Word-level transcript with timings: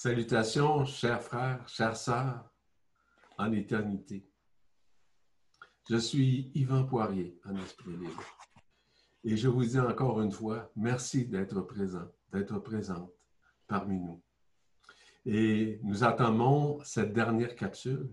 Salutations, 0.00 0.84
chers 0.84 1.20
frères, 1.20 1.68
chères 1.68 1.96
sœurs, 1.96 2.48
en 3.36 3.50
éternité. 3.50 4.30
Je 5.90 5.96
suis 5.96 6.52
Yvan 6.54 6.84
Poirier, 6.84 7.36
en 7.44 7.56
esprit 7.56 7.96
libre. 7.96 8.22
Et 9.24 9.36
je 9.36 9.48
vous 9.48 9.64
dis 9.64 9.80
encore 9.80 10.20
une 10.20 10.30
fois, 10.30 10.70
merci 10.76 11.26
d'être 11.26 11.62
présent, 11.62 12.08
d'être 12.30 12.60
présente 12.60 13.10
parmi 13.66 13.98
nous. 13.98 14.22
Et 15.26 15.80
nous 15.82 16.04
attendons 16.04 16.78
cette 16.84 17.12
dernière 17.12 17.56
capsule, 17.56 18.08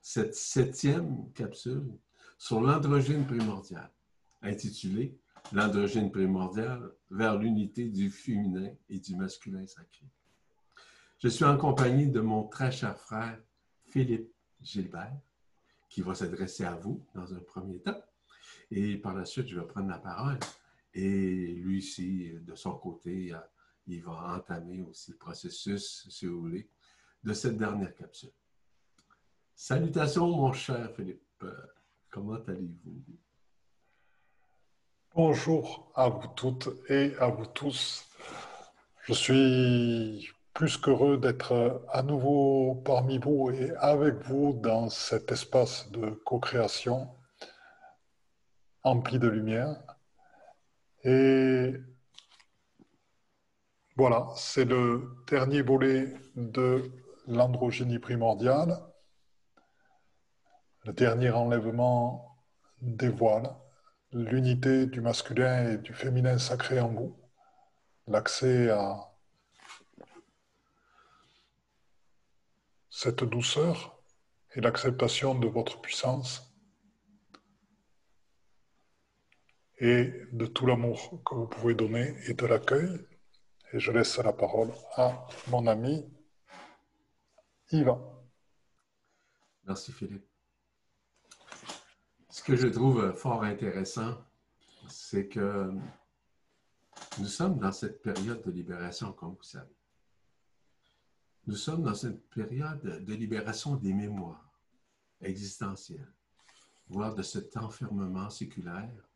cette 0.00 0.34
septième 0.34 1.30
capsule 1.34 1.98
sur 2.38 2.62
l'androgyne 2.62 3.26
primordial, 3.26 3.92
intitulée 4.40 5.20
L'androgyne 5.52 6.10
primordial 6.10 6.94
vers 7.10 7.36
l'unité 7.36 7.90
du 7.90 8.08
féminin 8.08 8.70
et 8.88 8.98
du 8.98 9.14
masculin 9.16 9.66
sacré. 9.66 10.06
Je 11.18 11.28
suis 11.28 11.44
en 11.46 11.56
compagnie 11.56 12.10
de 12.10 12.20
mon 12.20 12.44
très 12.44 12.70
cher 12.70 12.98
frère 12.98 13.40
Philippe 13.84 14.30
Gilbert, 14.60 15.16
qui 15.88 16.02
va 16.02 16.14
s'adresser 16.14 16.64
à 16.64 16.74
vous 16.74 17.06
dans 17.14 17.32
un 17.32 17.40
premier 17.40 17.80
temps. 17.80 17.98
Et 18.70 18.98
par 18.98 19.14
la 19.14 19.24
suite, 19.24 19.48
je 19.48 19.58
vais 19.58 19.66
prendre 19.66 19.88
la 19.88 19.98
parole. 19.98 20.38
Et 20.92 21.54
lui 21.54 21.78
aussi, 21.78 22.32
de 22.40 22.54
son 22.54 22.74
côté, 22.74 23.32
euh, 23.32 23.38
il 23.86 24.02
va 24.02 24.36
entamer 24.36 24.82
aussi 24.82 25.12
le 25.12 25.16
processus, 25.16 26.06
si 26.10 26.26
vous 26.26 26.40
voulez, 26.40 26.68
de 27.24 27.32
cette 27.32 27.56
dernière 27.56 27.94
capsule. 27.94 28.32
Salutations, 29.54 30.28
mon 30.28 30.52
cher 30.52 30.92
Philippe. 30.94 31.44
Comment 32.10 32.42
allez-vous? 32.46 33.02
Bonjour 35.14 35.90
à 35.94 36.10
vous 36.10 36.28
toutes 36.36 36.68
et 36.90 37.14
à 37.16 37.28
vous 37.28 37.46
tous. 37.46 38.06
Je 39.04 39.14
suis 39.14 40.35
plus 40.56 40.78
qu'heureux 40.78 41.18
d'être 41.18 41.84
à 41.90 42.02
nouveau 42.02 42.76
parmi 42.76 43.18
vous 43.18 43.50
et 43.50 43.72
avec 43.76 44.14
vous 44.24 44.54
dans 44.54 44.88
cet 44.88 45.30
espace 45.30 45.90
de 45.90 46.08
co-création 46.24 47.14
empli 48.82 49.18
de 49.18 49.28
lumière. 49.28 49.76
Et 51.04 51.74
voilà, 53.96 54.28
c'est 54.34 54.64
le 54.64 55.02
dernier 55.28 55.60
volet 55.60 56.14
de 56.36 56.90
l'androgénie 57.26 57.98
primordiale, 57.98 58.78
le 60.86 60.94
dernier 60.94 61.32
enlèvement 61.32 62.34
des 62.80 63.10
voiles, 63.10 63.54
l'unité 64.10 64.86
du 64.86 65.02
masculin 65.02 65.72
et 65.72 65.76
du 65.76 65.92
féminin 65.92 66.38
sacré 66.38 66.80
en 66.80 66.88
vous, 66.88 67.14
l'accès 68.06 68.70
à 68.70 69.05
cette 72.98 73.24
douceur 73.24 74.00
et 74.54 74.62
l'acceptation 74.62 75.34
de 75.34 75.46
votre 75.46 75.82
puissance 75.82 76.50
et 79.78 80.10
de 80.32 80.46
tout 80.46 80.64
l'amour 80.64 81.22
que 81.22 81.34
vous 81.34 81.46
pouvez 81.46 81.74
donner 81.74 82.16
et 82.26 82.32
de 82.32 82.46
l'accueil. 82.46 83.06
Et 83.74 83.80
je 83.80 83.92
laisse 83.92 84.16
la 84.16 84.32
parole 84.32 84.72
à 84.94 85.26
mon 85.48 85.66
ami 85.66 86.10
Yvan. 87.70 88.00
Merci 89.66 89.92
Philippe. 89.92 90.26
Ce 92.30 92.42
que 92.42 92.56
je 92.56 92.68
trouve 92.68 93.12
fort 93.12 93.42
intéressant, 93.42 94.24
c'est 94.88 95.28
que 95.28 95.70
nous 97.18 97.26
sommes 97.26 97.58
dans 97.58 97.72
cette 97.72 98.00
période 98.00 98.42
de 98.42 98.50
libération, 98.50 99.12
comme 99.12 99.34
vous 99.34 99.42
savez. 99.42 99.75
Nous 101.46 101.54
sommes 101.54 101.84
dans 101.84 101.94
cette 101.94 102.28
période 102.30 103.04
de 103.04 103.14
libération 103.14 103.76
des 103.76 103.92
mémoires 103.92 104.50
existentielles, 105.20 106.12
voire 106.88 107.14
de 107.14 107.22
cet 107.22 107.56
enfermement 107.56 108.28
séculaire 108.30 109.08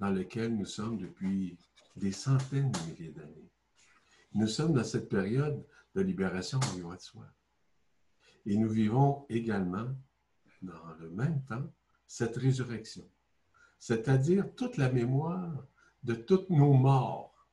dans 0.00 0.10
lequel 0.10 0.56
nous 0.56 0.66
sommes 0.66 0.98
depuis 0.98 1.56
des 1.94 2.10
centaines 2.10 2.72
de 2.72 2.78
milliers 2.80 3.12
d'années. 3.12 3.50
Nous 4.34 4.48
sommes 4.48 4.72
dans 4.72 4.82
cette 4.82 5.08
période 5.08 5.64
de 5.94 6.00
libération 6.00 6.58
du 6.74 6.82
de 6.82 6.98
soi. 6.98 7.26
Et 8.46 8.56
nous 8.56 8.68
vivons 8.68 9.24
également, 9.28 9.86
dans 10.62 10.92
le 10.98 11.08
même 11.10 11.40
temps, 11.44 11.72
cette 12.04 12.36
résurrection, 12.36 13.08
c'est-à-dire 13.78 14.52
toute 14.56 14.76
la 14.76 14.90
mémoire 14.90 15.64
de 16.02 16.14
toutes 16.14 16.50
nos 16.50 16.72
morts 16.72 17.46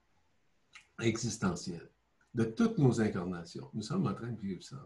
existentielles 1.00 1.93
de 2.34 2.44
toutes 2.44 2.78
nos 2.78 3.00
incarnations. 3.02 3.70
Nous 3.74 3.82
sommes 3.82 4.08
en 4.08 4.14
train 4.14 4.32
de 4.32 4.40
vivre 4.40 4.64
ça. 4.64 4.82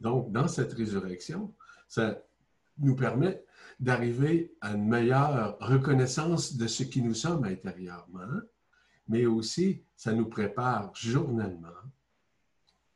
Donc, 0.00 0.30
dans 0.30 0.48
cette 0.48 0.72
résurrection, 0.72 1.52
ça 1.88 2.22
nous 2.78 2.94
permet 2.94 3.44
d'arriver 3.80 4.54
à 4.60 4.72
une 4.72 4.88
meilleure 4.88 5.58
reconnaissance 5.60 6.56
de 6.56 6.66
ce 6.66 6.84
qui 6.84 7.02
nous 7.02 7.14
sommes 7.14 7.44
intérieurement, 7.44 8.40
mais 9.08 9.26
aussi 9.26 9.82
ça 9.96 10.12
nous 10.12 10.26
prépare 10.26 10.94
journellement 10.94 11.68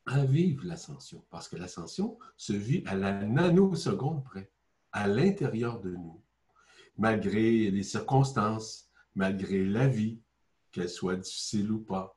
à 0.07 0.25
vivre 0.25 0.65
l'ascension, 0.67 1.25
parce 1.31 1.49
que 1.49 1.57
l'ascension 1.57 2.19
se 2.37 2.53
vit 2.53 2.83
à 2.87 2.95
la 2.95 3.25
nanoseconde 3.25 4.25
près, 4.25 4.51
à 4.91 5.07
l'intérieur 5.07 5.81
de 5.81 5.91
nous, 5.91 6.21
malgré 6.99 7.71
les 7.71 7.83
circonstances, 7.83 8.91
malgré 9.15 9.65
la 9.65 9.87
vie, 9.87 10.19
qu'elle 10.73 10.89
soit 10.89 11.17
difficile 11.17 11.71
ou 11.71 11.79
pas, 11.79 12.17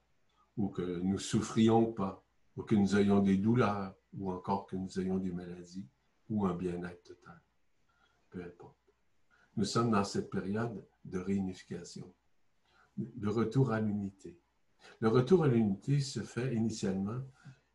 ou 0.57 0.69
que 0.69 0.81
nous 0.81 1.19
souffrions 1.19 1.91
pas, 1.91 2.23
ou 2.55 2.63
que 2.63 2.75
nous 2.75 2.95
ayons 2.95 3.19
des 3.19 3.37
douleurs, 3.37 3.95
ou 4.13 4.31
encore 4.31 4.65
que 4.65 4.75
nous 4.75 4.99
ayons 4.99 5.17
des 5.17 5.31
maladies, 5.31 5.87
ou 6.29 6.45
un 6.45 6.53
bien-être 6.53 7.03
total. 7.03 7.41
Peu 8.29 8.43
importe. 8.43 8.75
Nous 9.57 9.65
sommes 9.65 9.91
dans 9.91 10.03
cette 10.03 10.29
période 10.29 10.85
de 11.03 11.19
réunification, 11.19 12.13
de 12.97 13.27
retour 13.27 13.71
à 13.71 13.79
l'unité. 13.79 14.37
Le 14.99 15.09
retour 15.09 15.43
à 15.43 15.47
l'unité 15.47 15.99
se 15.99 16.21
fait 16.21 16.55
initialement 16.55 17.21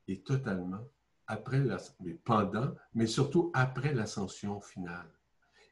et 0.09 0.23
totalement 0.23 0.87
après 1.27 1.63
mais 2.01 2.15
pendant, 2.15 2.75
mais 2.95 3.07
surtout 3.07 3.51
après 3.55 3.95
l'ascension 3.95 4.61
finale. 4.61 5.11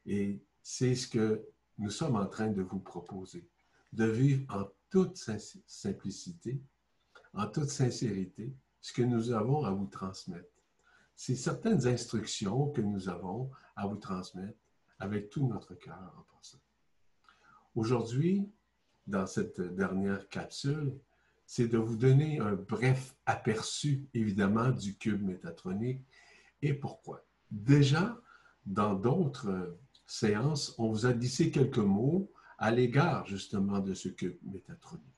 Et 0.06 0.40
c'est 0.62 0.94
ce 0.94 1.08
que 1.08 1.44
nous 1.78 1.90
sommes 1.90 2.16
en 2.16 2.26
train 2.26 2.48
de 2.48 2.62
vous 2.62 2.78
proposer, 2.78 3.48
de 3.92 4.04
vivre 4.04 4.44
en 4.54 4.64
toute 4.90 5.16
simplicité 5.66 6.62
en 7.38 7.47
toute 7.47 7.71
sincérité 7.71 8.53
ce 8.81 8.93
que 8.93 9.03
nous 9.03 9.31
avons 9.31 9.65
à 9.65 9.71
vous 9.71 9.87
transmettre. 9.87 10.50
C'est 11.15 11.37
certaines 11.37 11.87
instructions 11.87 12.71
que 12.71 12.81
nous 12.81 13.09
avons 13.09 13.50
à 13.76 13.87
vous 13.87 13.97
transmettre 13.97 14.59
avec 14.99 15.31
tout 15.31 15.47
notre 15.47 15.75
cœur 15.75 16.15
en 16.19 16.37
passant. 16.37 16.59
Aujourd'hui, 17.76 18.50
dans 19.06 19.26
cette 19.26 19.60
dernière 19.60 20.28
capsule, 20.28 20.99
c'est 21.47 21.69
de 21.69 21.78
vous 21.78 21.97
donner 21.97 22.41
un 22.41 22.54
bref 22.54 23.15
aperçu, 23.25 24.09
évidemment, 24.15 24.70
du 24.70 24.97
cube 24.97 25.22
métatronique 25.22 26.03
et 26.60 26.75
pourquoi? 26.75 27.25
Déjà, 27.53 28.20
dans 28.66 28.94
d'autres 28.94 29.78
séances, 30.06 30.75
on 30.76 30.91
vous 30.91 31.06
a 31.06 31.12
glissé 31.12 31.53
quelques 31.53 31.78
mots 31.78 32.31
à 32.59 32.72
l'égard 32.72 33.26
justement 33.26 33.78
de 33.78 33.94
ce 33.94 34.09
cube 34.09 34.38
métatronique. 34.43 35.18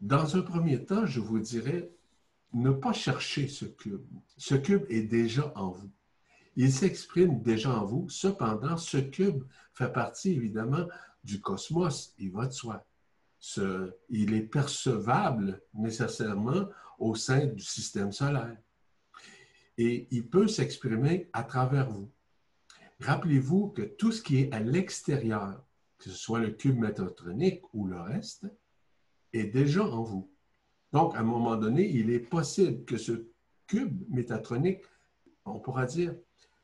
Dans 0.00 0.36
un 0.36 0.42
premier 0.42 0.84
temps, 0.84 1.06
je 1.06 1.20
vous 1.20 1.38
dirais, 1.38 1.90
ne 2.52 2.70
pas 2.70 2.92
chercher 2.92 3.48
ce 3.48 3.64
cube. 3.64 4.04
Ce 4.36 4.54
cube 4.54 4.84
est 4.88 5.02
déjà 5.02 5.52
en 5.56 5.70
vous. 5.70 5.90
Il 6.54 6.72
s'exprime 6.72 7.42
déjà 7.42 7.70
en 7.70 7.84
vous. 7.84 8.08
Cependant, 8.08 8.76
ce 8.76 8.98
cube 8.98 9.44
fait 9.74 9.92
partie 9.92 10.32
évidemment 10.32 10.86
du 11.24 11.40
cosmos, 11.40 12.14
il 12.18 12.30
va 12.30 12.46
de 12.46 12.52
soi. 12.52 12.86
Il 14.08 14.32
est 14.34 14.48
percevable 14.50 15.62
nécessairement 15.74 16.68
au 16.98 17.14
sein 17.14 17.46
du 17.46 17.62
système 17.62 18.12
solaire. 18.12 18.56
Et 19.76 20.08
il 20.10 20.26
peut 20.26 20.48
s'exprimer 20.48 21.28
à 21.32 21.42
travers 21.42 21.90
vous. 21.90 22.10
Rappelez-vous 23.00 23.68
que 23.68 23.82
tout 23.82 24.12
ce 24.12 24.22
qui 24.22 24.38
est 24.38 24.52
à 24.54 24.60
l'extérieur, 24.60 25.62
que 25.98 26.04
ce 26.04 26.16
soit 26.16 26.40
le 26.40 26.52
cube 26.52 26.78
métatronique 26.78 27.62
ou 27.74 27.86
le 27.86 28.00
reste, 28.00 28.46
est 29.36 29.50
déjà 29.50 29.84
en 29.84 30.02
vous. 30.02 30.30
Donc, 30.92 31.14
à 31.14 31.20
un 31.20 31.24
moment 31.24 31.56
donné, 31.56 31.88
il 31.88 32.10
est 32.10 32.20
possible 32.20 32.84
que 32.84 32.96
ce 32.96 33.28
cube 33.66 34.02
métatronique, 34.08 34.82
on 35.44 35.60
pourra 35.60 35.86
dire, 35.86 36.14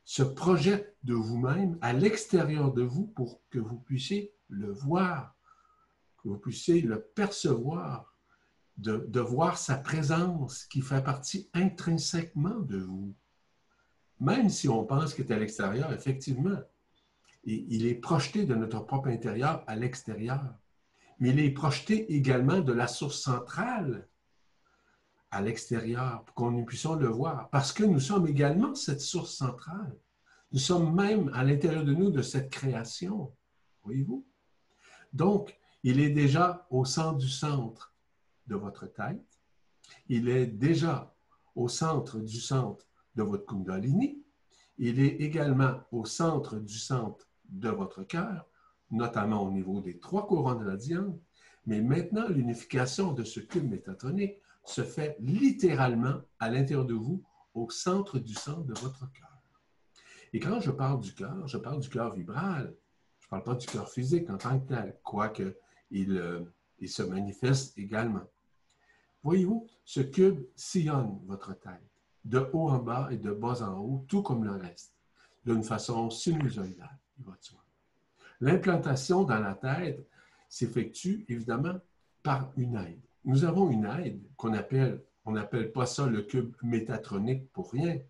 se 0.05 0.23
projette 0.23 0.97
de 1.03 1.15
vous-même 1.15 1.79
à 1.81 1.93
l'extérieur 1.93 2.73
de 2.73 2.83
vous 2.83 3.07
pour 3.07 3.41
que 3.51 3.59
vous 3.59 3.79
puissiez 3.79 4.35
le 4.49 4.71
voir, 4.71 5.37
que 6.19 6.29
vous 6.29 6.39
puissiez 6.39 6.81
le 6.81 7.01
percevoir, 7.01 8.15
de, 8.77 9.05
de 9.09 9.21
voir 9.21 9.59
sa 9.59 9.77
présence 9.77 10.65
qui 10.65 10.81
fait 10.81 11.03
partie 11.03 11.51
intrinsèquement 11.53 12.61
de 12.61 12.79
vous. 12.79 13.15
Même 14.19 14.49
si 14.49 14.69
on 14.69 14.85
pense 14.85 15.15
qu'il 15.15 15.25
est 15.25 15.35
à 15.35 15.39
l'extérieur, 15.39 15.93
effectivement, 15.93 16.59
il 17.45 17.87
est 17.87 17.95
projeté 17.97 18.45
de 18.45 18.55
notre 18.55 18.81
propre 18.81 19.09
intérieur 19.09 19.65
à 19.67 19.75
l'extérieur 19.75 20.55
mais 21.23 21.31
il 21.31 21.39
est 21.39 21.53
projeté 21.53 22.13
également 22.17 22.59
de 22.59 22.73
la 22.73 22.89
source 22.89 23.21
centrale 23.21 24.09
à 25.31 25.41
l'extérieur 25.41 26.25
pour 26.25 26.35
que 26.35 26.51
nous 26.51 26.65
puissions 26.65 26.97
le 26.97 27.07
voir, 27.07 27.49
parce 27.51 27.73
que 27.73 27.85
nous 27.85 28.01
sommes 28.01 28.27
également 28.27 28.75
cette 28.75 29.01
source 29.01 29.33
centrale. 29.33 29.97
Nous 30.51 30.59
sommes 30.59 30.93
même 30.93 31.31
à 31.33 31.45
l'intérieur 31.45 31.85
de 31.85 31.95
nous 31.95 32.11
de 32.11 32.23
cette 32.23 32.51
création. 32.51 33.33
Voyez-vous? 33.85 34.27
Donc, 35.13 35.57
il 35.85 36.01
est 36.01 36.11
déjà 36.11 36.67
au 36.71 36.85
centre 36.85 37.19
du 37.19 37.29
centre 37.29 37.95
de 38.49 38.57
votre 38.57 38.87
tête. 38.87 39.41
Il 40.09 40.29
est 40.29 40.49
déjà 40.49 41.15
au 41.55 41.69
centre 41.69 42.19
du 42.19 42.41
centre 42.41 42.85
de 43.15 43.23
votre 43.23 43.47
Kundalini. 43.47 44.21
Il 44.77 44.99
est 44.99 45.21
également 45.21 45.85
au 45.93 46.05
centre 46.05 46.57
du 46.57 46.79
centre 46.79 47.29
de 47.49 47.69
votre 47.69 48.03
cœur, 48.03 48.45
notamment 48.93 49.43
au 49.43 49.50
niveau 49.50 49.81
des 49.81 49.99
trois 49.99 50.27
couronnes 50.27 50.65
radiantes. 50.65 51.19
Mais 51.67 51.81
maintenant, 51.81 52.29
l'unification 52.29 53.12
de 53.12 53.25
ce 53.25 53.41
cube 53.41 53.69
métatronique 53.69 54.37
se 54.65 54.83
fait 54.83 55.17
littéralement 55.19 56.21
à 56.39 56.50
l'intérieur 56.50 56.85
de 56.85 56.94
vous, 56.94 57.25
au 57.55 57.69
centre 57.71 58.19
du 58.19 58.35
centre 58.35 58.65
de 58.65 58.75
votre 58.75 59.11
cœur. 59.12 59.29
Et 60.33 60.41
quand 60.41 60.61
je 60.61 60.71
parle 60.71 61.00
du 61.00 61.15
cœur, 61.15 61.47
je 61.47 61.59
parle 61.59 61.81
du 61.81 61.89
cœur 61.89 62.15
vibral. 62.15 62.75
Je 63.21 63.27
ne 63.27 63.31
parle 63.31 63.43
pas 63.43 63.55
du 63.55 63.67
cœur 63.67 63.89
physique 63.89 64.31
en 64.31 64.39
tant 64.39 64.59
que 64.61 64.69
tel, 64.69 64.99
quoique 65.03 65.56
il, 65.91 66.17
euh, 66.17 66.41
il 66.79 66.88
se 66.88 67.03
manifeste 67.03 67.77
également. 67.79 68.27
Voyez-vous, 69.23 69.67
ce 69.85 70.00
cube 70.00 70.45
sillonne 70.56 71.21
votre 71.27 71.59
tête, 71.59 71.83
de 72.25 72.49
haut 72.53 72.71
en 72.71 72.79
bas 72.79 73.09
et 73.11 73.19
de 73.19 73.31
bas 73.31 73.62
en 73.62 73.79
haut, 73.79 74.05
tout 74.09 74.23
comme 74.23 74.45
le 74.45 74.53
reste, 74.53 74.95
d'une 75.45 75.62
façon 75.62 76.11
sinusoïdale, 76.11 76.99
L'implantation 78.43 79.23
dans 79.23 79.39
la 79.39 79.55
tête 79.55 80.05
s'effectue 80.49 81.25
évidemment 81.29 81.79
par 82.25 82.50
une 82.56 82.75
aide. 82.75 83.00
Nous 83.25 83.44
avons 83.44 83.71
une 83.71 83.87
aide 83.87 84.21
qu'on 84.37 84.53
appelle, 84.53 85.00
on 85.25 85.31
n'appelle 85.31 85.71
pas 85.71 85.87
ça 85.87 86.06
le 86.09 86.23
cube 86.23 86.53
métatronique 86.61 87.49
pour 87.53 87.71
rien, 87.71 88.00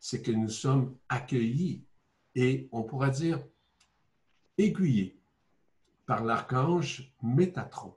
c'est 0.00 0.22
que 0.22 0.30
nous 0.32 0.48
sommes 0.48 0.96
accueillis 1.10 1.84
et 2.34 2.66
on 2.72 2.82
pourra 2.82 3.10
dire 3.10 3.44
aiguillés 4.56 5.20
par 6.06 6.24
l'archange 6.24 7.12
Métatron. 7.22 7.94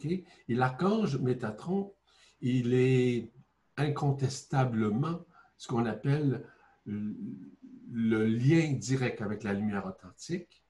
Et 0.00 0.24
l'archange 0.48 1.18
Métatron, 1.18 1.92
il 2.40 2.72
est 2.72 3.30
incontestablement 3.76 5.20
ce 5.58 5.68
qu'on 5.68 5.84
appelle 5.84 6.48
le 6.86 8.24
lien 8.24 8.72
direct 8.72 9.20
avec 9.20 9.42
la 9.42 9.52
lumière 9.52 9.84
authentique. 9.84 10.64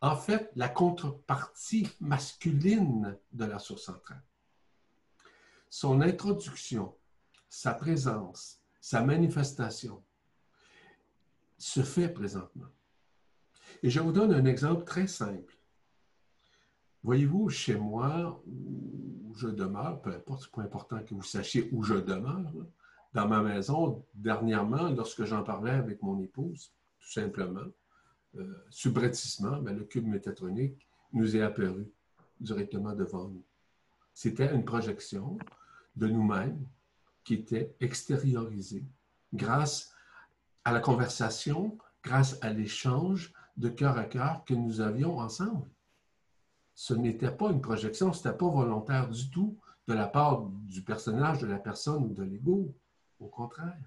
En 0.00 0.16
fait, 0.16 0.50
la 0.56 0.68
contrepartie 0.68 1.88
masculine 2.00 3.16
de 3.32 3.44
la 3.44 3.58
source 3.58 3.82
centrale. 3.82 4.22
Son 5.70 6.00
introduction, 6.00 6.94
sa 7.48 7.72
présence, 7.72 8.60
sa 8.80 9.02
manifestation 9.02 10.02
se 11.58 11.82
fait 11.82 12.08
présentement. 12.08 12.68
Et 13.82 13.90
je 13.90 14.00
vous 14.00 14.12
donne 14.12 14.32
un 14.32 14.44
exemple 14.44 14.84
très 14.84 15.06
simple. 15.06 15.56
Voyez-vous, 17.02 17.48
chez 17.48 17.76
moi, 17.76 18.42
où 18.46 19.34
je 19.34 19.48
demeure, 19.48 20.00
peu 20.02 20.10
importe, 20.10 20.50
c'est 20.52 20.60
important 20.60 21.02
que 21.02 21.14
vous 21.14 21.22
sachiez 21.22 21.68
où 21.72 21.82
je 21.82 21.94
demeure, 21.94 22.52
dans 23.14 23.28
ma 23.28 23.42
maison, 23.42 24.04
dernièrement, 24.14 24.88
lorsque 24.90 25.24
j'en 25.24 25.42
parlais 25.42 25.70
avec 25.70 26.02
mon 26.02 26.20
épouse, 26.20 26.72
tout 26.98 27.10
simplement, 27.10 27.64
euh, 28.38 28.64
subrepticement, 28.70 29.60
ben, 29.60 29.76
le 29.76 29.84
cube 29.84 30.06
métatronique 30.06 30.86
nous 31.12 31.36
est 31.36 31.42
apparu 31.42 31.86
directement 32.40 32.94
devant 32.94 33.28
nous. 33.28 33.44
C'était 34.12 34.54
une 34.54 34.64
projection 34.64 35.38
de 35.96 36.08
nous-mêmes 36.08 36.66
qui 37.24 37.34
était 37.34 37.74
extériorisé 37.80 38.84
grâce 39.32 39.92
à 40.64 40.72
la 40.72 40.80
conversation, 40.80 41.76
grâce 42.02 42.38
à 42.42 42.52
l'échange 42.52 43.32
de 43.56 43.68
cœur 43.68 43.96
à 43.98 44.04
cœur 44.04 44.44
que 44.44 44.54
nous 44.54 44.80
avions 44.80 45.18
ensemble. 45.18 45.68
Ce 46.74 46.94
n'était 46.94 47.30
pas 47.30 47.50
une 47.50 47.60
projection, 47.60 48.12
ce 48.12 48.26
n'était 48.26 48.38
pas 48.38 48.48
volontaire 48.48 49.08
du 49.08 49.30
tout 49.30 49.58
de 49.88 49.94
la 49.94 50.06
part 50.06 50.46
du 50.64 50.82
personnage, 50.82 51.38
de 51.38 51.46
la 51.46 51.58
personne 51.58 52.04
ou 52.04 52.12
de 52.12 52.22
l'ego. 52.22 52.74
Au 53.18 53.28
contraire. 53.28 53.78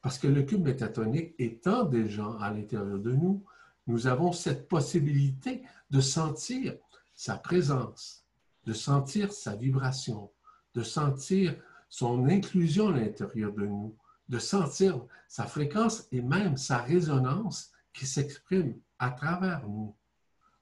Parce 0.00 0.18
que 0.18 0.28
le 0.28 0.42
cube 0.44 0.64
métatonique 0.64 1.34
étant 1.38 1.84
déjà 1.84 2.26
à 2.40 2.50
l'intérieur 2.50 2.98
de 2.98 3.12
nous, 3.12 3.44
nous 3.86 4.06
avons 4.06 4.32
cette 4.32 4.68
possibilité 4.68 5.62
de 5.90 6.00
sentir 6.00 6.76
sa 7.14 7.36
présence, 7.36 8.24
de 8.64 8.72
sentir 8.72 9.32
sa 9.32 9.54
vibration, 9.54 10.30
de 10.74 10.82
sentir 10.82 11.56
son 11.88 12.28
inclusion 12.28 12.88
à 12.88 12.98
l'intérieur 12.98 13.52
de 13.52 13.66
nous, 13.66 13.96
de 14.28 14.38
sentir 14.38 15.04
sa 15.28 15.46
fréquence 15.46 16.08
et 16.10 16.20
même 16.20 16.56
sa 16.56 16.78
résonance 16.78 17.70
qui 17.92 18.06
s'exprime 18.06 18.78
à 18.98 19.10
travers 19.10 19.66
nous 19.68 19.94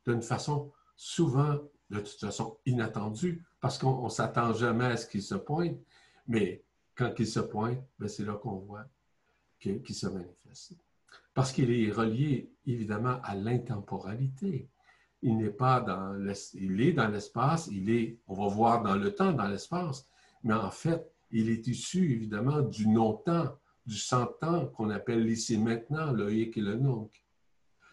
d'une 0.06 0.22
façon 0.22 0.70
souvent, 0.96 1.58
de 1.90 2.00
toute 2.00 2.20
façon, 2.20 2.58
inattendue, 2.66 3.42
parce 3.60 3.78
qu'on 3.78 4.04
ne 4.04 4.10
s'attend 4.10 4.52
jamais 4.52 4.84
à 4.84 4.96
ce 4.96 5.06
qu'il 5.06 5.22
se 5.22 5.34
pointe, 5.34 5.78
mais 6.26 6.62
quand 6.94 7.12
il 7.18 7.26
se 7.26 7.40
pointe, 7.40 7.82
ben, 7.98 8.08
c'est 8.08 8.24
là 8.24 8.34
qu'on 8.34 8.58
voit 8.58 8.84
qu'il 9.58 9.94
se 9.94 10.06
manifeste. 10.06 10.74
Parce 11.34 11.52
qu'il 11.52 11.70
est 11.72 11.90
relié 11.90 12.52
évidemment 12.64 13.20
à 13.22 13.34
l'intemporalité. 13.34 14.70
Il 15.22 15.36
n'est 15.36 15.50
pas 15.50 15.80
dans 15.80 16.16
il 16.54 16.80
est 16.80 16.92
dans 16.92 17.08
l'espace, 17.08 17.68
il 17.72 17.90
est, 17.90 18.18
on 18.26 18.34
va 18.34 18.46
voir 18.46 18.82
dans 18.82 18.94
le 18.94 19.14
temps, 19.14 19.32
dans 19.32 19.48
l'espace, 19.48 20.06
mais 20.42 20.54
en 20.54 20.70
fait, 20.70 21.10
il 21.30 21.48
est 21.48 21.66
issu 21.66 22.12
évidemment 22.12 22.60
du 22.60 22.86
non-temps, 22.86 23.58
du 23.86 23.96
sans-temps 23.96 24.66
qu'on 24.66 24.90
appelle 24.90 25.24
l'ici 25.24 25.58
maintenant, 25.58 26.12
le 26.12 26.32
hic 26.32 26.56
et 26.56 26.60
le 26.60 26.76
nunc. 26.76 27.10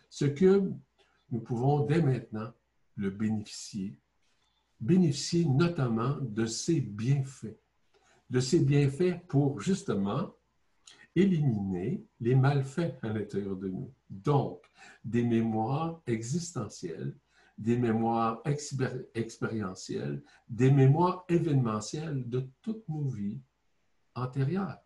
Ce 0.09 0.25
que 0.25 0.69
nous 1.31 1.39
pouvons 1.39 1.85
dès 1.85 2.01
maintenant 2.01 2.51
le 2.97 3.09
bénéficier, 3.09 3.97
bénéficier 4.79 5.45
notamment 5.45 6.17
de 6.21 6.45
ses 6.45 6.81
bienfaits, 6.81 7.57
de 8.29 8.39
ses 8.39 8.59
bienfaits 8.59 9.25
pour 9.27 9.61
justement 9.61 10.35
éliminer 11.15 12.03
les 12.19 12.35
malfaits 12.35 12.97
à 13.01 13.09
l'intérieur 13.09 13.55
de 13.55 13.67
nous. 13.67 13.93
Donc, 14.09 14.63
des 15.03 15.23
mémoires 15.23 16.01
existentielles 16.07 17.15
des 17.61 17.77
mémoires 17.77 18.41
expérientielles, 19.13 20.23
des 20.49 20.71
mémoires 20.71 21.25
événementielles 21.29 22.27
de 22.27 22.49
toutes 22.63 22.89
nos 22.89 23.07
vies 23.07 23.39
antérieures, 24.15 24.79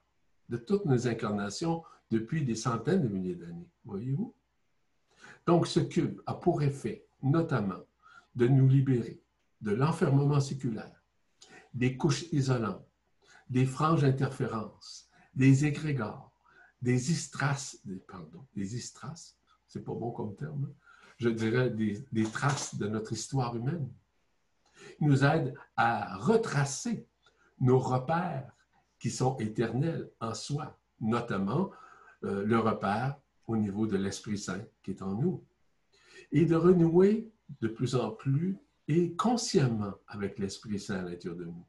de 0.50 0.58
toutes 0.58 0.84
nos 0.84 1.08
incarnations 1.08 1.84
depuis 2.12 2.44
des 2.44 2.56
centaines 2.56 3.02
de 3.02 3.08
milliers 3.08 3.36
d'années. 3.36 3.70
Voyez-vous? 3.86 4.36
Donc, 5.48 5.68
ce 5.68 5.80
cube 5.80 6.20
a 6.26 6.34
pour 6.34 6.62
effet, 6.64 7.08
notamment, 7.24 7.84
de 8.36 8.48
nous 8.48 8.68
libérer 8.68 9.22
de 9.62 9.72
l'enfermement 9.72 10.42
séculaire, 10.42 11.02
des 11.74 11.96
couches 11.96 12.26
isolantes, 12.34 12.86
des 13.50 13.66
franges 13.66 14.04
interférences, 14.04 15.05
des 15.36 15.66
égrégores, 15.66 16.32
des 16.82 17.12
istras, 17.12 17.78
pardon, 18.08 18.46
des 18.56 18.76
istras, 18.76 19.36
c'est 19.68 19.84
pas 19.84 19.94
bon 19.94 20.12
comme 20.12 20.36
terme, 20.36 20.74
je 21.18 21.30
dirais, 21.30 21.70
des, 21.70 22.24
traces 22.32 22.76
de 22.76 22.88
notre 22.88 23.14
histoire 23.14 23.56
humaine. 23.56 23.90
Il 25.00 25.08
nous 25.08 25.24
aide 25.24 25.54
à 25.76 26.18
retracer 26.18 27.08
nos 27.60 27.80
repères 27.80 28.52
qui 29.00 29.10
sont 29.10 29.38
éternels 29.38 30.10
en 30.20 30.34
soi, 30.34 30.78
notamment 31.00 31.72
euh, 32.24 32.46
le 32.46 32.60
repère 32.60 33.18
au 33.48 33.58
niveau 33.58 33.88
de 33.88 33.98
l'Esprit 33.98 34.38
Saint 34.38 34.64
qui 34.84 34.92
est 34.92 35.02
en 35.02 35.14
nous, 35.14 35.44
et 36.32 36.46
de 36.46 36.56
renouer 36.56 37.30
de 37.62 37.68
plus 37.68 37.96
en 37.96 38.12
plus 38.12 38.58
et 38.88 39.16
consciemment 39.16 39.94
avec 40.08 40.40
l'Esprit 40.40 40.80
Saint 40.80 41.00
à 41.00 41.02
l'intérieur 41.04 41.38
de 41.38 41.46
nous, 41.46 41.66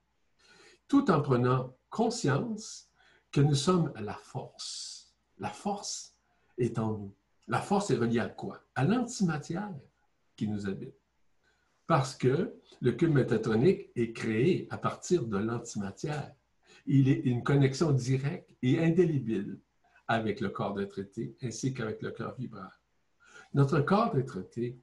tout 0.89 1.11
en 1.11 1.21
prenant 1.21 1.75
conscience 1.91 2.91
que 3.37 3.43
nous 3.43 3.55
sommes 3.55 3.93
la 4.01 4.15
force. 4.15 5.15
La 5.37 5.51
force 5.51 6.17
est 6.57 6.79
en 6.79 6.93
nous. 6.93 7.15
La 7.49 7.61
force 7.61 7.91
est 7.91 7.97
reliée 7.97 8.21
à 8.21 8.31
quoi? 8.31 8.63
À 8.75 8.83
l'antimatière 8.83 9.75
qui 10.37 10.49
nous 10.49 10.67
habite. 10.67 10.97
Parce 11.87 12.17
que 12.17 12.59
le 12.81 12.93
cube 12.93 13.13
métatronique 13.13 13.91
est 13.95 14.15
créé 14.15 14.67
à 14.71 14.79
partir 14.79 15.27
de 15.27 15.37
l'antimatière. 15.37 16.35
Il 16.87 17.11
est 17.11 17.27
une 17.27 17.43
connexion 17.43 17.93
directe 17.93 18.57
et 18.63 18.83
indélébile 18.83 19.61
avec 20.09 20.41
le 20.41 20.49
corps 20.49 20.73
de 20.73 20.87
traité 20.87 21.37
ainsi 21.43 21.75
qu'avec 21.75 22.01
le 22.01 22.13
corps 22.13 22.37
vibral. 22.37 22.73
Notre 23.53 23.81
corps 23.81 24.15
de 24.15 24.23
traité, 24.23 24.81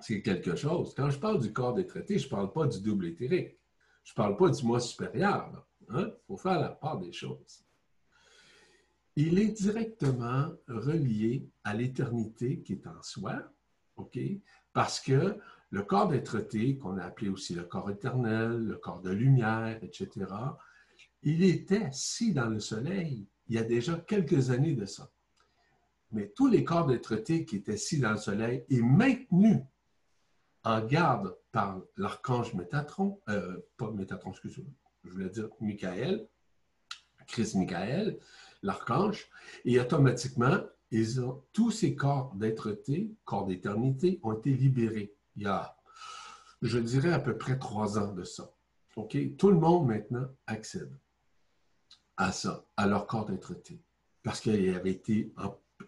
c'est 0.00 0.22
quelque 0.22 0.56
chose. 0.56 0.94
Quand 0.96 1.10
je 1.10 1.18
parle 1.18 1.40
du 1.40 1.52
corps 1.52 1.74
des 1.74 1.86
traités, 1.86 2.18
je 2.18 2.24
ne 2.24 2.30
parle 2.30 2.52
pas 2.52 2.66
du 2.66 2.80
double 2.80 3.04
éthérique. 3.04 3.58
Je 4.02 4.12
ne 4.12 4.16
parle 4.16 4.38
pas 4.38 4.48
du 4.48 4.64
moi 4.64 4.80
supérieur. 4.80 5.66
Il 5.88 5.96
hein? 5.96 6.10
faut 6.26 6.36
faire 6.36 6.60
la 6.60 6.70
part 6.70 6.98
des 6.98 7.12
choses 7.12 7.64
il 9.16 9.38
est 9.38 9.50
directement 9.50 10.52
relié 10.66 11.48
à 11.62 11.74
l'éternité 11.74 12.60
qui 12.60 12.74
est 12.74 12.86
en 12.86 13.02
soi, 13.02 13.42
OK? 13.96 14.18
Parce 14.72 15.00
que 15.00 15.38
Le 15.70 15.82
corps 15.82 16.06
d'être-té, 16.06 16.78
qu'on 16.78 16.98
a 16.98 17.04
appelé 17.04 17.28
aussi 17.28 17.52
le 17.52 17.64
corps 17.64 17.90
éternel, 17.90 18.64
le 18.64 18.76
corps 18.76 19.00
de 19.00 19.10
lumière, 19.10 19.82
etc., 19.82 20.26
il 21.24 21.42
était 21.42 21.86
assis 21.86 22.32
dans 22.32 22.46
le 22.46 22.60
soleil 22.60 23.26
il 23.48 23.56
y 23.56 23.58
a 23.58 23.64
déjà 23.64 23.96
quelques 23.96 24.50
années 24.50 24.74
de 24.74 24.86
ça. 24.86 25.10
Mais 26.12 26.28
tous 26.28 26.46
les 26.46 26.62
corps 26.62 26.86
d'être-té 26.86 27.44
qui 27.44 27.56
étaient 27.56 27.72
assis 27.72 27.98
dans 27.98 28.12
le 28.12 28.18
soleil 28.18 28.64
et 28.68 28.82
maintenus 28.82 29.62
en 30.62 30.80
garde 30.86 31.36
par 31.50 31.80
l'archange 31.96 32.54
Métatron, 32.54 33.20
euh, 33.28 33.58
pas 33.76 33.90
Métatron, 33.90 34.30
excusez-moi, 34.30 34.70
je 35.04 35.10
voulais 35.10 35.28
dire 35.28 35.48
Michael, 35.60 36.26
Christ 37.26 37.54
Michael, 37.54 38.18
l'archange, 38.62 39.28
et 39.64 39.78
automatiquement, 39.80 40.58
tous 41.52 41.70
ces 41.70 41.94
corps 41.94 42.34
d'être-té, 42.34 43.10
corps 43.24 43.46
d'éternité, 43.46 44.20
ont 44.22 44.32
été 44.32 44.50
libérés 44.50 45.14
il 45.36 45.42
y 45.42 45.46
a, 45.46 45.76
je 46.62 46.78
dirais, 46.78 47.12
à 47.12 47.18
peu 47.18 47.36
près 47.36 47.58
trois 47.58 47.98
ans 47.98 48.12
de 48.12 48.24
ça. 48.24 48.50
OK? 48.96 49.16
Tout 49.36 49.50
le 49.50 49.58
monde 49.58 49.88
maintenant 49.88 50.26
accède 50.46 50.96
à 52.16 52.30
ça, 52.30 52.64
à 52.76 52.86
leur 52.86 53.06
corps 53.06 53.26
d'être-té, 53.26 53.80
parce 54.22 54.40
qu'ils 54.40 54.74
avaient 54.74 54.92
été 54.92 55.32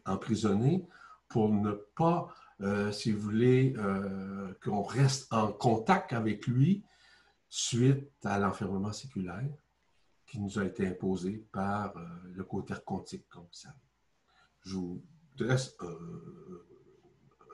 emprisonnés 0.04 0.84
pour 1.28 1.48
ne 1.48 1.72
pas, 1.72 2.34
euh, 2.60 2.90
si 2.90 3.12
vous 3.12 3.20
voulez, 3.20 3.74
euh, 3.76 4.52
qu'on 4.64 4.82
reste 4.82 5.32
en 5.32 5.52
contact 5.52 6.12
avec 6.12 6.46
lui 6.46 6.82
suite 7.58 8.10
à 8.26 8.38
l'enfermement 8.38 8.92
séculaire 8.92 9.48
qui 10.26 10.38
nous 10.38 10.58
a 10.58 10.64
été 10.66 10.86
imposé 10.86 11.46
par 11.50 11.96
euh, 11.96 12.06
le 12.34 12.44
côté 12.44 12.74
quantique, 12.84 13.26
comme 13.30 13.46
savez. 13.50 13.74
Je 14.60 14.74
vous 14.74 15.02
dresse 15.34 15.74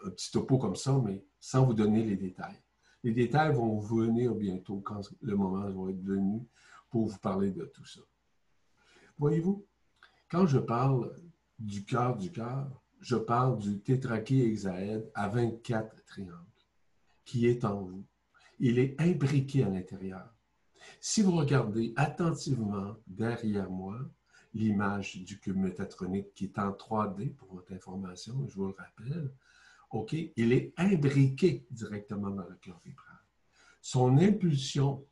un 0.05 0.11
petit 0.11 0.33
topo 0.33 0.59
comme 0.59 0.75
ça, 0.75 1.01
mais 1.05 1.25
sans 1.39 1.65
vous 1.65 1.75
donner 1.75 2.03
les 2.03 2.17
détails. 2.17 2.61
Les 3.05 3.13
détails 3.13 3.55
vont 3.55 3.79
venir 3.79 4.35
bientôt 4.35 4.81
quand 4.81 5.03
le 5.21 5.37
moment 5.37 5.71
va 5.71 5.91
être 5.91 6.03
venu 6.03 6.49
pour 6.91 7.07
vous 7.07 7.19
parler 7.19 7.53
de 7.53 7.65
tout 7.67 7.87
ça. 7.87 8.01
Voyez-vous, 9.19 9.65
quand 10.29 10.47
je 10.47 10.59
parle 10.59 11.15
du 11.61 11.85
cœur 11.85 12.17
du 12.17 12.33
cœur, 12.33 12.83
je 13.01 13.15
parle 13.15 13.57
du 13.59 13.81
tétrachée-hexaède 13.81 15.09
à 15.15 15.29
24 15.29 16.05
triangles 16.07 16.39
qui 17.25 17.47
est 17.47 17.65
en 17.65 17.83
vous. 17.83 18.05
Il 18.65 18.79
est 18.79 18.95
imbriqué 19.01 19.65
à 19.65 19.69
l'intérieur. 19.69 20.33
Si 21.01 21.21
vous 21.21 21.33
regardez 21.33 21.93
attentivement 21.97 22.95
derrière 23.09 23.69
moi 23.69 23.99
l'image 24.55 25.17
du 25.17 25.41
cube 25.41 25.57
métatronique 25.57 26.33
qui 26.33 26.45
est 26.45 26.59
en 26.61 26.71
3D 26.71 27.35
pour 27.35 27.53
votre 27.55 27.73
information, 27.73 28.47
je 28.47 28.55
vous 28.55 28.69
le 28.69 28.75
rappelle, 28.79 29.33
OK, 29.91 30.13
il 30.13 30.53
est 30.53 30.73
imbriqué 30.77 31.67
directement 31.73 32.31
dans 32.31 32.47
le 32.49 32.55
cœur 32.55 32.81
vibral. 32.85 33.19
Son 33.81 34.17
impulsion 34.17 35.05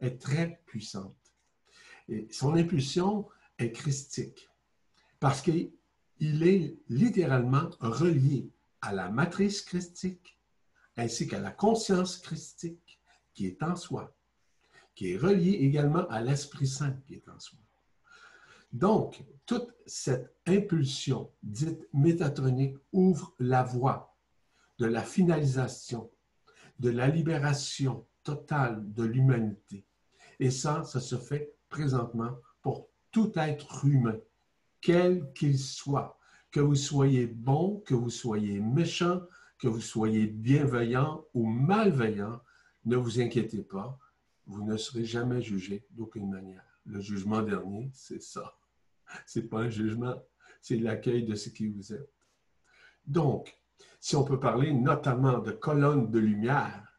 est 0.00 0.20
très 0.20 0.60
puissante. 0.66 1.16
Son 2.30 2.56
impulsion 2.56 3.26
est 3.58 3.72
christique 3.72 4.50
parce 5.18 5.40
qu'il 5.40 5.72
est 6.20 6.76
littéralement 6.90 7.70
relié 7.80 8.50
à 8.82 8.92
la 8.92 9.08
matrice 9.08 9.62
christique 9.62 10.38
ainsi 10.98 11.26
qu'à 11.26 11.38
la 11.38 11.52
conscience 11.52 12.18
christique 12.18 12.87
qui 13.38 13.46
est 13.46 13.62
en 13.62 13.76
soi, 13.76 14.12
qui 14.96 15.12
est 15.12 15.16
relié 15.16 15.52
également 15.52 16.08
à 16.08 16.20
l'Esprit 16.20 16.66
Saint 16.66 16.98
qui 17.06 17.14
est 17.14 17.28
en 17.28 17.38
soi. 17.38 17.60
Donc, 18.72 19.22
toute 19.46 19.72
cette 19.86 20.34
impulsion 20.44 21.30
dite 21.40 21.86
métatronique 21.92 22.76
ouvre 22.92 23.36
la 23.38 23.62
voie 23.62 24.12
de 24.80 24.86
la 24.86 25.02
finalisation, 25.02 26.10
de 26.80 26.90
la 26.90 27.06
libération 27.06 28.04
totale 28.24 28.92
de 28.92 29.04
l'humanité. 29.04 29.86
Et 30.40 30.50
ça, 30.50 30.82
ça 30.82 30.98
se 30.98 31.14
fait 31.14 31.54
présentement 31.68 32.36
pour 32.60 32.88
tout 33.12 33.30
être 33.36 33.84
humain, 33.84 34.18
quel 34.80 35.32
qu'il 35.32 35.60
soit, 35.60 36.18
que 36.50 36.58
vous 36.58 36.74
soyez 36.74 37.28
bon, 37.28 37.84
que 37.86 37.94
vous 37.94 38.10
soyez 38.10 38.58
méchant, 38.58 39.20
que 39.58 39.68
vous 39.68 39.80
soyez 39.80 40.26
bienveillant 40.26 41.24
ou 41.34 41.46
malveillant, 41.46 42.40
ne 42.88 42.96
vous 42.96 43.20
inquiétez 43.20 43.62
pas, 43.62 43.98
vous 44.46 44.64
ne 44.64 44.76
serez 44.76 45.04
jamais 45.04 45.42
jugé 45.42 45.86
d'aucune 45.90 46.30
manière. 46.30 46.64
Le 46.86 47.00
jugement 47.00 47.42
dernier, 47.42 47.90
c'est 47.92 48.22
ça. 48.22 48.58
C'est 49.26 49.48
pas 49.48 49.60
un 49.60 49.70
jugement, 49.70 50.16
c'est 50.62 50.76
l'accueil 50.76 51.24
de 51.24 51.34
ce 51.34 51.50
qui 51.50 51.68
vous 51.68 51.92
êtes. 51.92 52.12
Donc, 53.06 53.54
si 54.00 54.16
on 54.16 54.24
peut 54.24 54.40
parler 54.40 54.72
notamment 54.72 55.38
de 55.38 55.52
colonnes 55.52 56.10
de 56.10 56.18
lumière 56.18 56.98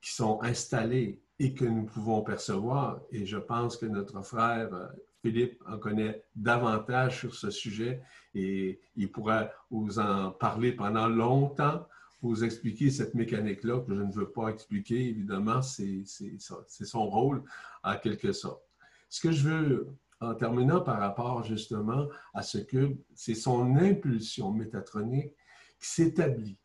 qui 0.00 0.12
sont 0.12 0.42
installées 0.42 1.22
et 1.38 1.54
que 1.54 1.64
nous 1.64 1.84
pouvons 1.84 2.22
percevoir, 2.22 3.00
et 3.10 3.24
je 3.24 3.36
pense 3.36 3.76
que 3.76 3.86
notre 3.86 4.22
frère 4.22 4.74
euh, 4.74 4.88
Philippe 5.22 5.62
en 5.66 5.78
connaît 5.78 6.24
davantage 6.34 7.20
sur 7.20 7.34
ce 7.34 7.50
sujet 7.50 8.02
et 8.34 8.80
il 8.96 9.10
pourra 9.10 9.50
vous 9.70 9.98
en 9.98 10.30
parler 10.30 10.72
pendant 10.72 11.08
longtemps, 11.08 11.86
vous 12.20 12.44
expliquer 12.44 12.90
cette 12.90 13.14
mécanique-là 13.14 13.80
que 13.80 13.94
je 13.94 14.02
ne 14.02 14.12
veux 14.12 14.30
pas 14.30 14.48
expliquer, 14.48 15.08
évidemment, 15.08 15.62
c'est 15.62 16.04
son 16.04 17.08
rôle 17.08 17.44
en 17.84 17.96
quelque 17.96 18.32
sorte. 18.32 18.62
Ce 19.08 19.20
que 19.20 19.32
je 19.32 19.48
veux, 19.48 19.88
en 20.20 20.34
terminant 20.34 20.80
par 20.80 20.98
rapport 20.98 21.44
justement 21.44 22.08
à 22.34 22.42
ce 22.42 22.58
que 22.58 22.96
c'est 23.14 23.34
son 23.34 23.76
impulsion 23.76 24.50
métatronique 24.52 25.32
qui 25.78 25.88
s'établit 25.88 26.58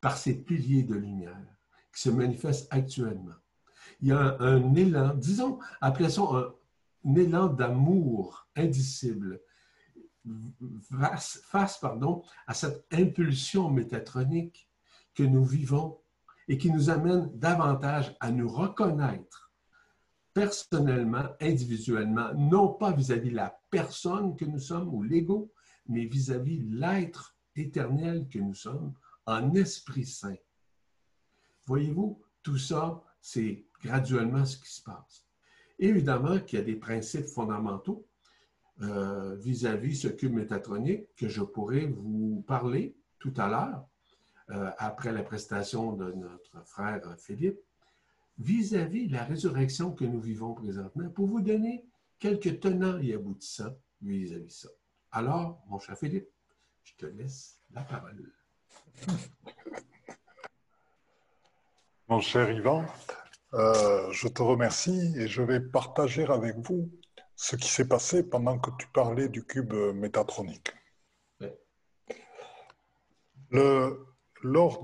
par 0.00 0.16
ces 0.16 0.42
piliers 0.42 0.82
de 0.82 0.94
lumière 0.94 1.36
qui 1.94 2.02
se 2.02 2.10
manifestent 2.10 2.68
actuellement. 2.70 3.34
Il 4.00 4.08
y 4.08 4.12
a 4.12 4.36
un, 4.40 4.74
élan, 4.74 5.14
disons, 5.14 5.58
appelons 5.80 6.08
ça 6.08 6.22
un, 6.22 7.14
élan 7.14 7.48
d'amour 7.48 8.48
indicible 8.56 9.40
face, 10.82 11.42
face 11.44 11.78
pardon, 11.78 12.22
à 12.46 12.54
cette 12.54 12.86
impulsion 12.92 13.70
métatronique 13.70 14.69
que 15.14 15.22
nous 15.22 15.44
vivons 15.44 15.98
et 16.48 16.58
qui 16.58 16.70
nous 16.70 16.90
amène 16.90 17.30
davantage 17.34 18.16
à 18.20 18.30
nous 18.30 18.48
reconnaître 18.48 19.52
personnellement, 20.32 21.28
individuellement, 21.40 22.32
non 22.34 22.74
pas 22.74 22.92
vis-à-vis 22.92 23.30
la 23.30 23.58
personne 23.70 24.36
que 24.36 24.44
nous 24.44 24.58
sommes 24.58 24.88
ou 24.94 25.02
l'ego, 25.02 25.52
mais 25.86 26.06
vis-à-vis 26.06 26.60
l'être 26.70 27.36
éternel 27.56 28.28
que 28.28 28.38
nous 28.38 28.54
sommes 28.54 28.94
en 29.26 29.54
Esprit 29.54 30.06
Saint. 30.06 30.36
Voyez-vous, 31.66 32.20
tout 32.42 32.58
ça, 32.58 33.02
c'est 33.20 33.66
graduellement 33.82 34.44
ce 34.44 34.56
qui 34.56 34.72
se 34.72 34.82
passe. 34.82 35.26
Évidemment 35.78 36.38
qu'il 36.40 36.58
y 36.58 36.62
a 36.62 36.64
des 36.64 36.76
principes 36.76 37.26
fondamentaux 37.26 38.06
euh, 38.82 39.36
vis-à-vis 39.36 39.96
ce 39.96 40.08
cube 40.08 40.32
métatronique 40.32 41.14
que 41.16 41.28
je 41.28 41.42
pourrais 41.42 41.86
vous 41.86 42.44
parler 42.46 42.96
tout 43.18 43.34
à 43.36 43.48
l'heure, 43.48 43.86
euh, 44.50 44.70
après 44.78 45.12
la 45.12 45.22
prestation 45.22 45.92
de 45.92 46.12
notre 46.12 46.64
frère 46.66 47.00
Philippe, 47.18 47.60
vis-à-vis 48.38 49.06
-vis 49.06 49.12
la 49.12 49.24
résurrection 49.24 49.92
que 49.92 50.04
nous 50.04 50.20
vivons 50.20 50.54
présentement, 50.54 51.08
pour 51.10 51.26
vous 51.26 51.40
donner 51.40 51.84
quelques 52.18 52.60
tenants 52.60 52.98
et 52.98 53.14
aboutissants 53.14 53.76
vis-à-vis 54.02 54.46
-vis 54.46 54.60
ça. 54.62 54.68
Alors, 55.12 55.62
mon 55.68 55.78
cher 55.78 55.96
Philippe, 55.96 56.28
je 56.84 56.94
te 56.94 57.06
laisse 57.06 57.60
la 57.70 57.82
parole. 57.82 58.32
Mon 62.08 62.20
cher 62.20 62.50
Yvan, 62.50 62.84
euh, 63.54 64.10
je 64.10 64.26
te 64.26 64.42
remercie 64.42 65.14
et 65.16 65.28
je 65.28 65.42
vais 65.42 65.60
partager 65.60 66.24
avec 66.24 66.56
vous 66.58 66.90
ce 67.36 67.54
qui 67.56 67.68
s'est 67.68 67.88
passé 67.88 68.24
pendant 68.28 68.58
que 68.58 68.70
tu 68.78 68.88
parlais 68.88 69.28
du 69.28 69.44
cube 69.44 69.74
métatronique. 69.94 70.72
Le, 73.50 74.09
lors 74.42 74.82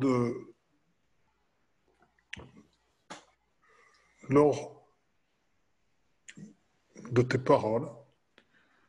de 7.10 7.22
tes 7.22 7.38
paroles, 7.38 7.88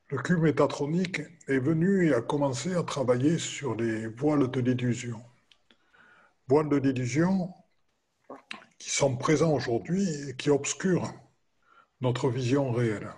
le 0.10 0.18
cube 0.20 0.40
métatronique 0.40 1.22
est 1.48 1.60
venu 1.60 2.08
et 2.08 2.14
a 2.14 2.22
commencé 2.22 2.74
à 2.76 2.84
travailler 2.84 3.38
sur 3.38 3.76
les 3.76 4.08
voiles 4.08 4.50
de 4.50 4.60
l'illusion. 4.62 5.22
Voiles 6.48 6.70
de 6.70 6.78
l'illusion 6.78 7.54
qui 8.78 8.90
sont 8.90 9.18
présents 9.18 9.54
aujourd'hui 9.54 10.30
et 10.30 10.36
qui 10.36 10.50
obscurent 10.50 11.14
notre 12.00 12.30
vision 12.30 12.72
réelle, 12.72 13.12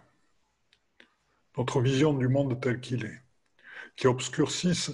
notre 1.58 1.82
vision 1.82 2.14
du 2.14 2.28
monde 2.28 2.60
tel 2.60 2.80
qu'il 2.80 3.06
est, 3.06 3.22
qui 3.96 4.08
obscurcissent 4.08 4.92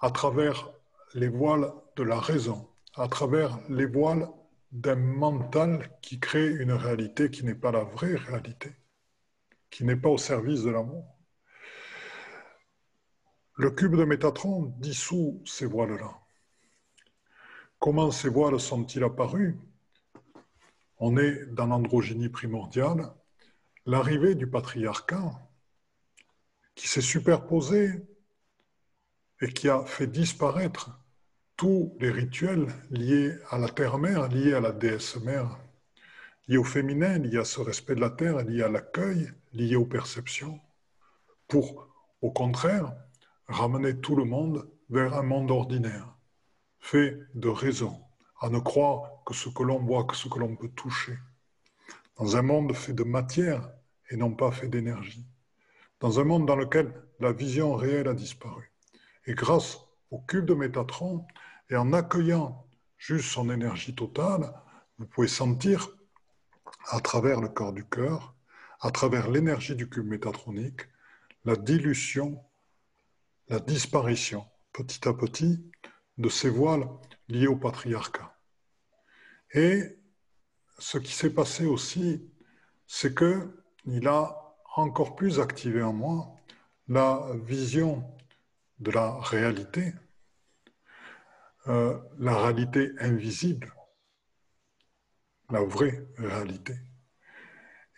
à 0.00 0.10
travers 0.10 0.72
les 1.14 1.28
voiles 1.28 1.72
de 1.96 2.02
la 2.02 2.20
raison, 2.20 2.68
à 2.94 3.08
travers 3.08 3.58
les 3.68 3.86
voiles 3.86 4.28
d'un 4.72 4.96
mental 4.96 5.90
qui 6.02 6.20
crée 6.20 6.48
une 6.48 6.72
réalité 6.72 7.30
qui 7.30 7.44
n'est 7.44 7.54
pas 7.54 7.72
la 7.72 7.84
vraie 7.84 8.16
réalité 8.16 8.74
qui 9.74 9.82
n'est 9.82 9.96
pas 9.96 10.08
au 10.08 10.18
service 10.18 10.62
de 10.62 10.70
l'amour. 10.70 11.04
Le 13.56 13.72
cube 13.72 13.96
de 13.96 14.04
Métatron 14.04 14.72
dissout 14.78 15.42
ces 15.44 15.66
voiles-là. 15.66 16.16
comment 17.80 18.12
ces 18.12 18.28
voiles 18.28 18.60
sont-ils 18.60 19.02
apparus 19.02 19.56
On 20.98 21.16
est 21.16 21.46
dans 21.46 21.66
l'androgynie 21.66 22.28
primordiale, 22.28 23.12
l'arrivée 23.84 24.36
du 24.36 24.46
patriarcat 24.46 25.32
qui 26.76 26.86
s'est 26.86 27.00
superposé 27.00 28.00
et 29.40 29.52
qui 29.52 29.68
a 29.68 29.84
fait 29.86 30.06
disparaître 30.06 31.03
tous 31.56 31.96
les 32.00 32.10
rituels 32.10 32.66
liés 32.90 33.36
à 33.50 33.58
la 33.58 33.68
terre-mère, 33.68 34.28
liés 34.28 34.54
à 34.54 34.60
la 34.60 34.72
déesse-mère, 34.72 35.58
liés 36.48 36.56
au 36.56 36.64
féminin, 36.64 37.18
liés 37.18 37.38
à 37.38 37.44
ce 37.44 37.60
respect 37.60 37.94
de 37.94 38.00
la 38.00 38.10
terre, 38.10 38.38
liés 38.44 38.62
à 38.62 38.68
l'accueil, 38.68 39.30
liés 39.52 39.76
aux 39.76 39.86
perceptions, 39.86 40.60
pour, 41.48 41.88
au 42.20 42.30
contraire, 42.30 42.92
ramener 43.46 44.00
tout 44.00 44.16
le 44.16 44.24
monde 44.24 44.68
vers 44.90 45.14
un 45.14 45.22
monde 45.22 45.50
ordinaire, 45.50 46.16
fait 46.80 47.18
de 47.34 47.48
raison, 47.48 48.00
à 48.40 48.50
ne 48.50 48.58
croire 48.58 49.22
que 49.24 49.34
ce 49.34 49.48
que 49.48 49.62
l'on 49.62 49.78
voit, 49.78 50.04
que 50.04 50.16
ce 50.16 50.28
que 50.28 50.38
l'on 50.38 50.56
peut 50.56 50.68
toucher, 50.68 51.16
dans 52.16 52.36
un 52.36 52.42
monde 52.42 52.74
fait 52.74 52.92
de 52.92 53.04
matière 53.04 53.70
et 54.10 54.16
non 54.16 54.32
pas 54.32 54.50
fait 54.50 54.68
d'énergie, 54.68 55.26
dans 56.00 56.20
un 56.20 56.24
monde 56.24 56.46
dans 56.46 56.56
lequel 56.56 56.92
la 57.20 57.32
vision 57.32 57.74
réelle 57.74 58.08
a 58.08 58.14
disparu. 58.14 58.70
Et 59.26 59.34
grâce 59.34 59.83
au 60.14 60.18
cube 60.28 60.46
de 60.46 60.54
Métatron, 60.54 61.26
et 61.70 61.76
en 61.76 61.92
accueillant 61.92 62.66
juste 62.98 63.30
son 63.30 63.50
énergie 63.50 63.94
totale, 63.94 64.52
vous 64.98 65.06
pouvez 65.06 65.26
sentir 65.26 65.88
à 66.86 67.00
travers 67.00 67.40
le 67.40 67.48
corps 67.48 67.72
du 67.72 67.84
cœur, 67.84 68.36
à 68.80 68.92
travers 68.92 69.28
l'énergie 69.28 69.74
du 69.74 69.88
cube 69.88 70.06
métatronique, 70.06 70.82
la 71.44 71.56
dilution, 71.56 72.40
la 73.48 73.58
disparition, 73.58 74.46
petit 74.72 75.08
à 75.08 75.14
petit, 75.14 75.68
de 76.16 76.28
ces 76.28 76.48
voiles 76.48 76.88
liés 77.28 77.48
au 77.48 77.56
patriarcat. 77.56 78.38
Et 79.52 79.98
ce 80.78 80.98
qui 80.98 81.12
s'est 81.12 81.34
passé 81.34 81.66
aussi, 81.66 82.30
c'est 82.86 83.14
que 83.14 83.64
il 83.84 84.06
a 84.06 84.54
encore 84.76 85.16
plus 85.16 85.40
activé 85.40 85.82
en 85.82 85.92
moi 85.92 86.36
la 86.86 87.26
vision 87.44 88.04
de 88.78 88.90
la 88.90 89.18
réalité, 89.20 89.92
euh, 91.68 91.98
la 92.18 92.36
réalité 92.36 92.92
invisible, 92.98 93.72
la 95.50 95.62
vraie 95.62 96.06
réalité, 96.16 96.74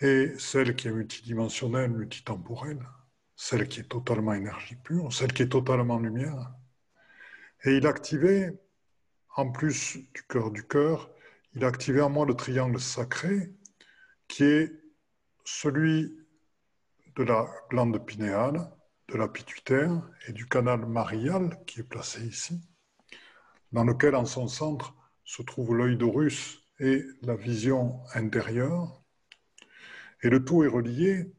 et 0.00 0.34
celle 0.38 0.76
qui 0.76 0.88
est 0.88 0.92
multidimensionnelle, 0.92 1.90
multitemporelle, 1.90 2.86
celle 3.34 3.68
qui 3.68 3.80
est 3.80 3.88
totalement 3.88 4.34
énergie 4.34 4.76
pure, 4.76 5.12
celle 5.12 5.32
qui 5.32 5.42
est 5.42 5.48
totalement 5.48 5.98
lumière. 5.98 6.52
Et 7.64 7.76
il 7.76 7.86
activait, 7.86 8.58
en 9.34 9.50
plus 9.50 9.98
du 10.14 10.22
cœur 10.28 10.50
du 10.50 10.66
cœur, 10.66 11.10
il 11.54 11.64
activait 11.64 12.02
en 12.02 12.10
moi 12.10 12.26
le 12.26 12.34
triangle 12.34 12.80
sacré, 12.80 13.52
qui 14.28 14.44
est 14.44 14.72
celui 15.44 16.16
de 17.16 17.22
la 17.22 17.48
glande 17.70 18.04
pinéale, 18.04 18.70
de 19.08 19.16
la 19.16 19.28
pituitaire 19.28 20.02
et 20.28 20.32
du 20.32 20.46
canal 20.46 20.86
marial 20.86 21.58
qui 21.66 21.80
est 21.80 21.84
placé 21.84 22.26
ici, 22.26 22.60
dans 23.76 23.84
lequel 23.84 24.14
en 24.14 24.24
son 24.24 24.48
centre 24.48 24.94
se 25.22 25.42
trouve 25.42 25.76
l'œil 25.76 25.98
d'Horus 25.98 26.66
et 26.80 27.04
la 27.20 27.36
vision 27.36 28.00
intérieure. 28.14 29.02
Et 30.22 30.30
le 30.30 30.42
tout 30.42 30.64
est 30.64 30.68
relié, 30.68 31.30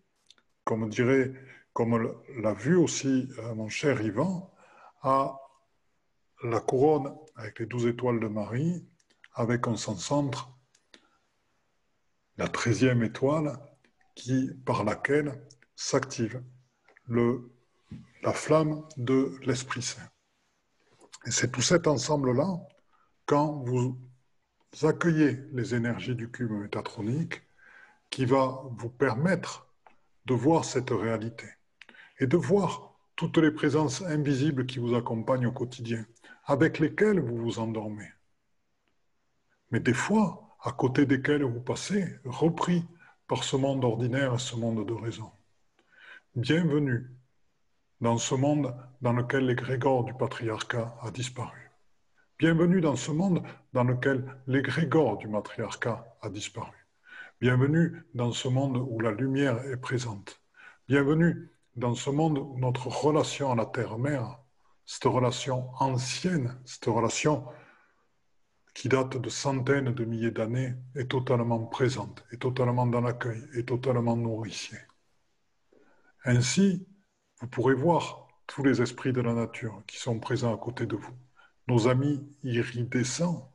comme 0.63 0.87
dirait, 0.87 1.33
comme 1.73 2.15
l'a 2.39 2.53
vu 2.53 2.75
aussi 2.75 3.27
euh, 3.39 3.55
mon 3.55 3.69
cher 3.69 4.03
Ivan, 4.03 4.53
à 5.01 5.35
la 6.43 6.59
couronne 6.59 7.11
avec 7.35 7.57
les 7.57 7.65
douze 7.65 7.87
étoiles 7.87 8.19
de 8.19 8.27
Marie, 8.27 8.87
avec 9.33 9.65
en 9.65 9.75
son 9.75 9.95
centre 9.95 10.55
la 12.37 12.47
treizième 12.47 13.01
étoile 13.01 13.57
qui, 14.13 14.51
par 14.63 14.83
laquelle 14.83 15.43
s'active 15.75 16.43
la 17.09 18.33
flamme 18.33 18.87
de 18.95 19.39
l'Esprit 19.41 19.81
Saint. 19.81 20.11
Et 21.27 21.31
c'est 21.31 21.51
tout 21.51 21.61
cet 21.61 21.87
ensemble-là, 21.87 22.57
quand 23.25 23.61
vous 23.65 23.99
accueillez 24.83 25.37
les 25.51 25.75
énergies 25.75 26.15
du 26.15 26.31
cube 26.31 26.51
métatronique, 26.51 27.41
qui 28.09 28.23
va 28.23 28.63
vous 28.77 28.89
permettre 28.89 29.67
de 30.25 30.33
voir 30.33 30.63
cette 30.63 30.91
réalité 30.91 31.47
et 32.19 32.27
de 32.27 32.37
voir 32.37 32.93
toutes 33.17 33.39
les 33.39 33.51
présences 33.51 34.01
invisibles 34.03 34.65
qui 34.65 34.79
vous 34.79 34.95
accompagnent 34.95 35.47
au 35.47 35.51
quotidien, 35.51 36.05
avec 36.45 36.79
lesquelles 36.79 37.19
vous 37.19 37.35
vous 37.35 37.59
endormez. 37.59 38.09
Mais 39.71 39.81
des 39.81 39.93
fois, 39.93 40.55
à 40.63 40.71
côté 40.71 41.05
desquelles 41.05 41.43
vous 41.43 41.59
passez, 41.59 42.05
repris 42.23 42.85
par 43.27 43.43
ce 43.43 43.57
monde 43.57 43.83
ordinaire 43.83 44.35
et 44.35 44.39
ce 44.39 44.55
monde 44.55 44.87
de 44.87 44.93
raison. 44.93 45.29
Bienvenue 46.35 47.16
dans 47.99 48.17
ce 48.17 48.35
monde 48.35 48.75
dans 49.01 49.13
lequel 49.13 49.45
l'égrégore 49.47 50.03
du 50.03 50.13
patriarcat 50.13 50.95
a 51.01 51.11
disparu. 51.11 51.71
Bienvenue 52.37 52.81
dans 52.81 52.95
ce 52.95 53.11
monde 53.11 53.41
dans 53.73 53.83
lequel 53.83 54.23
l'égrégore 54.45 55.17
du 55.17 55.27
matriarcat 55.27 56.05
a 56.21 56.29
disparu. 56.29 56.75
Bienvenue 57.41 58.03
dans 58.13 58.31
ce 58.31 58.47
monde 58.47 58.77
où 58.77 58.99
la 58.99 59.11
lumière 59.11 59.59
est 59.65 59.77
présente. 59.77 60.39
Bienvenue 60.87 61.49
dans 61.75 61.95
ce 61.95 62.11
monde 62.11 62.37
où 62.37 62.59
notre 62.59 62.87
relation 62.87 63.51
à 63.51 63.55
la 63.55 63.65
terre-mère, 63.65 64.39
cette 64.85 65.05
relation 65.05 65.71
ancienne, 65.79 66.55
cette 66.65 66.85
relation 66.85 67.45
qui 68.75 68.89
date 68.89 69.17
de 69.17 69.29
centaines 69.29 69.91
de 69.91 70.05
milliers 70.05 70.29
d'années, 70.29 70.75
est 70.95 71.09
totalement 71.09 71.65
présente, 71.65 72.23
est 72.31 72.41
totalement 72.41 72.85
dans 72.85 73.01
l'accueil, 73.01 73.43
est 73.55 73.67
totalement 73.67 74.15
nourricier. 74.15 74.77
Ainsi, 76.25 76.85
vous 77.39 77.47
pourrez 77.47 77.75
voir 77.75 78.27
tous 78.47 78.63
les 78.63 78.81
esprits 78.81 79.13
de 79.13 79.21
la 79.21 79.33
nature 79.33 79.83
qui 79.87 79.97
sont 79.97 80.19
présents 80.19 80.53
à 80.53 80.57
côté 80.57 80.85
de 80.85 80.95
vous, 80.95 81.13
nos 81.67 81.87
amis 81.87 82.25
iridescents 82.43 83.51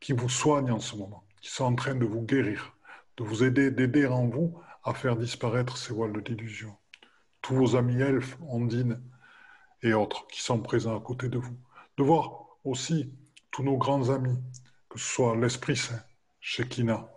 qui 0.00 0.12
vous 0.12 0.28
soignent 0.28 0.72
en 0.72 0.80
ce 0.80 0.96
moment, 0.96 1.24
qui 1.40 1.50
sont 1.50 1.64
en 1.64 1.74
train 1.74 1.94
de 1.94 2.04
vous 2.04 2.22
guérir, 2.22 2.76
de 3.16 3.24
vous 3.24 3.44
aider, 3.44 3.70
d'aider 3.70 4.06
en 4.06 4.26
vous 4.26 4.60
à 4.84 4.94
faire 4.94 5.16
disparaître 5.16 5.76
ces 5.76 5.94
voiles 5.94 6.12
de 6.12 6.20
d'illusion. 6.20 6.76
Tous 7.40 7.54
vos 7.54 7.76
amis 7.76 8.00
elfes, 8.00 8.36
ondines 8.48 9.00
et 9.82 9.94
autres 9.94 10.26
qui 10.28 10.42
sont 10.42 10.60
présents 10.60 10.96
à 10.96 11.00
côté 11.00 11.28
de 11.28 11.38
vous. 11.38 11.56
De 11.96 12.02
voir 12.02 12.46
aussi 12.64 13.12
tous 13.50 13.62
nos 13.62 13.76
grands 13.76 14.10
amis, 14.10 14.38
que 14.88 14.98
ce 14.98 15.06
soit 15.06 15.36
l'Esprit 15.36 15.76
Saint, 15.76 16.02
Shekinah, 16.40 17.08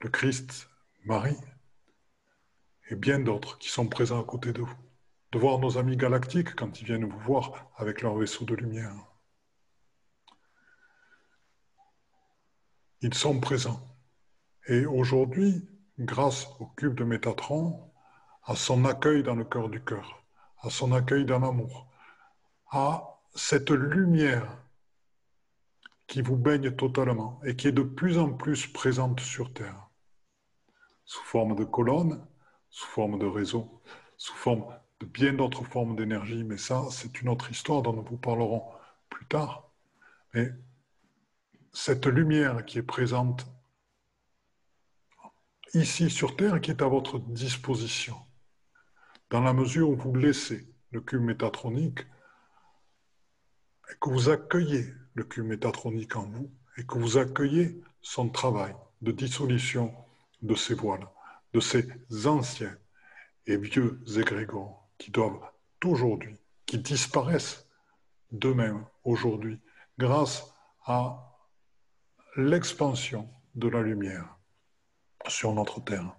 le 0.00 0.08
Christ, 0.10 0.68
Marie, 1.04 1.36
et 2.90 2.96
bien 2.96 3.20
d'autres 3.20 3.58
qui 3.58 3.68
sont 3.68 3.88
présents 3.88 4.20
à 4.20 4.24
côté 4.24 4.52
de 4.52 4.62
vous. 4.62 4.76
De 5.32 5.38
voir 5.38 5.58
nos 5.60 5.78
amis 5.78 5.96
galactiques 5.96 6.56
quand 6.56 6.80
ils 6.80 6.86
viennent 6.86 7.04
vous 7.04 7.18
voir 7.20 7.70
avec 7.76 8.02
leur 8.02 8.16
vaisseau 8.16 8.44
de 8.44 8.54
lumière. 8.54 8.92
Ils 13.00 13.14
sont 13.14 13.38
présents. 13.38 13.80
Et 14.66 14.84
aujourd'hui, 14.86 15.68
grâce 15.98 16.48
au 16.58 16.66
cube 16.66 16.94
de 16.94 17.04
Métatron, 17.04 17.90
à 18.44 18.56
son 18.56 18.84
accueil 18.84 19.22
dans 19.22 19.36
le 19.36 19.44
cœur 19.44 19.68
du 19.68 19.82
cœur, 19.82 20.24
à 20.60 20.70
son 20.70 20.92
accueil 20.92 21.24
dans 21.24 21.38
l'amour, 21.38 21.86
à 22.70 23.20
cette 23.34 23.70
lumière 23.70 24.58
qui 26.08 26.22
vous 26.22 26.36
baigne 26.36 26.72
totalement 26.72 27.40
et 27.44 27.54
qui 27.54 27.68
est 27.68 27.72
de 27.72 27.82
plus 27.82 28.18
en 28.18 28.32
plus 28.32 28.66
présente 28.66 29.20
sur 29.20 29.52
Terre, 29.52 29.88
sous 31.04 31.22
forme 31.22 31.54
de 31.54 31.64
colonnes, 31.64 32.26
sous 32.70 32.86
forme 32.86 33.18
de 33.18 33.26
réseau, 33.26 33.80
sous 34.16 34.34
forme 34.34 34.64
de 35.00 35.06
bien 35.06 35.32
d'autres 35.32 35.64
formes 35.64 35.96
d'énergie, 35.96 36.44
mais 36.44 36.58
ça, 36.58 36.84
c'est 36.90 37.20
une 37.20 37.28
autre 37.28 37.50
histoire 37.50 37.82
dont 37.82 37.92
nous 37.92 38.02
vous 38.02 38.16
parlerons 38.16 38.64
plus 39.08 39.26
tard. 39.26 39.70
Mais 40.34 40.50
cette 41.72 42.06
lumière 42.06 42.64
qui 42.64 42.78
est 42.78 42.82
présente 42.82 43.46
ici 45.74 46.10
sur 46.10 46.36
Terre, 46.36 46.60
qui 46.60 46.70
est 46.70 46.82
à 46.82 46.88
votre 46.88 47.18
disposition, 47.18 48.16
dans 49.30 49.40
la 49.40 49.52
mesure 49.52 49.90
où 49.90 49.96
vous 49.96 50.14
laissez 50.14 50.68
le 50.90 51.00
cube 51.00 51.22
métatronique 51.22 52.00
et 53.90 53.94
que 54.00 54.10
vous 54.10 54.28
accueillez 54.28 54.92
le 55.14 55.24
cube 55.24 55.46
métatronique 55.46 56.16
en 56.16 56.26
vous 56.26 56.50
et 56.76 56.84
que 56.84 56.98
vous 56.98 57.16
accueillez 57.18 57.80
son 58.02 58.28
travail 58.28 58.74
de 59.00 59.12
dissolution 59.12 59.94
de 60.42 60.54
ces 60.54 60.74
voiles 60.74 61.08
de 61.52 61.60
ces 61.60 61.86
anciens 62.26 62.76
et 63.46 63.56
vieux 63.56 64.00
égrégores 64.16 64.88
qui 64.98 65.10
doivent 65.10 65.40
aujourd'hui, 65.84 66.36
qui 66.66 66.78
disparaissent 66.78 67.66
d'eux-mêmes 68.32 68.84
aujourd'hui 69.04 69.60
grâce 69.98 70.54
à 70.84 71.36
l'expansion 72.36 73.28
de 73.54 73.68
la 73.68 73.82
lumière 73.82 74.36
sur 75.28 75.52
notre 75.52 75.82
terre. 75.82 76.16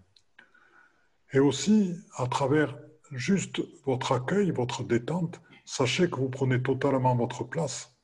Et 1.34 1.40
aussi 1.40 1.96
à 2.18 2.28
travers 2.28 2.78
juste 3.12 3.62
votre 3.86 4.12
accueil, 4.12 4.52
votre 4.52 4.84
détente, 4.84 5.42
sachez 5.66 6.10
que 6.10 6.18
vous 6.18 6.30
prenez 6.30 6.62
totalement 6.62 7.16
votre 7.16 7.44
place 7.44 7.96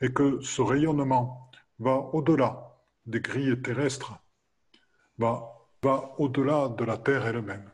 et 0.00 0.12
que 0.12 0.40
ce 0.40 0.60
rayonnement 0.60 1.50
va 1.78 1.96
au-delà 2.12 2.76
des 3.06 3.20
grilles 3.20 3.60
terrestres, 3.62 4.18
va, 5.18 5.55
au-delà 6.18 6.68
de 6.68 6.84
la 6.84 6.96
Terre 6.96 7.26
elle-même, 7.26 7.70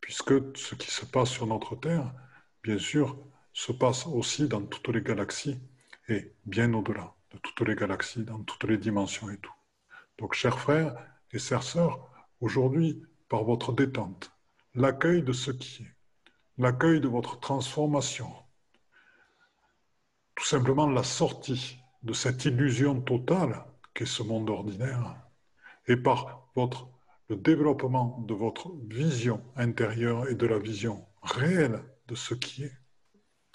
puisque 0.00 0.34
ce 0.56 0.74
qui 0.74 0.90
se 0.90 1.06
passe 1.06 1.30
sur 1.30 1.46
notre 1.46 1.76
Terre, 1.76 2.12
bien 2.62 2.78
sûr, 2.78 3.16
se 3.52 3.72
passe 3.72 4.06
aussi 4.06 4.48
dans 4.48 4.62
toutes 4.62 4.88
les 4.88 5.02
galaxies 5.02 5.60
et 6.08 6.34
bien 6.44 6.72
au-delà 6.74 7.14
de 7.30 7.38
toutes 7.38 7.66
les 7.66 7.74
galaxies, 7.74 8.24
dans 8.24 8.42
toutes 8.42 8.64
les 8.64 8.78
dimensions 8.78 9.30
et 9.30 9.38
tout. 9.38 9.52
Donc, 10.18 10.34
chers 10.34 10.58
frères 10.58 10.94
et 11.32 11.38
chères 11.38 11.62
sœurs, 11.62 12.08
aujourd'hui, 12.40 13.02
par 13.28 13.44
votre 13.44 13.72
détente, 13.72 14.30
l'accueil 14.74 15.22
de 15.22 15.32
ce 15.32 15.50
qui 15.50 15.84
est, 15.84 15.94
l'accueil 16.58 17.00
de 17.00 17.08
votre 17.08 17.40
transformation, 17.40 18.30
tout 20.34 20.44
simplement 20.44 20.88
la 20.88 21.02
sortie 21.02 21.78
de 22.02 22.12
cette 22.12 22.44
illusion 22.44 23.00
totale 23.00 23.64
qu'est 23.94 24.06
ce 24.06 24.22
monde 24.22 24.50
ordinaire, 24.50 25.16
et 25.86 25.96
par 25.96 26.48
votre, 26.54 26.88
le 27.28 27.36
développement 27.36 28.24
de 28.26 28.34
votre 28.34 28.72
vision 28.88 29.42
intérieure 29.56 30.28
et 30.28 30.34
de 30.34 30.46
la 30.46 30.58
vision 30.58 31.06
réelle 31.22 31.82
de 32.08 32.14
ce 32.14 32.34
qui 32.34 32.64
est. 32.64 32.76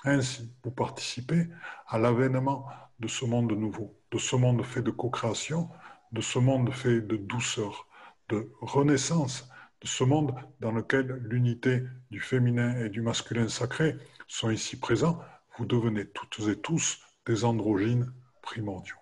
Ainsi, 0.03 0.55
vous 0.63 0.71
participez 0.71 1.47
à 1.87 1.97
l'avènement 1.97 2.67
de 2.99 3.07
ce 3.07 3.25
monde 3.25 3.51
nouveau, 3.51 3.99
de 4.11 4.17
ce 4.17 4.35
monde 4.35 4.63
fait 4.63 4.81
de 4.81 4.91
co-création, 4.91 5.69
de 6.11 6.21
ce 6.21 6.39
monde 6.39 6.71
fait 6.71 7.01
de 7.01 7.17
douceur, 7.17 7.87
de 8.29 8.51
renaissance, 8.61 9.49
de 9.81 9.87
ce 9.87 10.03
monde 10.03 10.33
dans 10.59 10.71
lequel 10.71 11.07
l'unité 11.23 11.83
du 12.09 12.19
féminin 12.19 12.77
et 12.83 12.89
du 12.89 13.01
masculin 13.01 13.47
sacré 13.47 13.97
sont 14.27 14.49
ici 14.49 14.79
présents, 14.79 15.19
vous 15.57 15.65
devenez 15.65 16.07
toutes 16.07 16.47
et 16.47 16.59
tous 16.59 17.01
des 17.25 17.45
androgynes 17.45 18.13
primordiaux. 18.41 18.95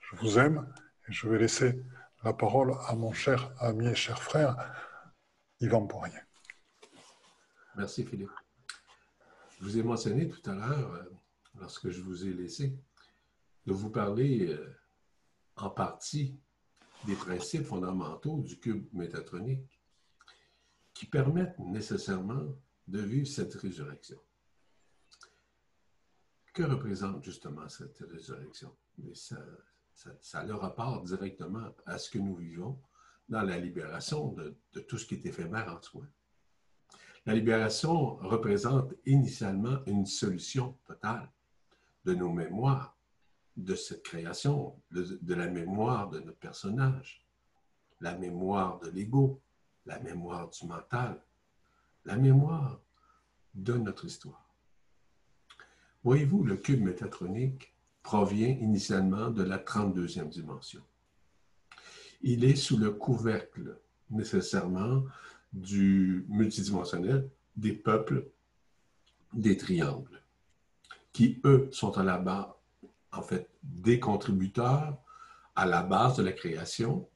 Je 0.00 0.16
vous 0.16 0.38
aime 0.38 0.72
et 1.08 1.12
je 1.12 1.28
vais 1.28 1.38
laisser 1.38 1.82
la 2.22 2.32
parole 2.32 2.74
à 2.86 2.94
mon 2.94 3.12
cher 3.12 3.52
ami 3.58 3.86
et 3.86 3.94
cher 3.94 4.22
frère, 4.22 4.56
Yvan 5.60 5.86
Poirier. 5.86 6.18
Merci 7.76 8.04
Philippe. 8.04 8.30
Je 9.58 9.64
vous 9.64 9.78
ai 9.78 9.82
mentionné 9.82 10.28
tout 10.28 10.50
à 10.50 10.54
l'heure, 10.54 10.92
euh, 10.94 11.04
lorsque 11.58 11.88
je 11.88 12.00
vous 12.00 12.26
ai 12.26 12.32
laissé, 12.32 12.76
de 13.66 13.72
vous 13.72 13.90
parler 13.90 14.48
euh, 14.48 14.76
en 15.56 15.70
partie 15.70 16.38
des 17.06 17.16
principes 17.16 17.64
fondamentaux 17.64 18.40
du 18.40 18.58
cube 18.58 18.86
métatronique 18.92 19.80
qui 20.94 21.06
permettent 21.06 21.58
nécessairement 21.58 22.56
de 22.86 23.00
vivre 23.00 23.26
cette 23.26 23.54
résurrection. 23.54 24.18
Que 26.52 26.64
représente 26.64 27.24
justement 27.24 27.68
cette 27.68 28.04
résurrection? 28.10 28.76
Ça, 29.94 30.40
a 30.40 30.44
le 30.44 30.54
rapport 30.54 31.02
directement 31.02 31.74
à 31.86 31.98
ce 31.98 32.10
que 32.10 32.18
nous 32.18 32.36
vivons 32.36 32.80
dans 33.28 33.42
la 33.42 33.58
libération 33.58 34.32
de, 34.32 34.56
de 34.72 34.80
tout 34.80 34.98
ce 34.98 35.06
qui 35.06 35.14
est 35.14 35.26
éphémère 35.26 35.72
en 35.72 35.80
soi. 35.80 36.04
La 37.24 37.34
libération 37.34 38.16
représente 38.16 38.94
initialement 39.06 39.84
une 39.86 40.06
solution 40.06 40.76
totale 40.84 41.30
de 42.04 42.14
nos 42.14 42.32
mémoires, 42.32 42.96
de 43.56 43.74
cette 43.74 44.02
création, 44.02 44.80
de, 44.90 45.34
la 45.34 45.46
mémoire 45.46 46.08
de 46.10 46.18
notre 46.20 46.38
personnage, 46.38 47.24
la 48.00 48.16
mémoire 48.16 48.80
de 48.80 48.90
l'ego, 48.90 49.40
la 49.86 50.00
mémoire 50.00 50.48
du 50.50 50.66
mental, 50.66 51.22
la 52.04 52.16
mémoire 52.16 52.80
de 53.54 53.74
notre 53.74 54.06
histoire. 54.06 54.56
Voyez-vous, 56.02 56.42
le 56.42 56.56
cube 56.56 56.82
métatronique 56.82 57.71
provient 58.02 58.48
initialement 58.60 59.30
de 59.30 59.42
la 59.42 59.58
32e 59.58 60.28
dimension. 60.28 60.82
Il 62.22 62.44
est 62.44 62.56
sous 62.56 62.76
le 62.76 62.90
couvercle 62.90 63.78
nécessairement 64.10 65.04
du 65.52 66.24
multidimensionnel 66.28 67.28
des 67.56 67.72
peuples 67.72 68.28
des 69.32 69.56
triangles, 69.56 70.22
qui, 71.12 71.40
eux, 71.44 71.68
sont 71.72 71.96
à 71.98 72.02
la 72.02 72.18
base, 72.18 72.46
en 73.12 73.22
fait, 73.22 73.48
des 73.62 73.98
contributeurs 73.98 74.98
à 75.54 75.66
la 75.66 75.82
base 75.82 76.16
de 76.16 76.22
la 76.22 76.32
création, 76.32 77.08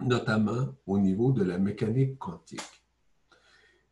notamment 0.00 0.74
au 0.86 0.98
niveau 0.98 1.32
de 1.32 1.44
la 1.44 1.58
mécanique 1.58 2.18
quantique 2.18 2.60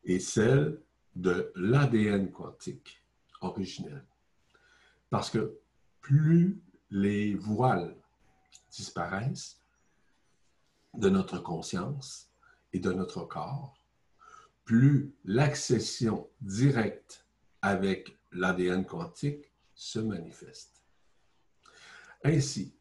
et 0.04 0.20
celle 0.20 0.80
de 1.14 1.52
l'ADN 1.54 2.30
quantique 2.30 3.04
originel. 3.40 4.04
Parce 5.10 5.30
que 5.30 5.58
plus 6.00 6.60
les 6.90 7.34
voiles 7.34 7.96
disparaissent 8.70 9.60
de 10.94 11.08
notre 11.08 11.38
conscience, 11.38 12.28
et 12.72 12.80
de 12.80 12.92
notre 12.92 13.22
corps, 13.22 13.74
plus 14.64 15.14
l'accession 15.24 16.28
directe 16.40 17.26
avec 17.62 18.18
l'ADN 18.32 18.84
quantique 18.84 19.50
se 19.74 19.98
manifeste. 19.98 20.82
Ainsi, 22.24 22.74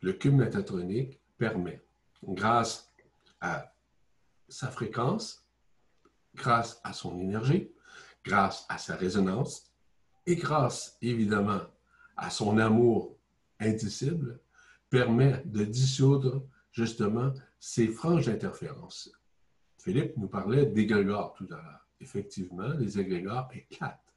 le 0.00 0.12
cube 0.12 0.34
métatronique 0.34 1.20
permet, 1.36 1.82
grâce 2.22 2.92
à 3.40 3.72
sa 4.48 4.70
fréquence, 4.70 5.44
grâce 6.34 6.80
à 6.84 6.92
son 6.92 7.18
énergie, 7.18 7.72
grâce 8.24 8.66
à 8.68 8.78
sa 8.78 8.94
résonance 8.94 9.72
et 10.26 10.36
grâce 10.36 10.96
évidemment 11.00 11.62
à 12.18 12.30
son 12.30 12.58
amour 12.58 13.16
indicible, 13.60 14.40
permet 14.90 15.42
de 15.44 15.64
dissoudre 15.64 16.44
justement 16.72 17.32
ces 17.60 17.88
franges 17.88 18.26
d'interférence. 18.26 19.10
Philippe 19.78 20.16
nous 20.16 20.28
parlait 20.28 20.66
d'égrégores 20.66 21.32
tout 21.34 21.46
à 21.50 21.56
l'heure. 21.56 21.86
Effectivement, 22.00 22.68
les 22.78 22.98
égrégores 22.98 23.48
éclatent. 23.54 24.14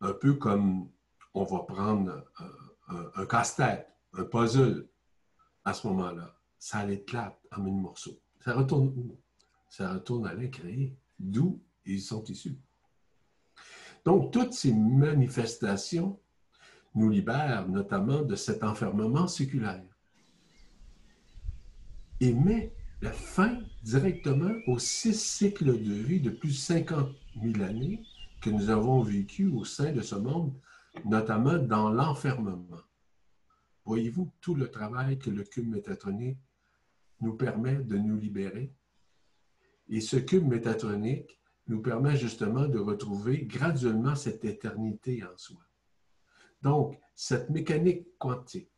Un 0.00 0.12
peu 0.12 0.34
comme 0.34 0.88
on 1.34 1.44
va 1.44 1.60
prendre 1.60 2.24
un, 2.88 3.26
casse-tête, 3.26 3.88
un 4.14 4.24
puzzle 4.24 4.88
à 5.64 5.72
ce 5.72 5.86
moment-là. 5.88 6.34
Ça 6.58 6.84
l'éclate 6.84 7.38
en 7.56 7.62
mille 7.62 7.80
morceaux. 7.80 8.18
Ça 8.40 8.54
retourne 8.54 8.88
où? 8.88 9.16
Ça 9.68 9.92
retourne 9.92 10.26
à 10.26 10.34
l'incréé, 10.34 10.96
d'où 11.18 11.60
ils 11.84 12.00
sont 12.00 12.24
issus. 12.24 12.58
Donc, 14.04 14.32
toutes 14.32 14.54
ces 14.54 14.72
manifestations 14.72 16.18
nous 16.94 17.08
libèrent 17.08 17.68
notamment 17.68 18.22
de 18.22 18.34
cet 18.34 18.64
enfermement 18.64 19.26
séculaire 19.26 19.84
et 22.20 22.34
met 22.34 22.72
la 23.00 23.12
fin 23.12 23.58
directement 23.82 24.52
aux 24.66 24.78
six 24.78 25.18
cycles 25.18 25.82
de 25.82 25.92
vie 25.92 26.20
de 26.20 26.30
plus 26.30 26.50
de 26.50 26.54
50 26.54 27.08
000 27.42 27.62
années 27.64 28.02
que 28.42 28.50
nous 28.50 28.68
avons 28.70 29.00
vécu 29.00 29.46
au 29.48 29.64
sein 29.64 29.92
de 29.92 30.02
ce 30.02 30.14
monde, 30.14 30.54
notamment 31.04 31.58
dans 31.58 31.90
l'enfermement. 31.90 32.80
Voyez-vous 33.84 34.30
tout 34.40 34.54
le 34.54 34.70
travail 34.70 35.18
que 35.18 35.30
le 35.30 35.44
cube 35.44 35.68
métatronique 35.68 36.38
nous 37.20 37.34
permet 37.34 37.76
de 37.76 37.96
nous 37.96 38.16
libérer? 38.16 38.72
Et 39.88 40.00
ce 40.00 40.16
cube 40.16 40.46
métatronique 40.46 41.40
nous 41.68 41.80
permet 41.80 42.16
justement 42.16 42.66
de 42.66 42.78
retrouver 42.78 43.44
graduellement 43.44 44.14
cette 44.14 44.44
éternité 44.44 45.24
en 45.24 45.36
soi. 45.36 45.60
Donc, 46.62 46.98
cette 47.14 47.50
mécanique 47.50 48.06
quantique 48.18 48.70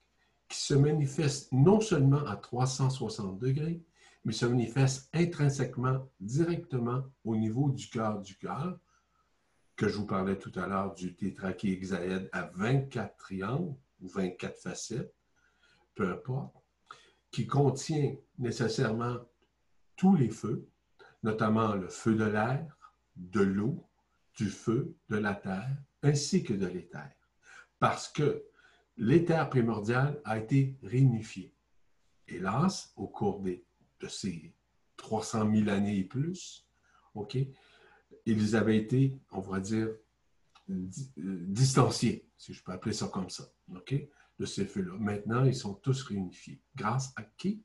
qui 0.49 0.59
se 0.59 0.75
manifeste 0.75 1.51
non 1.53 1.81
seulement 1.81 2.25
à 2.27 2.37
360 2.37 3.39
degrés, 3.39 3.83
mais 4.25 4.33
se 4.33 4.47
manifeste 4.47 5.09
intrinsèquement, 5.15 6.09
directement 6.21 7.03
au 7.25 7.37
niveau 7.37 7.71
du 7.71 7.89
cœur 7.89 8.21
du 8.21 8.37
cœur, 8.37 8.79
que 9.77 9.89
je 9.89 9.97
vous 9.97 10.07
parlais 10.07 10.39
tout 10.39 10.53
à 10.57 10.67
l'heure 10.67 10.95
du 10.95 11.17
tétrachéhexaède 11.17 12.29
à 12.33 12.51
24 12.55 13.17
triangles 13.17 13.75
ou 14.01 14.09
24 14.09 14.59
facettes, 14.61 15.15
peu 15.95 16.11
importe, 16.11 16.55
qui 17.31 17.47
contient 17.47 18.15
nécessairement 18.39 19.17
tous 19.97 20.15
les 20.15 20.31
feux, 20.31 20.69
notamment 21.23 21.75
le 21.75 21.89
feu 21.89 22.15
de 22.15 22.25
l'air, 22.25 22.77
de 23.17 23.41
l'eau, 23.41 23.89
du 24.37 24.49
feu, 24.49 24.95
de 25.09 25.17
la 25.17 25.35
terre, 25.35 25.77
ainsi 26.03 26.43
que 26.43 26.53
de 26.53 26.67
l'éther. 26.67 27.11
Parce 27.83 28.07
que 28.07 28.45
l'éther 28.97 29.51
primordial 29.51 30.21
a 30.25 30.39
été 30.39 30.77
réunifié. 30.85 31.53
Hélas, 32.29 32.93
au 32.95 33.09
cours 33.09 33.41
de 33.41 34.09
ces 34.09 34.55
300 34.97 35.53
000 35.53 35.69
années 35.69 35.99
et 35.99 36.05
plus, 36.05 36.65
ils 38.25 38.55
avaient 38.55 38.77
été, 38.77 39.19
on 39.33 39.41
va 39.41 39.59
dire, 39.59 39.89
euh, 40.71 40.87
distanciés, 41.17 42.25
si 42.39 42.55
je 42.55 42.63
peux 42.63 42.71
appeler 42.71 42.93
ça 42.93 43.09
comme 43.09 43.29
ça, 43.29 43.53
de 43.67 44.47
ces 44.47 44.65
feux-là. 44.65 44.95
Maintenant, 45.01 45.45
ils 45.45 45.57
sont 45.57 45.75
tous 45.75 46.05
réunifiés. 46.05 46.63
Grâce 46.77 47.13
à 47.17 47.25
qui? 47.25 47.65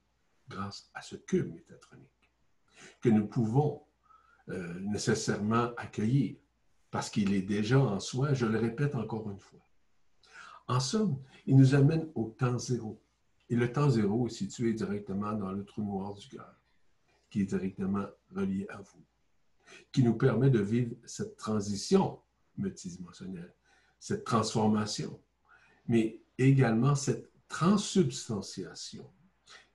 Grâce 0.49 0.89
à 0.95 1.03
ce 1.03 1.15
cube 1.15 1.53
métatronique 1.53 2.09
que 3.01 3.09
nous 3.09 3.27
pouvons 3.27 3.83
euh, 4.49 4.79
nécessairement 4.79 5.75
accueillir 5.77 6.37
parce 6.89 7.11
qu'il 7.11 7.35
est 7.35 7.43
déjà 7.43 7.79
en 7.79 7.99
soi, 7.99 8.33
je 8.33 8.47
le 8.47 8.57
répète 8.57 8.95
encore 8.95 9.29
une 9.29 9.39
fois, 9.39 9.66
En 10.67 10.79
somme, 10.79 11.17
il 11.45 11.55
nous 11.55 11.75
amène 11.75 12.09
au 12.15 12.35
temps 12.37 12.57
zéro. 12.57 13.01
Et 13.49 13.55
le 13.55 13.71
temps 13.71 13.89
zéro 13.89 14.27
est 14.27 14.31
situé 14.31 14.73
directement 14.73 15.33
dans 15.33 15.51
le 15.51 15.63
trou 15.63 15.81
noir 15.81 16.13
du 16.13 16.27
cœur, 16.27 16.53
qui 17.29 17.41
est 17.41 17.45
directement 17.45 18.05
relié 18.35 18.67
à 18.69 18.77
vous, 18.77 19.03
qui 19.91 20.03
nous 20.03 20.15
permet 20.15 20.49
de 20.49 20.59
vivre 20.59 20.95
cette 21.05 21.37
transition 21.37 22.19
multidimensionnelle, 22.57 23.53
cette 23.99 24.25
transformation, 24.25 25.19
mais 25.87 26.19
également 26.37 26.95
cette 26.95 27.31
transsubstantiation. 27.47 29.09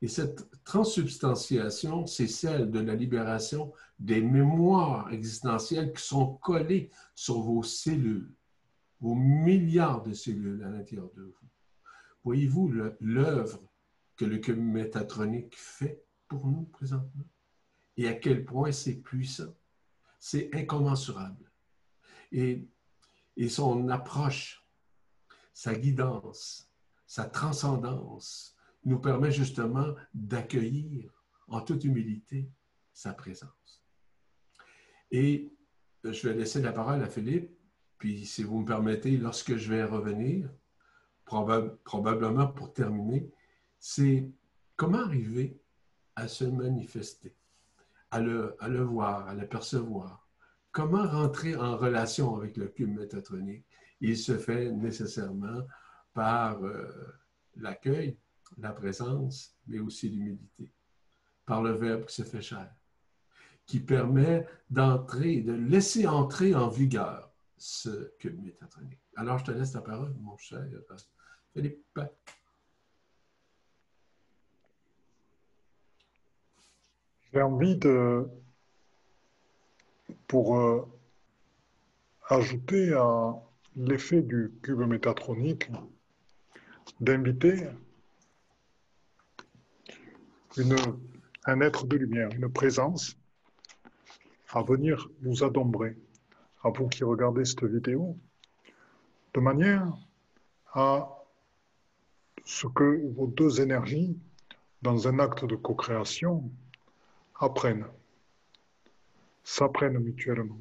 Et 0.03 0.09
cette 0.09 0.47
transsubstantiation, 0.65 2.07
c'est 2.07 2.27
celle 2.27 2.71
de 2.71 2.81
la 2.81 2.95
libération 2.95 3.73
des 3.99 4.21
mémoires 4.21 5.11
existentielles 5.13 5.93
qui 5.93 6.03
sont 6.03 6.35
collées 6.35 6.91
sur 7.15 7.41
vos 7.41 7.63
cellules, 7.63 8.35
vos 9.03 9.17
milliards 9.17 10.03
de 10.03 10.13
cellules 10.13 10.63
à 10.63 10.71
l'intérieur 10.71 11.11
de 11.15 11.23
vous. 11.23 11.49
Voyez-vous 12.23 12.73
l'œuvre 13.01 13.61
que 14.17 14.25
le 14.25 14.39
cube 14.39 14.61
métatronique 14.61 15.57
fait 15.59 16.05
pour 16.29 16.47
nous 16.47 16.63
présentement? 16.67 17.29
Et 17.97 18.07
à 18.07 18.15
quel 18.15 18.45
point 18.45 18.71
c'est 18.71 18.95
puissant? 18.95 19.55
C'est 20.21 20.55
incommensurable. 20.55 21.51
Et, 22.31 22.69
et 23.37 23.49
son 23.49 23.89
approche, 23.89 24.65
sa 25.53 25.75
guidance, 25.75 26.71
sa 27.05 27.25
transcendance 27.25 28.57
nous 28.85 29.01
permet 29.01 29.33
justement 29.33 29.97
d'accueillir 30.15 31.25
en 31.49 31.61
toute 31.61 31.83
humilité 31.83 32.49
sa 32.93 33.13
présence. 33.13 33.85
Et 35.11 35.53
je 36.05 36.29
vais 36.29 36.35
laisser 36.35 36.63
la 36.63 36.73
parole 36.73 37.03
à 37.03 37.09
Philippe, 37.09 37.59
puis 38.03 38.27
si 38.27 38.43
vous 38.43 38.59
me 38.59 38.65
permettez, 38.65 39.17
lorsque 39.17 39.55
je 39.55 39.71
vais 39.71 39.85
revenir, 39.85 40.51
probablement 41.25 42.49
pour 42.49 42.73
terminer, 42.73 43.31
c'est 43.79 44.29
comment 44.75 45.05
arriver 45.05 45.63
à 46.17 46.27
se 46.27 46.43
manifester, 46.43 47.37
à 48.11 48.19
le, 48.19 48.57
voir, 48.83 49.29
à 49.29 49.35
le 49.35 49.47
percevoir? 49.47 50.29
Comment 50.73 51.07
rentrer 51.07 51.55
en 51.55 51.77
relation 51.77 52.35
avec 52.35 52.57
le 52.57 52.67
cube 52.67 52.93
métatronique? 52.93 53.65
Il 54.01 54.19
se 54.19 54.37
fait 54.37 54.73
nécessairement 54.73 55.63
par 56.13 56.61
euh, 56.65 56.91
l'accueil, 57.55 58.19
la 58.59 58.73
présence, 58.73 59.57
mais 59.69 59.79
aussi 59.79 60.09
l'humilité, 60.09 60.73
par 61.47 61.63
le 61.63 61.71
Verbe 61.75 62.07
qui 62.07 62.17
se 62.17 62.25
fait 62.25 62.43
chair, 62.43 62.75
qui 63.65 63.79
permet 63.79 64.45
d'entrer, 64.71 65.41
de 65.43 65.53
laisser 65.53 66.09
entrer 66.09 66.57
en 66.57 66.67
vigueur 66.67 67.32
ce 67.63 68.13
cube 68.19 68.43
métatronique. 68.43 68.99
Alors, 69.15 69.39
je 69.39 69.45
te 69.45 69.51
laisse 69.53 69.73
la 69.73 69.83
parole, 69.83 70.13
mon 70.21 70.37
cher 70.37 70.67
Philippe. 71.53 72.01
J'ai 77.33 77.41
envie 77.41 77.77
de, 77.77 78.29
pour 80.27 80.59
euh, 80.59 80.89
ajouter 82.29 82.95
à 82.95 83.33
l'effet 83.77 84.23
du 84.23 84.53
cube 84.63 84.81
métatronique, 84.81 85.71
d'inviter 87.01 87.69
un 91.45 91.61
être 91.61 91.87
de 91.87 91.97
lumière, 91.97 92.29
une 92.33 92.53
présence 92.53 93.17
à 94.51 94.63
venir 94.63 95.09
vous 95.21 95.45
adombrer, 95.45 95.97
à 96.63 96.71
vous 96.71 96.89
qui 96.89 97.05
regardez 97.05 97.45
cette 97.45 97.65
vidéo, 97.65 98.17
de 99.35 99.41
manière 99.41 99.93
à 100.73 101.09
ce 102.45 102.67
que 102.67 103.13
vos 103.15 103.27
deux 103.27 103.61
énergies, 103.61 104.17
dans 104.83 105.07
un 105.07 105.19
acte 105.19 105.45
de 105.45 105.57
co-création, 105.57 106.51
apprennent, 107.39 107.87
s'apprennent 109.45 109.99
mutuellement. 109.99 110.59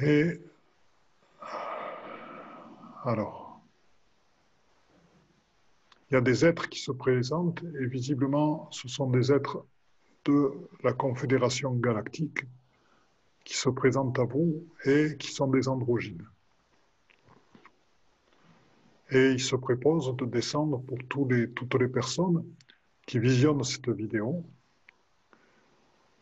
Et 0.00 0.40
alors, 3.04 3.60
il 6.10 6.14
y 6.14 6.16
a 6.16 6.20
des 6.20 6.44
êtres 6.44 6.68
qui 6.68 6.78
se 6.78 6.92
présentent 6.92 7.62
et 7.62 7.86
visiblement 7.86 8.70
ce 8.70 8.88
sont 8.88 9.10
des 9.10 9.32
êtres 9.32 9.64
de 10.24 10.52
la 10.82 10.92
Confédération 10.92 11.74
galactique 11.74 12.44
qui 13.44 13.54
se 13.54 13.68
présentent 13.68 14.18
à 14.18 14.24
vous 14.24 14.64
et 14.84 15.16
qui 15.18 15.32
sont 15.32 15.48
des 15.48 15.68
androgynes 15.68 16.26
et 19.12 19.32
il 19.32 19.40
se 19.40 19.56
propose 19.56 20.16
de 20.16 20.24
descendre 20.24 20.80
pour 20.80 20.98
toutes 21.08 21.74
les 21.74 21.88
personnes 21.88 22.44
qui 23.06 23.18
visionnent 23.18 23.62
cette 23.62 23.90
vidéo. 23.90 24.42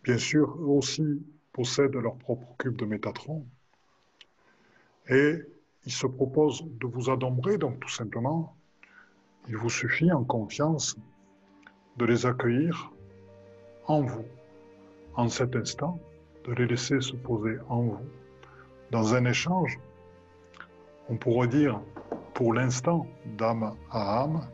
Bien 0.02 0.18
sûr, 0.18 0.56
eux 0.60 0.76
aussi 0.78 1.22
possèdent 1.52 1.94
leur 1.94 2.16
propre 2.16 2.48
cube 2.58 2.76
de 2.76 2.84
Métatron. 2.84 3.46
Et 5.08 5.36
il 5.86 5.92
se 5.92 6.06
propose 6.06 6.64
de 6.64 6.86
vous 6.86 7.10
adombrer, 7.10 7.58
donc 7.58 7.78
tout 7.78 7.88
simplement, 7.88 8.56
il 9.48 9.56
vous 9.56 9.70
suffit 9.70 10.10
en 10.10 10.24
confiance 10.24 10.96
de 11.96 12.04
les 12.04 12.26
accueillir 12.26 12.90
en 13.86 14.02
vous, 14.02 14.24
en 15.14 15.28
cet 15.28 15.54
instant, 15.54 16.00
de 16.44 16.52
les 16.54 16.66
laisser 16.66 17.00
se 17.00 17.14
poser 17.16 17.58
en 17.68 17.82
vous, 17.82 17.98
dans 18.90 19.14
un 19.14 19.24
échange, 19.24 19.78
on 21.08 21.16
pourrait 21.16 21.48
dire 21.48 21.80
pour 22.34 22.54
l'instant 22.54 23.06
d'âme 23.36 23.74
à 23.90 24.22
âme, 24.22 24.48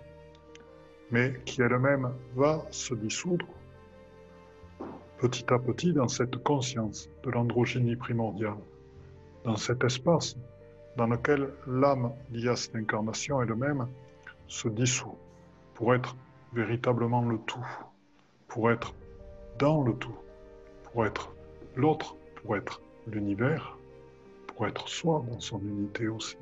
mais 1.11 1.35
qui 1.45 1.63
elle-même 1.63 2.13
va 2.35 2.65
se 2.71 2.95
dissoudre 2.95 3.47
petit 5.19 5.53
à 5.53 5.59
petit 5.59 5.93
dans 5.93 6.09
cette 6.09 6.37
conscience 6.43 7.09
de 7.23 7.31
l'androgynie 7.31 7.97
primordiale, 7.97 8.59
dans 9.45 9.57
cet 9.57 9.85
espace 9.85 10.37
dans 10.97 11.07
lequel 11.07 11.53
l'âme 11.67 12.13
liée 12.33 12.57
cette 12.57 12.75
incarnation 12.75 13.41
elle-même 13.43 13.87
se 14.47 14.69
dissout 14.69 15.17
pour 15.75 15.95
être 15.95 16.17
véritablement 16.53 17.23
le 17.23 17.39
tout, 17.39 17.67
pour 18.49 18.71
être 18.71 18.95
dans 19.59 19.83
le 19.83 19.95
tout, 19.95 20.17
pour 20.85 21.07
être 21.07 21.36
l'autre, 21.77 22.17
pour 22.37 22.57
être 22.57 22.81
l'univers, 23.07 23.79
pour 24.49 24.67
être 24.67 24.89
soi 24.89 25.25
dans 25.31 25.41
son 25.41 25.61
unité 25.61 26.09
aussi. 26.09 26.37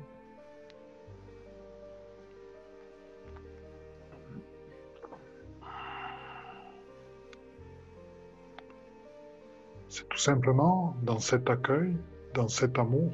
C'est 9.89 10.07
tout 10.09 10.17
simplement 10.17 10.95
dans 11.03 11.19
cet 11.19 11.49
accueil, 11.49 11.95
dans 12.33 12.47
cet 12.47 12.79
amour, 12.79 13.11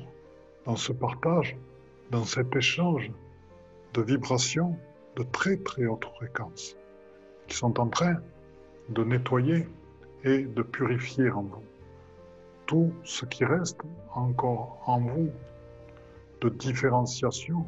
dans 0.66 0.76
ce 0.76 0.92
partage, 0.92 1.58
dans 2.12 2.24
cet 2.24 2.56
échange 2.56 3.12
de 3.94 4.02
vibrations 4.02 4.78
de 5.16 5.24
très 5.24 5.58
très 5.58 5.86
haute 5.86 6.06
fréquence 6.16 6.76
qui 7.48 7.56
sont 7.58 7.80
en 7.80 7.88
train 7.88 8.16
de 8.90 9.04
nettoyer 9.04 9.68
et 10.24 10.44
de 10.44 10.62
purifier 10.62 11.30
en 11.30 11.44
vous 11.44 11.71
tout 12.72 12.94
ce 13.04 13.26
qui 13.26 13.44
reste 13.44 13.82
encore 14.14 14.82
en 14.86 15.02
vous 15.02 15.30
de 16.40 16.48
différenciation, 16.48 17.68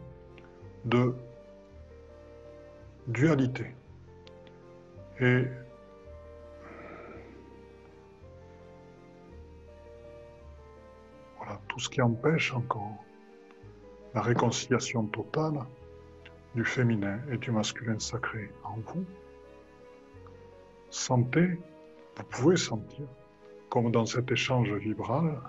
de 0.86 1.14
dualité. 3.08 3.76
Et 5.20 5.44
tout 11.68 11.80
ce 11.80 11.90
qui 11.90 12.02
empêche 12.02 12.54
encore 12.54 13.04
la 14.14 14.22
réconciliation 14.22 15.06
totale 15.08 15.66
du 16.56 16.64
féminin 16.64 17.20
et 17.30 17.38
du 17.38 17.52
masculin 17.52 18.00
sacré 18.00 18.54
en 18.64 18.78
vous. 18.78 19.04
Sentez, 20.90 21.60
vous 22.16 22.24
pouvez 22.30 22.56
sentir, 22.56 23.06
comme 23.74 23.90
dans 23.90 24.06
cet 24.06 24.32
échange 24.32 24.72
vibral, 24.72 25.42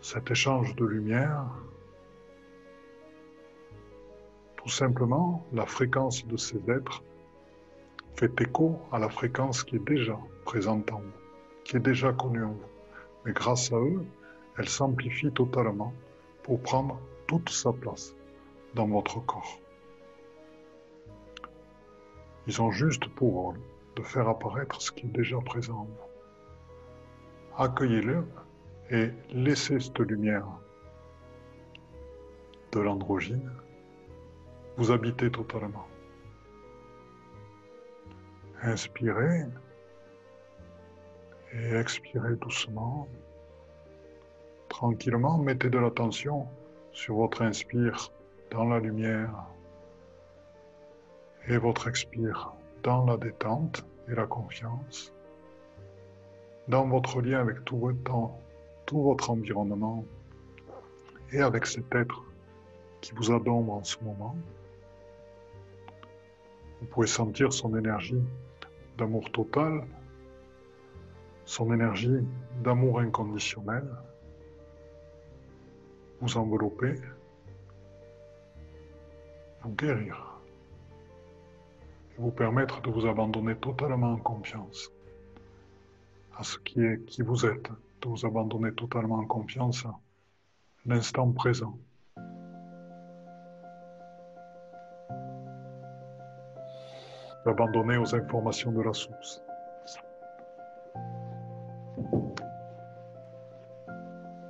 cet 0.00 0.30
échange 0.30 0.76
de 0.76 0.84
lumière, 0.84 1.44
tout 4.56 4.68
simplement, 4.68 5.44
la 5.52 5.66
fréquence 5.66 6.24
de 6.24 6.36
ces 6.36 6.60
êtres 6.70 7.02
fait 8.14 8.40
écho 8.40 8.78
à 8.92 9.00
la 9.00 9.08
fréquence 9.08 9.64
qui 9.64 9.74
est 9.74 9.84
déjà 9.84 10.16
présente 10.44 10.92
en 10.92 11.00
vous, 11.00 11.18
qui 11.64 11.78
est 11.78 11.80
déjà 11.80 12.12
connue 12.12 12.44
en 12.44 12.52
vous. 12.52 12.70
Mais 13.24 13.32
grâce 13.32 13.72
à 13.72 13.78
eux, 13.78 14.04
elle 14.56 14.68
s'amplifie 14.68 15.32
totalement 15.32 15.92
pour 16.44 16.60
prendre 16.60 17.00
toute 17.26 17.48
sa 17.48 17.72
place 17.72 18.14
dans 18.76 18.86
votre 18.86 19.18
corps. 19.26 19.58
Ils 22.46 22.62
ont 22.62 22.70
juste 22.70 23.08
pour 23.16 23.32
rôle 23.32 23.60
de 23.96 24.02
faire 24.02 24.28
apparaître 24.28 24.80
ce 24.80 24.92
qui 24.92 25.06
est 25.06 25.12
déjà 25.12 25.38
présent 25.40 25.78
en 25.78 25.84
vous. 25.86 26.05
Accueillez-le 27.58 28.24
et 28.90 29.10
laissez 29.30 29.80
cette 29.80 29.98
lumière 29.98 30.46
de 32.72 32.80
l'androgyne 32.80 33.50
vous 34.76 34.90
habitez 34.90 35.30
totalement. 35.30 35.86
Inspirez 38.62 39.44
et 41.52 41.74
expirez 41.74 42.36
doucement. 42.36 43.08
Tranquillement, 44.68 45.38
mettez 45.38 45.70
de 45.70 45.78
l'attention 45.78 46.46
sur 46.92 47.16
votre 47.16 47.40
inspire 47.42 48.12
dans 48.50 48.64
la 48.64 48.78
lumière 48.78 49.46
et 51.48 51.56
votre 51.56 51.88
expire 51.88 52.52
dans 52.82 53.06
la 53.06 53.16
détente 53.16 53.86
et 54.08 54.14
la 54.14 54.26
confiance, 54.26 55.14
dans 56.68 56.86
votre 56.86 57.20
lien 57.20 57.40
avec 57.40 57.64
tout 57.64 57.78
votre, 57.78 58.30
tout 58.86 59.02
votre 59.02 59.30
environnement 59.30 60.04
et 61.32 61.40
avec 61.40 61.66
cet 61.66 61.94
être 61.94 62.24
qui 63.00 63.12
vous 63.14 63.30
adombre 63.30 63.74
en 63.74 63.84
ce 63.84 63.96
moment. 64.02 64.36
Vous 66.80 66.86
pouvez 66.86 67.06
sentir 67.06 67.52
son 67.52 67.76
énergie 67.76 68.22
d'amour 68.98 69.30
total, 69.32 69.86
son 71.44 71.72
énergie 71.72 72.26
d'amour 72.62 73.00
inconditionnel 73.00 73.84
vous 76.20 76.36
envelopper, 76.38 76.94
vous 79.62 79.74
guérir 79.74 80.40
et 82.16 82.20
vous 82.20 82.30
permettre 82.30 82.80
de 82.80 82.90
vous 82.90 83.06
abandonner 83.06 83.54
totalement 83.56 84.12
en 84.12 84.16
confiance 84.16 84.95
à 86.38 86.42
ce 86.42 86.58
qui 86.58 86.80
est 86.80 87.04
qui 87.06 87.22
vous 87.22 87.46
êtes, 87.46 87.70
de 88.02 88.08
vous 88.08 88.26
abandonner 88.26 88.72
totalement 88.72 89.16
en 89.16 89.26
confiance 89.26 89.86
à 89.86 89.98
l'instant 90.84 91.30
présent. 91.32 91.78
D'abandonner 97.44 97.96
aux 97.96 98.14
informations 98.14 98.72
de 98.72 98.82
la 98.82 98.92
source. 98.92 99.42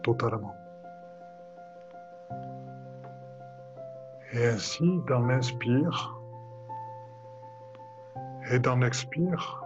Totalement. 0.02 0.54
Et 4.32 4.46
ainsi, 4.46 5.00
dans 5.06 5.20
l'inspire 5.20 6.20
et 8.50 8.58
dans 8.58 8.76
l'expire, 8.76 9.65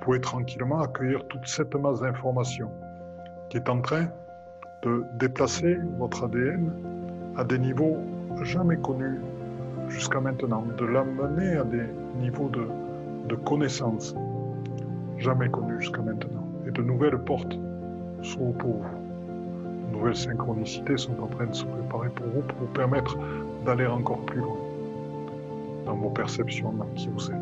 pouvez 0.00 0.20
tranquillement 0.20 0.80
accueillir 0.80 1.26
toute 1.28 1.46
cette 1.46 1.74
masse 1.74 2.00
d'informations 2.00 2.70
qui 3.48 3.56
est 3.56 3.68
en 3.68 3.80
train 3.80 4.06
de 4.82 5.04
déplacer 5.14 5.78
votre 5.98 6.24
ADN 6.24 6.72
à 7.36 7.44
des 7.44 7.58
niveaux 7.58 7.98
jamais 8.42 8.76
connus 8.76 9.20
jusqu'à 9.88 10.20
maintenant, 10.20 10.64
de 10.78 10.84
l'amener 10.84 11.56
à 11.56 11.64
des 11.64 11.86
niveaux 12.18 12.48
de, 12.48 12.66
de 13.28 13.34
connaissance 13.34 14.14
jamais 15.18 15.48
connus 15.48 15.80
jusqu'à 15.80 16.00
maintenant, 16.00 16.48
et 16.66 16.70
de 16.70 16.82
nouvelles 16.82 17.18
portes 17.18 17.58
s'ouvrent 18.22 18.56
pour 18.58 18.76
vous 18.76 19.00
nouvelles 19.90 20.16
synchronicités 20.16 20.96
sont 20.96 21.18
en 21.20 21.26
train 21.26 21.46
de 21.46 21.54
se 21.54 21.64
préparer 21.64 22.08
pour 22.10 22.26
vous, 22.28 22.40
pour 22.42 22.58
vous 22.58 22.72
permettre 22.72 23.18
d'aller 23.64 23.86
encore 23.86 24.24
plus 24.26 24.40
loin 24.40 24.56
dans 25.86 25.94
vos 25.94 26.10
perceptions 26.10 26.72
dans 26.72 26.86
qui 26.96 27.08
vous 27.08 27.30
êtes. 27.30 27.39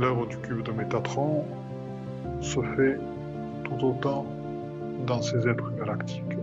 L'œuvre 0.00 0.24
du 0.24 0.38
cube 0.38 0.62
de 0.62 0.72
Métatron 0.72 1.44
se 2.40 2.62
fait 2.74 2.98
tout 3.64 3.84
autant 3.84 4.24
dans 5.06 5.20
ces 5.20 5.46
êtres 5.46 5.70
galactiques 5.76 6.38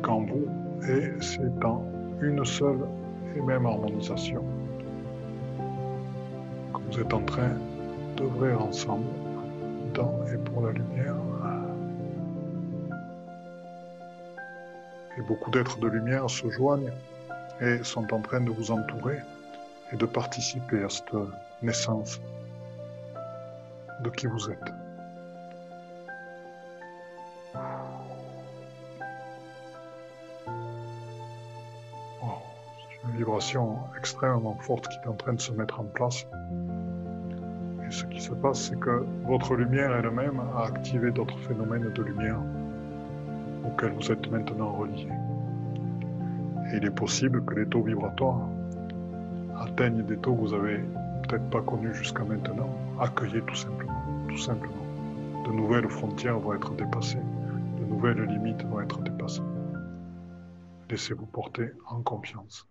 qu'en 0.00 0.20
vous, 0.20 0.46
et 0.88 1.10
c'est 1.20 1.58
dans 1.58 1.84
une 2.20 2.44
seule 2.44 2.86
et 3.34 3.40
même 3.40 3.66
harmonisation 3.66 4.44
que 6.72 6.78
vous 6.88 7.00
êtes 7.00 7.12
en 7.12 7.22
train 7.22 7.50
d'œuvrer 8.16 8.54
ensemble 8.54 9.06
et 10.32 10.38
pour 10.48 10.62
la 10.66 10.70
lumière. 10.70 11.16
Et 15.18 15.22
beaucoup 15.22 15.50
d'êtres 15.50 15.80
de 15.80 15.88
lumière 15.88 16.30
se 16.30 16.48
joignent 16.48 16.92
et 17.60 17.82
sont 17.82 18.14
en 18.14 18.20
train 18.20 18.40
de 18.40 18.52
vous 18.52 18.70
entourer 18.70 19.18
et 19.92 19.96
de 19.96 20.06
participer 20.06 20.84
à 20.84 20.88
cette 20.88 21.12
naissance 21.60 22.20
de 24.02 24.10
qui 24.10 24.26
vous 24.26 24.50
êtes. 24.50 24.72
C'est 32.90 33.08
une 33.08 33.16
vibration 33.16 33.78
extrêmement 33.98 34.56
forte 34.60 34.88
qui 34.88 34.96
est 35.04 35.08
en 35.08 35.14
train 35.14 35.32
de 35.32 35.40
se 35.40 35.52
mettre 35.52 35.80
en 35.80 35.84
place 35.84 36.26
ce 37.90 38.04
qui 38.04 38.20
se 38.20 38.32
passe, 38.32 38.68
c'est 38.68 38.78
que 38.78 39.04
votre 39.26 39.54
lumière 39.54 39.92
elle-même 39.92 40.40
a 40.56 40.66
activé 40.66 41.10
d'autres 41.10 41.38
phénomènes 41.40 41.92
de 41.92 42.02
lumière 42.02 42.38
auxquels 43.66 43.92
vous 43.92 44.12
êtes 44.12 44.30
maintenant 44.30 44.72
reliés. 44.72 45.08
Et 46.72 46.76
il 46.76 46.84
est 46.84 46.94
possible 46.94 47.44
que 47.44 47.54
les 47.54 47.66
taux 47.66 47.82
vibratoires 47.82 48.48
atteignent 49.58 50.04
des 50.04 50.16
taux 50.16 50.34
que 50.34 50.40
vous 50.40 50.54
avez 50.54 50.78
peut-être 51.22 51.50
pas 51.50 51.62
connus 51.62 51.94
jusqu'à 51.94 52.24
maintenant. 52.24 52.70
Accueillez 53.00 53.42
tout 53.42 53.56
simplement, 53.56 53.79
tout 54.30 54.38
simplement. 54.38 54.86
De 55.44 55.50
nouvelles 55.50 55.88
frontières 55.88 56.38
vont 56.38 56.54
être 56.54 56.72
dépassées, 56.74 57.18
de 57.78 57.84
nouvelles 57.84 58.22
limites 58.22 58.62
vont 58.64 58.80
être 58.80 59.00
dépassées. 59.00 59.42
Laissez-vous 60.88 61.26
porter 61.26 61.72
en 61.88 62.00
confiance. 62.02 62.68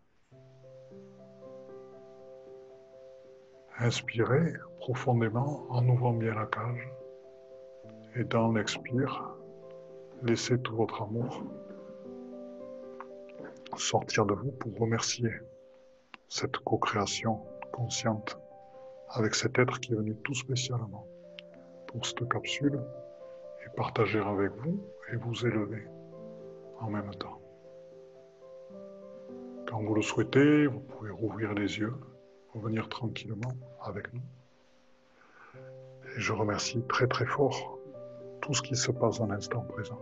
Inspirez 3.77 4.53
profondément 4.79 5.65
en 5.69 5.85
ouvrant 5.87 6.13
bien 6.13 6.33
la 6.33 6.45
cage. 6.45 6.89
Et 8.15 8.23
dans 8.23 8.51
l'expire, 8.53 9.35
laissez 10.23 10.59
tout 10.61 10.75
votre 10.75 11.01
amour 11.01 11.43
sortir 13.75 14.25
de 14.25 14.33
vous 14.33 14.51
pour 14.51 14.77
remercier 14.77 15.29
cette 16.27 16.57
co-création 16.57 17.39
consciente 17.71 18.37
avec 19.09 19.35
cet 19.35 19.57
être 19.59 19.79
qui 19.79 19.93
est 19.93 19.95
venu 19.95 20.15
tout 20.23 20.33
spécialement 20.33 21.05
pour 21.89 22.05
cette 22.05 22.29
capsule 22.29 22.79
et 23.65 23.75
partager 23.75 24.19
avec 24.19 24.51
vous 24.57 24.79
et 25.11 25.15
vous 25.15 25.45
élever 25.45 25.87
en 26.79 26.89
même 26.89 27.13
temps. 27.15 27.41
Quand 29.67 29.81
vous 29.81 29.95
le 29.95 30.01
souhaitez, 30.01 30.67
vous 30.67 30.79
pouvez 30.79 31.09
rouvrir 31.09 31.53
les 31.53 31.79
yeux 31.79 31.93
revenir 32.53 32.89
tranquillement 32.89 33.53
avec 33.81 34.13
nous. 34.13 34.21
Et 35.55 36.19
je 36.19 36.33
remercie 36.33 36.81
très 36.87 37.07
très 37.07 37.25
fort 37.25 37.79
tout 38.41 38.53
ce 38.53 38.61
qui 38.61 38.75
se 38.75 38.91
passe 38.91 39.19
dans 39.19 39.27
l'instant 39.27 39.61
présent. 39.61 39.99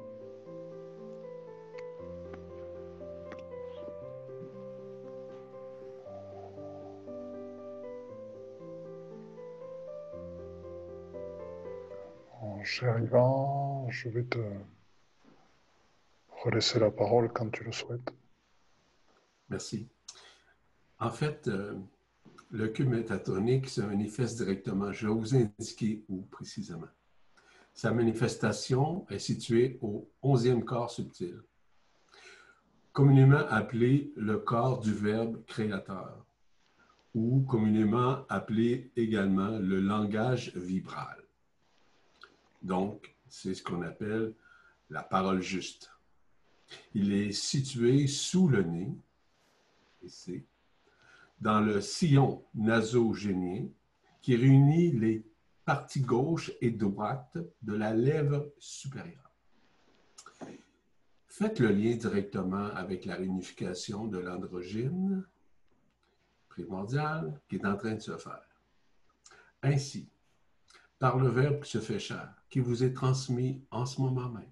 Cher 12.80 13.00
Ivan, 13.00 13.90
je 13.90 14.08
vais 14.08 14.26
te 14.26 14.38
relaisser 16.44 16.78
la 16.78 16.92
parole 16.92 17.34
quand 17.34 17.50
tu 17.50 17.64
le 17.64 17.72
souhaites. 17.72 18.14
Merci. 19.50 19.88
En 21.00 21.10
fait, 21.10 21.48
euh, 21.48 21.74
le 22.52 22.68
cube 22.68 22.90
métatonique 22.90 23.68
se 23.68 23.82
manifeste 23.82 24.38
directement. 24.38 24.92
Je 24.92 25.08
vais 25.08 25.14
vous 25.14 25.36
indiquer 25.36 26.04
où 26.08 26.22
précisément. 26.22 26.94
Sa 27.74 27.92
manifestation 27.92 29.08
est 29.10 29.18
située 29.18 29.80
au 29.82 30.08
11e 30.22 30.64
corps 30.64 30.92
subtil, 30.92 31.42
communément 32.94 33.48
appelé 33.50 34.12
le 34.16 34.38
corps 34.38 34.82
du 34.82 34.94
Verbe 34.94 35.44
créateur, 35.48 36.28
ou 37.16 37.42
communément 37.42 38.24
appelé 38.30 38.92
également 38.96 39.58
le 39.58 39.80
langage 39.80 40.56
vibral. 40.56 41.27
Donc, 42.68 43.16
c'est 43.30 43.54
ce 43.54 43.64
qu'on 43.64 43.82
appelle 43.82 44.34
la 44.90 45.02
parole 45.02 45.42
juste. 45.42 45.90
Il 46.94 47.14
est 47.14 47.32
situé 47.32 48.08
sous 48.08 48.50
le 48.50 48.62
nez, 48.62 48.94
ici, 50.04 50.44
dans 51.40 51.62
le 51.62 51.80
sillon 51.80 52.44
nasogénien 52.54 53.68
qui 54.22 54.36
réunit 54.36 54.92
les 54.92 55.24
parties 55.64 56.02
gauche 56.02 56.52
et 56.60 56.72
droite 56.72 57.38
de 57.62 57.74
la 57.74 57.94
lèvre 57.94 58.52
supérieure. 58.60 59.32
Faites 61.26 61.60
le 61.60 61.70
lien 61.70 61.96
directement 61.96 62.66
avec 62.66 63.06
la 63.06 63.16
réunification 63.16 64.08
de 64.08 64.18
l'androgyne 64.18 65.26
primordiale 66.50 67.40
qui 67.48 67.56
est 67.56 67.66
en 67.66 67.78
train 67.78 67.94
de 67.94 68.02
se 68.02 68.18
faire. 68.18 68.44
Ainsi, 69.64 70.10
par 71.00 71.18
le 71.18 71.30
Verbe 71.30 71.64
qui 71.64 71.72
se 71.72 71.80
fait 71.80 72.00
chair, 72.00 72.34
qui 72.50 72.60
vous 72.60 72.84
est 72.84 72.94
transmis 72.94 73.64
en 73.72 73.86
ce 73.86 74.02
moment 74.02 74.30
même, 74.30 74.52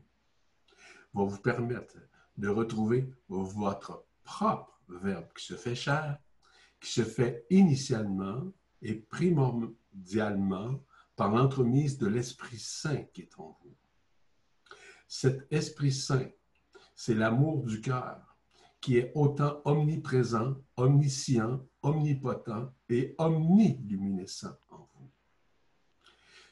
va 1.13 1.23
vous 1.23 1.39
permettre 1.39 1.97
de 2.37 2.49
retrouver 2.49 3.09
votre 3.29 4.05
propre 4.23 4.79
verbe 4.89 5.27
qui 5.37 5.45
se 5.45 5.55
fait 5.55 5.75
chair, 5.75 6.19
qui 6.79 6.91
se 6.91 7.03
fait 7.03 7.45
initialement 7.49 8.51
et 8.81 8.95
primordialement 8.95 10.83
par 11.15 11.33
l'entremise 11.33 11.97
de 11.97 12.07
l'Esprit 12.07 12.59
Saint 12.59 13.03
qui 13.13 13.21
est 13.21 13.39
en 13.39 13.57
vous. 13.61 13.75
Cet 15.07 15.47
Esprit 15.51 15.93
Saint, 15.93 16.29
c'est 16.95 17.15
l'amour 17.15 17.63
du 17.63 17.81
cœur 17.81 18.37
qui 18.81 18.97
est 18.97 19.11
autant 19.15 19.61
omniprésent, 19.65 20.55
omniscient, 20.77 21.65
omnipotent 21.81 22.71
et 22.89 23.15
omniluminescent 23.17 24.55
en 24.69 24.77
vous. 24.93 24.94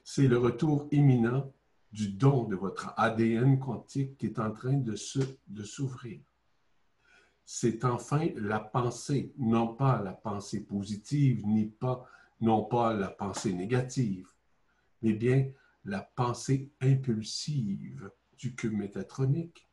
C'est 0.04 0.28
le 0.28 0.38
retour 0.38 0.88
imminent 0.91 1.51
du 1.91 2.10
don 2.10 2.45
de 2.45 2.56
votre 2.56 2.93
ADN 2.97 3.60
quantique 3.60 4.18
qui 4.18 4.26
est 4.26 4.39
en 4.39 4.51
train 4.51 4.78
de 4.78 4.95
s'ouvrir. 4.95 6.20
C'est 7.45 7.86
enfin 7.86 8.30
la 8.36 8.60
pensée, 8.60 9.34
non 9.38 9.76
pas 9.76 10.01
la 10.01 10.14
pensée 10.14 10.62
positive, 10.66 11.45
ni 11.45 11.66
pas, 11.66 12.06
non 12.41 12.64
pas 12.64 12.93
la 12.93 13.10
pensée 13.10 13.54
négative, 13.54 14.28
mais 15.01 15.14
bien 15.14 15.51
la 15.86 16.01
pensée 16.01 16.72
impulsive 16.82 18.10
du 18.38 18.56
cube 18.56 18.74
métatronique 18.74 19.68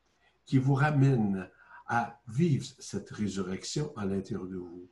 qui 0.44 0.58
vous 0.58 0.74
ramène 0.74 1.48
à 1.86 2.20
vivre 2.28 2.66
cette 2.78 3.10
résurrection 3.10 3.96
à 3.96 4.04
l'intérieur 4.04 4.46
de 4.46 4.56
vous. 4.56 4.88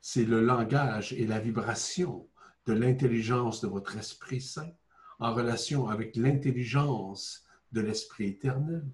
C'est 0.00 0.24
le 0.24 0.40
langage 0.40 1.12
et 1.14 1.26
la 1.26 1.40
vibration 1.40 2.28
de 2.66 2.72
l'intelligence 2.72 3.60
de 3.60 3.68
votre 3.68 3.96
Esprit 3.96 4.40
Saint 4.40 4.72
en 5.18 5.34
relation 5.34 5.88
avec 5.88 6.16
l'intelligence 6.16 7.44
de 7.72 7.80
l'Esprit 7.80 8.26
éternel, 8.26 8.84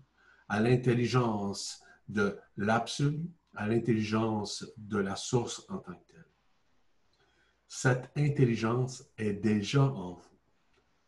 à 0.49 0.61
l'intelligence 0.61 1.83
de 2.09 2.39
l'absolu, 2.57 3.31
à 3.55 3.67
l'intelligence 3.67 4.67
de 4.77 4.99
la 4.99 5.17
source 5.17 5.65
en 5.69 5.79
tant 5.79 5.95
que 5.95 6.13
telle. 6.13 6.27
Cette 7.69 8.11
intelligence 8.17 9.05
est 9.17 9.33
déjà 9.33 9.83
en 9.83 10.15
vous. 10.15 10.39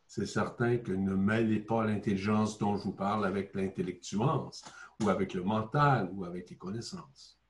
C'est 0.07 0.27
certain 0.27 0.79
que 0.79 0.93
ne 0.93 1.15
mêlez 1.15 1.61
pas 1.61 1.85
l'intelligence 1.85 2.59
dont 2.59 2.77
je 2.77 2.85
vous 2.85 2.93
parle 2.93 3.27
avec 3.27 3.55
l'intellectuance 3.55 4.65
ou 5.03 5.09
avec 5.09 5.35
le 5.35 5.43
mental 5.43 6.09
ou 6.13 6.25
avec 6.25 6.51
les 6.51 6.57
connaissances. 6.57 7.41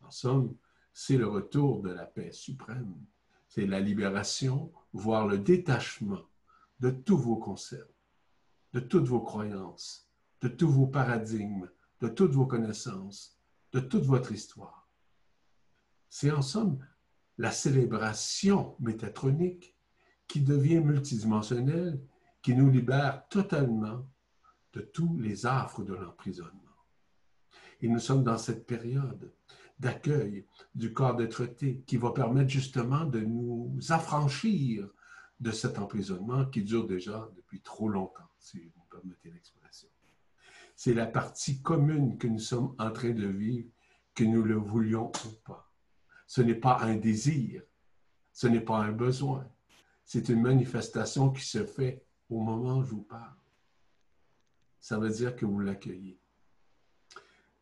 En 0.00 0.10
somme, 0.10 0.56
c'est 0.92 1.16
le 1.16 1.26
retour 1.26 1.82
de 1.82 1.90
la 1.90 2.04
paix 2.06 2.32
suprême. 2.32 2.94
C'est 3.54 3.66
la 3.66 3.80
libération, 3.80 4.72
voire 4.94 5.26
le 5.26 5.36
détachement 5.36 6.22
de 6.80 6.88
tous 6.88 7.18
vos 7.18 7.36
concepts, 7.36 8.08
de 8.72 8.80
toutes 8.80 9.04
vos 9.04 9.20
croyances, 9.20 10.08
de 10.40 10.48
tous 10.48 10.70
vos 10.70 10.86
paradigmes, 10.86 11.68
de 12.00 12.08
toutes 12.08 12.32
vos 12.32 12.46
connaissances, 12.46 13.38
de 13.72 13.80
toute 13.80 14.04
votre 14.04 14.32
histoire. 14.32 14.88
C'est 16.08 16.30
en 16.30 16.40
somme 16.40 16.78
la 17.36 17.50
célébration 17.50 18.74
métatronique 18.80 19.76
qui 20.26 20.40
devient 20.40 20.80
multidimensionnelle, 20.80 22.00
qui 22.40 22.54
nous 22.54 22.70
libère 22.70 23.28
totalement 23.28 24.08
de 24.72 24.80
tous 24.80 25.18
les 25.18 25.44
affres 25.44 25.84
de 25.84 25.92
l'emprisonnement. 25.92 26.78
Et 27.82 27.88
nous 27.88 28.00
sommes 28.00 28.24
dans 28.24 28.38
cette 28.38 28.66
période 28.66 29.30
d'accueil 29.82 30.46
du 30.76 30.92
corps 30.92 31.16
d'être-té 31.16 31.82
qui 31.86 31.96
va 31.96 32.12
permettre 32.12 32.48
justement 32.48 33.04
de 33.04 33.20
nous 33.20 33.76
affranchir 33.90 34.88
de 35.40 35.50
cet 35.50 35.76
emprisonnement 35.78 36.46
qui 36.46 36.62
dure 36.62 36.86
déjà 36.86 37.28
depuis 37.34 37.60
trop 37.60 37.88
longtemps, 37.88 38.30
si 38.38 38.58
vous 38.58 38.80
me 38.80 38.96
permettez 38.96 39.30
l'expression. 39.30 39.88
C'est 40.76 40.94
la 40.94 41.06
partie 41.06 41.60
commune 41.62 42.16
que 42.16 42.28
nous 42.28 42.38
sommes 42.38 42.76
en 42.78 42.92
train 42.92 43.10
de 43.10 43.26
vivre, 43.26 43.68
que 44.14 44.22
nous 44.22 44.44
le 44.44 44.54
voulions 44.54 45.10
ou 45.26 45.30
pas. 45.44 45.68
Ce 46.28 46.40
n'est 46.40 46.54
pas 46.54 46.78
un 46.82 46.94
désir, 46.94 47.62
ce 48.32 48.46
n'est 48.46 48.60
pas 48.60 48.78
un 48.78 48.92
besoin, 48.92 49.50
c'est 50.04 50.28
une 50.28 50.42
manifestation 50.42 51.30
qui 51.30 51.44
se 51.44 51.64
fait 51.64 52.04
au 52.30 52.40
moment 52.40 52.78
où 52.78 52.84
je 52.84 52.90
vous 52.90 53.02
parle. 53.02 53.34
Ça 54.78 54.98
veut 54.98 55.10
dire 55.10 55.34
que 55.34 55.44
vous 55.44 55.58
l'accueillez. 55.58 56.18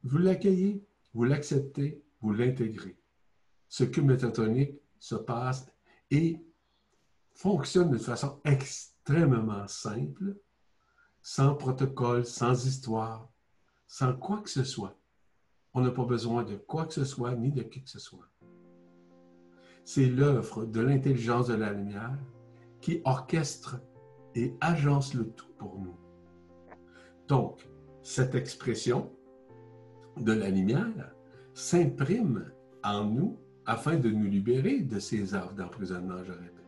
Vous 0.02 0.18
l'accueillez, 0.18 0.84
vous 1.14 1.24
l'acceptez, 1.24 2.02
vous 2.20 2.32
l'intégrez. 2.32 2.96
Ce 3.68 3.84
que 3.84 4.00
métatonique 4.00 4.80
se 4.98 5.14
passe 5.14 5.66
et 6.10 6.40
fonctionne 7.32 7.90
de 7.90 7.98
façon 7.98 8.40
extrêmement 8.44 9.66
simple, 9.66 10.36
sans 11.22 11.54
protocole, 11.54 12.26
sans 12.26 12.66
histoire, 12.66 13.28
sans 13.86 14.14
quoi 14.14 14.40
que 14.42 14.50
ce 14.50 14.64
soit. 14.64 14.96
On 15.72 15.80
n'a 15.80 15.90
pas 15.90 16.04
besoin 16.04 16.42
de 16.42 16.56
quoi 16.56 16.86
que 16.86 16.94
ce 16.94 17.04
soit 17.04 17.34
ni 17.34 17.52
de 17.52 17.62
qui 17.62 17.82
que 17.82 17.90
ce 17.90 17.98
soit. 17.98 18.28
C'est 19.84 20.06
l'œuvre 20.06 20.64
de 20.66 20.80
l'intelligence 20.80 21.46
de 21.46 21.54
la 21.54 21.72
lumière 21.72 22.18
qui 22.80 23.00
orchestre 23.04 23.80
et 24.34 24.54
agence 24.60 25.14
le 25.14 25.30
tout 25.30 25.52
pour 25.58 25.78
nous. 25.78 25.96
Donc, 27.28 27.68
cette 28.02 28.34
expression 28.34 29.12
de 30.16 30.32
la 30.32 30.50
lumière 30.50 31.14
s'imprime 31.60 32.50
en 32.82 33.04
nous 33.04 33.36
afin 33.66 33.96
de 33.96 34.10
nous 34.10 34.26
libérer 34.26 34.80
de 34.80 34.98
ces 34.98 35.34
arbres 35.34 35.54
d'emprisonnement, 35.54 36.24
je 36.24 36.32
répète 36.32 36.60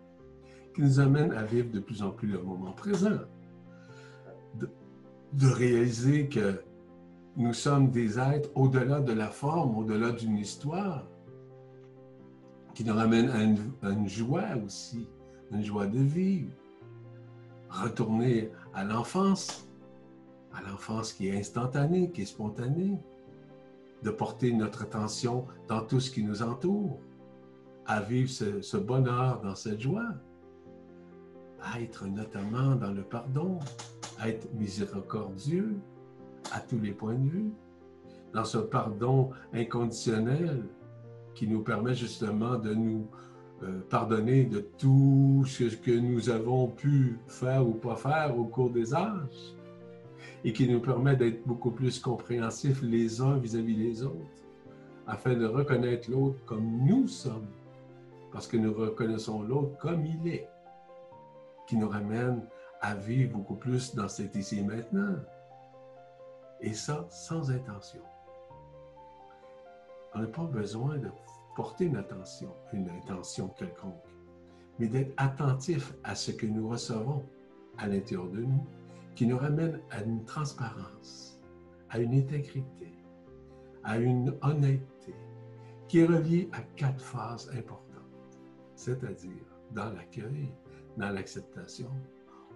qui 0.74 0.82
nous 0.82 1.00
amène 1.00 1.32
à 1.32 1.42
vivre 1.44 1.70
de 1.70 1.80
plus 1.80 2.02
en 2.02 2.10
plus 2.10 2.28
le 2.28 2.42
moment 2.42 2.72
présent. 2.72 3.18
De, 4.54 4.68
réaliser 5.46 6.28
que 6.28 6.62
nous 7.36 7.54
sommes 7.54 7.90
des 7.90 8.18
êtres 8.18 8.50
au-delà 8.54 9.00
de 9.00 9.12
la 9.12 9.28
forme, 9.28 9.78
au-delà 9.78 10.12
d'une 10.12 10.36
histoire, 10.36 11.06
qui 12.74 12.84
nous 12.84 12.94
ramène 12.94 13.30
à 13.82 13.90
une, 13.90 14.08
joie 14.08 14.44
aussi, 14.64 15.08
une 15.50 15.64
joie 15.64 15.86
de 15.86 15.98
vivre. 15.98 16.52
Retourner 17.70 18.50
à 18.74 18.84
l'enfance, 18.84 19.66
à 20.52 20.62
l'enfance 20.68 21.14
qui 21.14 21.28
est 21.28 21.38
instantanée, 21.38 22.10
qui 22.10 22.22
est 22.22 22.26
spontanée, 22.26 22.98
de 24.02 24.10
porter 24.10 24.52
notre 24.52 24.82
attention 24.82 25.46
dans 25.68 25.82
tout 25.82 26.00
ce 26.00 26.10
qui 26.10 26.24
nous 26.24 26.42
entoure, 26.42 26.98
à 27.86 28.00
vivre 28.00 28.30
ce 28.30 28.76
bonheur 28.76 29.40
dans 29.42 29.54
cette 29.54 29.80
joie 29.80 30.14
à 31.62 31.80
être 31.80 32.06
notamment 32.06 32.74
dans 32.74 32.92
le 32.92 33.02
pardon, 33.02 33.58
à 34.18 34.28
être 34.28 34.52
miséricordieux 34.54 35.76
à 36.52 36.60
tous 36.60 36.78
les 36.78 36.92
points 36.92 37.14
de 37.14 37.28
vue, 37.28 37.52
dans 38.32 38.44
ce 38.44 38.58
pardon 38.58 39.30
inconditionnel 39.52 40.64
qui 41.34 41.46
nous 41.46 41.62
permet 41.62 41.94
justement 41.94 42.58
de 42.58 42.74
nous 42.74 43.06
euh, 43.62 43.80
pardonner 43.88 44.44
de 44.44 44.60
tout 44.78 45.44
ce 45.46 45.64
que 45.64 45.92
nous 45.92 46.30
avons 46.30 46.68
pu 46.68 47.18
faire 47.26 47.66
ou 47.66 47.72
pas 47.72 47.96
faire 47.96 48.36
au 48.36 48.44
cours 48.44 48.70
des 48.70 48.94
âges 48.94 49.54
et 50.44 50.52
qui 50.52 50.68
nous 50.68 50.80
permet 50.80 51.16
d'être 51.16 51.46
beaucoup 51.46 51.70
plus 51.70 51.98
compréhensifs 52.00 52.82
les 52.82 53.20
uns 53.20 53.38
vis-à-vis 53.38 53.76
-vis 53.76 53.88
des 53.88 54.02
autres 54.02 54.42
afin 55.06 55.34
de 55.34 55.46
reconnaître 55.46 56.10
l'autre 56.10 56.44
comme 56.44 56.84
nous 56.86 57.06
sommes 57.06 57.48
parce 58.32 58.46
que 58.46 58.56
nous 58.56 58.72
reconnaissons 58.72 59.42
l'autre 59.42 59.76
comme 59.78 60.06
il 60.06 60.26
est 60.28 60.48
qui 61.66 61.76
nous 61.76 61.88
ramène 61.88 62.42
à 62.80 62.94
vivre 62.94 63.38
beaucoup 63.38 63.54
plus 63.54 63.94
dans 63.94 64.08
cet 64.08 64.34
ici 64.34 64.58
et 64.58 64.62
maintenant. 64.62 65.14
Et 66.60 66.74
ça, 66.74 67.06
sans 67.10 67.50
intention. 67.50 68.02
On 70.14 70.18
n'a 70.18 70.26
pas 70.26 70.44
besoin 70.44 70.98
de 70.98 71.08
porter 71.56 71.86
une 71.86 71.96
attention, 71.96 72.54
une 72.72 72.88
intention 72.90 73.48
quelconque, 73.48 73.94
mais 74.78 74.88
d'être 74.88 75.12
attentif 75.16 75.94
à 76.04 76.14
ce 76.14 76.32
que 76.32 76.46
nous 76.46 76.68
recevons 76.68 77.24
à 77.78 77.86
l'intérieur 77.86 78.28
de 78.28 78.40
nous, 78.40 78.66
qui 79.14 79.26
nous 79.26 79.36
ramène 79.36 79.80
à 79.90 80.02
une 80.02 80.24
transparence, 80.24 81.40
à 81.90 81.98
une 81.98 82.14
intégrité, 82.14 82.92
à 83.84 83.98
une 83.98 84.34
honnêteté, 84.42 85.14
qui 85.88 85.98
est 85.98 86.06
reliée 86.06 86.48
à 86.52 86.62
quatre 86.76 87.00
phases 87.00 87.50
importantes, 87.50 88.38
c'est-à-dire 88.74 89.44
dans 89.72 89.92
l'accueil, 89.92 90.52
dans 90.96 91.10
l'acceptation, 91.10 91.90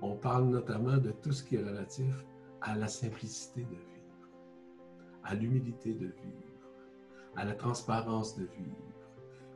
on 0.03 0.15
parle 0.15 0.49
notamment 0.49 0.99
de 0.99 1.11
tout 1.11 1.33
ce 1.33 1.43
qui 1.43 1.57
est 1.57 1.65
relatif 1.65 2.25
à 2.61 2.77
la 2.77 2.89
simplicité 2.89 3.63
de 3.65 3.77
vivre, 3.77 4.29
à 5.25 5.35
l'humilité 5.35 5.95
de 5.95 6.07
vivre, 6.07 6.57
à 7.37 7.45
la 7.45 7.55
transparence 7.55 8.37
de 8.37 8.45
vivre, 8.45 8.77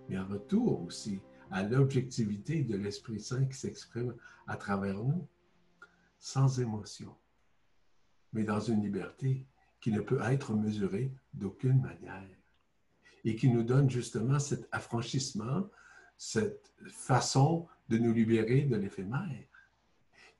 mais 0.08 0.18
en 0.18 0.26
retour 0.26 0.82
aussi 0.82 1.20
à 1.50 1.62
l'objectivité 1.62 2.62
de 2.62 2.76
l'Esprit 2.76 3.20
Saint 3.20 3.44
qui 3.46 3.56
s'exprime 3.56 4.14
à 4.46 4.56
travers 4.56 5.02
nous, 5.02 5.26
sans 6.20 6.60
émotion, 6.60 7.16
mais 8.32 8.44
dans 8.44 8.60
une 8.60 8.82
liberté 8.82 9.46
qui 9.80 9.90
ne 9.90 10.00
peut 10.00 10.20
être 10.22 10.54
mesurée 10.54 11.10
d'aucune 11.32 11.80
manière 11.80 12.28
et 13.24 13.34
qui 13.34 13.48
nous 13.48 13.62
donne 13.62 13.90
justement 13.90 14.38
cet 14.38 14.68
affranchissement, 14.70 15.68
cette 16.16 16.72
façon 16.86 17.66
de 17.88 17.98
nous 17.98 18.12
libérer 18.12 18.62
de 18.62 18.76
l'éphémère, 18.76 19.46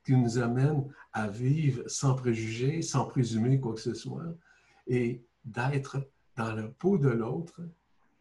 qui 0.04 0.14
nous 0.14 0.38
amène 0.38 0.84
à 1.12 1.28
vivre 1.28 1.82
sans 1.88 2.14
préjugés, 2.14 2.82
sans 2.82 3.06
présumer 3.06 3.58
quoi 3.58 3.74
que 3.74 3.80
ce 3.80 3.94
soit, 3.94 4.34
et 4.86 5.24
d'être 5.44 6.06
dans 6.36 6.54
la 6.54 6.68
peau 6.68 6.98
de 6.98 7.08
l'autre, 7.08 7.60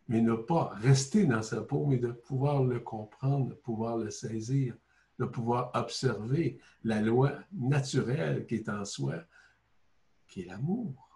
mais 0.08 0.22
ne 0.22 0.34
pas 0.34 0.70
rester 0.76 1.26
dans 1.26 1.44
sa 1.44 1.62
peau, 1.62 1.86
mais 1.86 1.98
de 1.98 2.12
pouvoir 2.12 2.64
le 2.64 2.80
comprendre, 2.80 3.56
pouvoir 3.56 3.98
le 3.98 4.10
saisir, 4.10 4.76
de 5.20 5.26
pouvoir 5.26 5.72
observer 5.76 6.58
la 6.84 7.02
loi 7.02 7.34
naturelle 7.52 8.46
qui 8.46 8.56
est 8.56 8.70
en 8.70 8.86
soi, 8.86 9.16
qui 10.28 10.42
est 10.42 10.46
l'amour. 10.46 11.10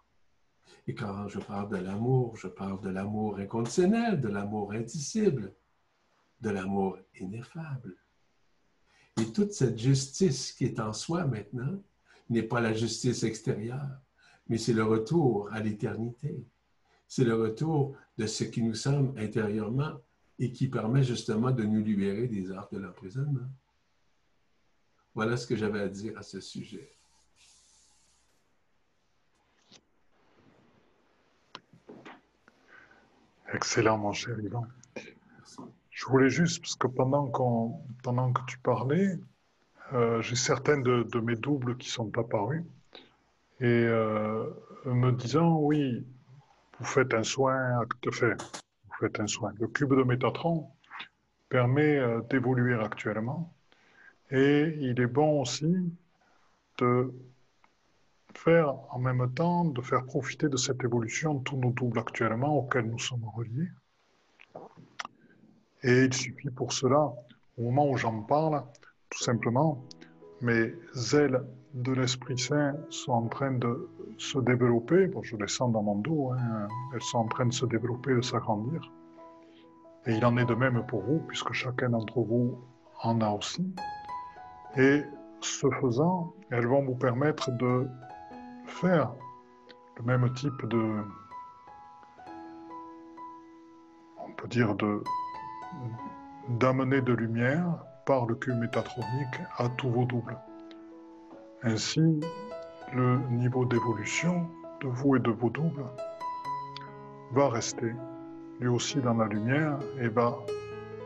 Et 0.87 0.93
quand 0.93 1.29
je 1.29 1.39
parle 1.39 1.69
de 1.69 1.77
l'amour, 1.77 2.35
je 2.35 2.47
parle 2.47 2.81
de 2.81 2.89
l'amour 2.89 3.39
inconditionnel, 3.39 4.19
de 4.19 4.27
l'amour 4.27 4.73
indicible, 4.73 5.53
de 6.41 6.49
l'amour 6.49 6.99
ineffable. 7.19 7.95
Et 9.21 9.31
toute 9.31 9.53
cette 9.53 9.77
justice 9.77 10.51
qui 10.51 10.65
est 10.65 10.79
en 10.79 10.91
soi 10.91 11.25
maintenant 11.25 11.81
n'est 12.29 12.43
pas 12.43 12.59
la 12.59 12.73
justice 12.73 13.23
extérieure, 13.23 14.01
mais 14.49 14.57
c'est 14.57 14.73
le 14.73 14.83
retour 14.83 15.49
à 15.53 15.61
l'éternité. 15.61 16.45
C'est 17.07 17.23
le 17.23 17.35
retour 17.35 17.95
de 18.17 18.25
ce 18.25 18.43
qui 18.43 18.61
nous 18.63 18.73
sommes 18.73 19.13
intérieurement 19.17 19.93
et 20.39 20.51
qui 20.51 20.67
permet 20.67 21.03
justement 21.03 21.51
de 21.51 21.63
nous 21.63 21.81
libérer 21.81 22.27
des 22.27 22.51
arts 22.51 22.69
de 22.71 22.79
l'emprisonnement. 22.79 23.47
Voilà 25.15 25.37
ce 25.37 25.45
que 25.45 25.55
j'avais 25.55 25.81
à 25.81 25.87
dire 25.87 26.17
à 26.17 26.23
ce 26.23 26.39
sujet. 26.39 26.89
Excellent, 33.53 33.99
mon 33.99 34.13
cher 34.13 34.39
Yvan. 34.39 34.65
Je 35.91 36.05
voulais 36.07 36.29
juste, 36.29 36.59
parce 36.61 36.75
que 36.75 36.87
pendant, 36.87 37.27
pendant 38.01 38.33
que 38.33 38.41
tu 38.47 38.57
parlais, 38.57 39.19
euh, 39.93 40.21
j'ai 40.21 40.35
certains 40.35 40.79
de, 40.79 41.19
mes 41.19 41.35
doubles 41.35 41.77
qui 41.77 41.89
sont 41.89 42.17
apparus 42.17 42.63
et 43.59 43.85
euh, 43.85 44.49
me 44.85 45.11
disant 45.11 45.59
oui, 45.59 46.03
vous 46.79 46.85
faites 46.85 47.13
un 47.13 47.23
soin 47.23 47.79
acte 47.79 48.11
fait, 48.11 48.41
vous 48.87 48.95
faites 48.99 49.19
un 49.19 49.27
soin. 49.27 49.53
Le 49.59 49.67
cube 49.67 49.95
de 49.95 50.01
Métatron 50.01 50.67
permet 51.49 51.97
euh, 51.99 52.21
d'évoluer 52.29 52.73
actuellement 52.73 53.53
et 54.33 54.75
il 54.79 54.99
est 54.99 55.07
bon 55.07 55.41
aussi 55.41 55.73
de 56.79 57.13
faire 58.33 58.73
en 58.89 58.97
même 58.97 59.31
temps, 59.33 59.63
de 59.63 59.81
faire 59.81 60.03
profiter 60.05 60.49
de 60.49 60.57
cette 60.57 60.83
évolution 60.83 61.39
tous 61.39 61.55
nos 61.55 61.69
doubles 61.69 61.99
actuellement 61.99 62.57
auxquels 62.57 62.89
nous 62.89 62.97
sommes 62.97 63.25
reliés. 63.35 63.69
Et 65.83 66.05
il 66.05 66.13
suffit 66.13 66.49
pour 66.49 66.73
cela, 66.73 67.13
au 67.57 67.61
moment 67.61 67.87
où 67.87 67.95
j'en 67.95 68.23
parle, 68.23 68.63
tout 69.11 69.21
simplement, 69.23 69.85
mes 70.41 70.73
ailes 71.13 71.43
de 71.75 71.91
l'Esprit 71.91 72.39
Saint 72.39 72.75
sont 72.89 73.11
en 73.11 73.27
train 73.27 73.51
de 73.51 73.87
se 74.17 74.39
développer. 74.39 75.07
Bon, 75.07 75.21
je 75.21 75.35
les 75.37 75.47
sens 75.47 75.71
dans 75.71 75.83
mon 75.83 75.99
dos, 75.99 76.31
hein. 76.31 76.67
elles 76.93 77.01
sont 77.01 77.19
en 77.19 77.27
train 77.27 77.45
de 77.45 77.53
se 77.53 77.67
développer, 77.67 78.15
de 78.15 78.21
s'agrandir. 78.21 78.91
Et 80.07 80.15
il 80.15 80.25
en 80.25 80.37
est 80.37 80.45
de 80.45 80.55
même 80.55 80.83
pour 80.87 81.01
vous, 81.01 81.19
puisque 81.27 81.53
chacun 81.53 81.89
d'entre 81.89 82.19
vous 82.19 82.57
en 83.03 83.21
a 83.21 83.29
aussi. 83.29 83.75
Et 84.77 85.03
ce 85.41 85.69
faisant, 85.81 86.33
elles 86.49 86.67
vont 86.67 86.83
vous 86.83 86.95
permettre 86.95 87.51
de 87.51 87.87
faire 88.65 89.13
le 89.97 90.03
même 90.03 90.33
type 90.33 90.65
de, 90.67 91.03
on 94.19 94.31
peut 94.33 94.47
dire, 94.47 94.75
de 94.75 95.03
d'amener 96.49 97.01
de 97.01 97.13
lumière 97.13 97.83
par 98.05 98.25
le 98.25 98.35
cube 98.35 98.57
métatronique 98.57 99.39
à 99.57 99.69
tous 99.69 99.89
vos 99.89 100.05
doubles. 100.05 100.37
Ainsi, 101.63 102.19
le 102.93 103.17
niveau 103.29 103.65
d'évolution 103.65 104.49
de 104.81 104.87
vous 104.87 105.15
et 105.15 105.19
de 105.19 105.31
vos 105.31 105.49
doubles 105.49 105.85
va 107.31 107.49
rester 107.49 107.93
lui 108.59 108.67
aussi 108.67 108.99
dans 108.99 109.15
la 109.15 109.25
lumière 109.27 109.79
et 109.99 110.09
va 110.09 110.37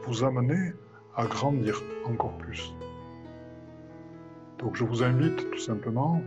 vous 0.06 0.24
amener 0.24 0.74
à 1.16 1.26
grandir 1.26 1.82
encore 2.06 2.36
plus. 2.38 2.76
Donc 4.60 4.76
je 4.76 4.84
vous 4.84 5.04
invite 5.04 5.50
tout 5.52 5.60
simplement 5.60 6.22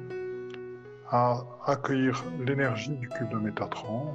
à 1.08 1.44
accueillir 1.66 2.22
l'énergie 2.46 2.94
du 2.96 3.08
cube 3.08 3.28
de 3.30 3.36
Métatron 3.36 4.14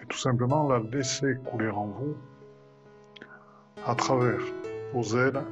et 0.00 0.06
tout 0.06 0.18
simplement 0.18 0.68
la 0.68 0.78
laisser 0.78 1.36
couler 1.44 1.68
en 1.68 1.86
vous 1.86 2.16
à 3.84 3.94
travers 3.94 4.40
vos 4.92 5.16
ailes 5.16 5.42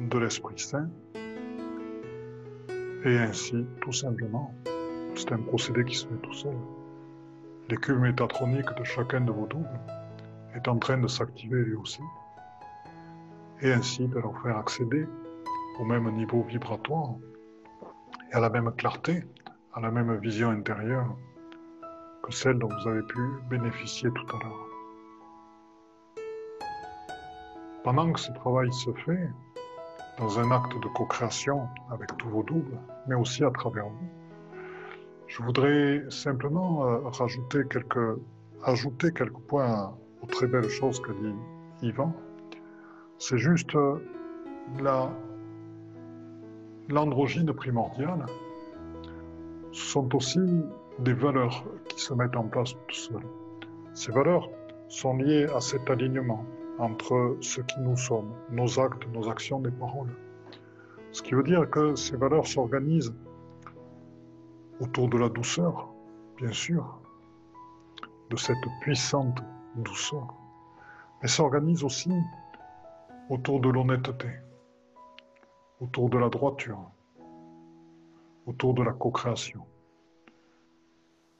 de 0.00 0.18
l'Esprit 0.18 0.58
Saint 0.58 0.88
et 3.06 3.18
ainsi, 3.18 3.64
tout 3.80 3.92
simplement, 3.92 4.52
c'est 5.14 5.30
un 5.30 5.38
procédé 5.38 5.84
qui 5.84 5.94
se 5.94 6.08
fait 6.08 6.20
tout 6.22 6.32
seul. 6.32 6.56
Les 7.68 7.76
cubes 7.76 8.00
métatroniques 8.00 8.76
de 8.76 8.82
chacun 8.82 9.20
de 9.20 9.30
vos 9.30 9.46
doubles 9.46 9.80
est 10.56 10.66
en 10.66 10.76
train 10.78 10.98
de 10.98 11.06
s'activer 11.06 11.62
lui 11.62 11.76
aussi 11.76 12.02
et 13.62 13.72
ainsi 13.72 14.08
de 14.08 14.18
leur 14.18 14.36
faire 14.42 14.56
accéder 14.56 15.06
au 15.78 15.84
même 15.84 16.10
niveau 16.12 16.42
vibratoire 16.42 17.14
et 18.30 18.34
à 18.34 18.40
la 18.40 18.50
même 18.50 18.72
clarté, 18.76 19.24
à 19.74 19.80
la 19.80 19.90
même 19.90 20.16
vision 20.16 20.50
intérieure 20.50 21.16
que 22.22 22.32
celle 22.32 22.58
dont 22.58 22.68
vous 22.68 22.88
avez 22.88 23.02
pu 23.02 23.20
bénéficier 23.50 24.10
tout 24.10 24.36
à 24.36 24.42
l'heure. 24.42 24.66
Pendant 27.84 28.10
que 28.12 28.18
ce 28.18 28.32
travail 28.32 28.72
se 28.72 28.90
fait, 29.04 29.28
dans 30.18 30.38
un 30.40 30.50
acte 30.50 30.72
de 30.82 30.88
co-création 30.88 31.68
avec 31.90 32.16
tous 32.16 32.28
vos 32.28 32.42
doubles, 32.42 32.78
mais 33.06 33.14
aussi 33.14 33.44
à 33.44 33.50
travers 33.50 33.86
vous, 33.86 34.08
je 35.26 35.42
voudrais 35.42 36.02
simplement 36.08 36.86
euh, 36.86 36.98
rajouter 37.10 37.66
quelques, 37.68 38.18
ajouter 38.64 39.12
quelques 39.12 39.38
points 39.40 39.94
aux 40.22 40.26
très 40.26 40.46
belles 40.46 40.68
choses 40.68 41.00
qu'a 41.00 41.12
dit 41.12 41.34
Yvan. 41.82 42.12
C'est 43.18 43.38
juste 43.38 43.74
euh, 43.74 43.98
la 44.80 45.10
l'androgyne 46.88 47.52
primordiale 47.52 48.26
sont 49.72 50.14
aussi 50.14 50.40
des 50.98 51.12
valeurs 51.12 51.64
qui 51.88 52.00
se 52.00 52.14
mettent 52.14 52.36
en 52.36 52.44
place 52.44 52.72
tout 52.88 52.94
seules. 52.94 53.26
Ces 53.92 54.12
valeurs 54.12 54.48
sont 54.88 55.16
liées 55.16 55.46
à 55.54 55.60
cet 55.60 55.90
alignement 55.90 56.44
entre 56.78 57.36
ce 57.40 57.60
qui 57.62 57.80
nous 57.80 57.96
sommes, 57.96 58.32
nos 58.50 58.78
actes, 58.78 59.06
nos 59.12 59.28
actions, 59.28 59.60
nos 59.60 59.70
paroles. 59.70 60.14
Ce 61.12 61.22
qui 61.22 61.34
veut 61.34 61.42
dire 61.42 61.68
que 61.70 61.94
ces 61.94 62.16
valeurs 62.16 62.46
s'organisent 62.46 63.14
autour 64.80 65.08
de 65.08 65.18
la 65.18 65.28
douceur, 65.28 65.88
bien 66.36 66.52
sûr, 66.52 67.00
de 68.30 68.36
cette 68.36 68.56
puissante 68.80 69.38
douceur, 69.76 70.34
mais 71.22 71.28
s'organisent 71.28 71.84
aussi 71.84 72.12
autour 73.30 73.60
de 73.60 73.70
l'honnêteté, 73.70 74.28
autour 75.80 76.08
de 76.08 76.18
la 76.18 76.28
droiture, 76.28 76.90
autour 78.46 78.74
de 78.74 78.82
la 78.82 78.92
co-création 78.92 79.66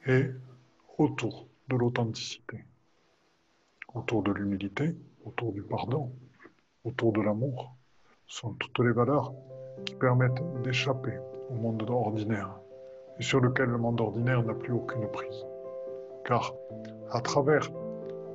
et 0.05 0.25
autour 0.97 1.47
de 1.69 1.75
l'authenticité, 1.75 2.63
autour 3.93 4.23
de 4.23 4.31
l'humilité, 4.31 4.95
autour 5.25 5.53
du 5.53 5.63
pardon, 5.63 6.11
autour 6.83 7.13
de 7.13 7.21
l'amour, 7.21 7.75
sont 8.27 8.53
toutes 8.53 8.79
les 8.79 8.91
valeurs 8.91 9.33
qui 9.85 9.95
permettent 9.95 10.43
d'échapper 10.61 11.17
au 11.49 11.55
monde 11.55 11.89
ordinaire 11.89 12.59
et 13.19 13.23
sur 13.23 13.39
lequel 13.39 13.69
le 13.69 13.77
monde 13.77 13.99
ordinaire 13.99 14.43
n'a 14.43 14.53
plus 14.53 14.73
aucune 14.73 15.07
prise. 15.07 15.45
Car 16.25 16.53
à 17.11 17.21
travers 17.21 17.69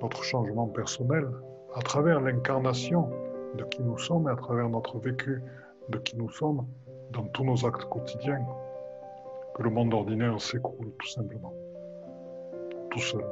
notre 0.00 0.24
changement 0.24 0.66
personnel, 0.66 1.28
à 1.74 1.80
travers 1.82 2.20
l'incarnation 2.20 3.10
de 3.54 3.64
qui 3.64 3.82
nous 3.82 3.98
sommes 3.98 4.28
et 4.28 4.32
à 4.32 4.36
travers 4.36 4.68
notre 4.68 4.98
vécu 4.98 5.42
de 5.88 5.98
qui 5.98 6.16
nous 6.16 6.30
sommes 6.30 6.66
dans 7.10 7.24
tous 7.24 7.44
nos 7.44 7.66
actes 7.66 7.84
quotidiens 7.84 8.44
que 9.54 9.62
le 9.62 9.70
monde 9.70 9.92
ordinaire 9.92 10.40
s'écroule 10.40 10.92
tout 10.98 11.08
simplement. 11.08 11.52
Tout 12.90 13.00
seul. 13.00 13.24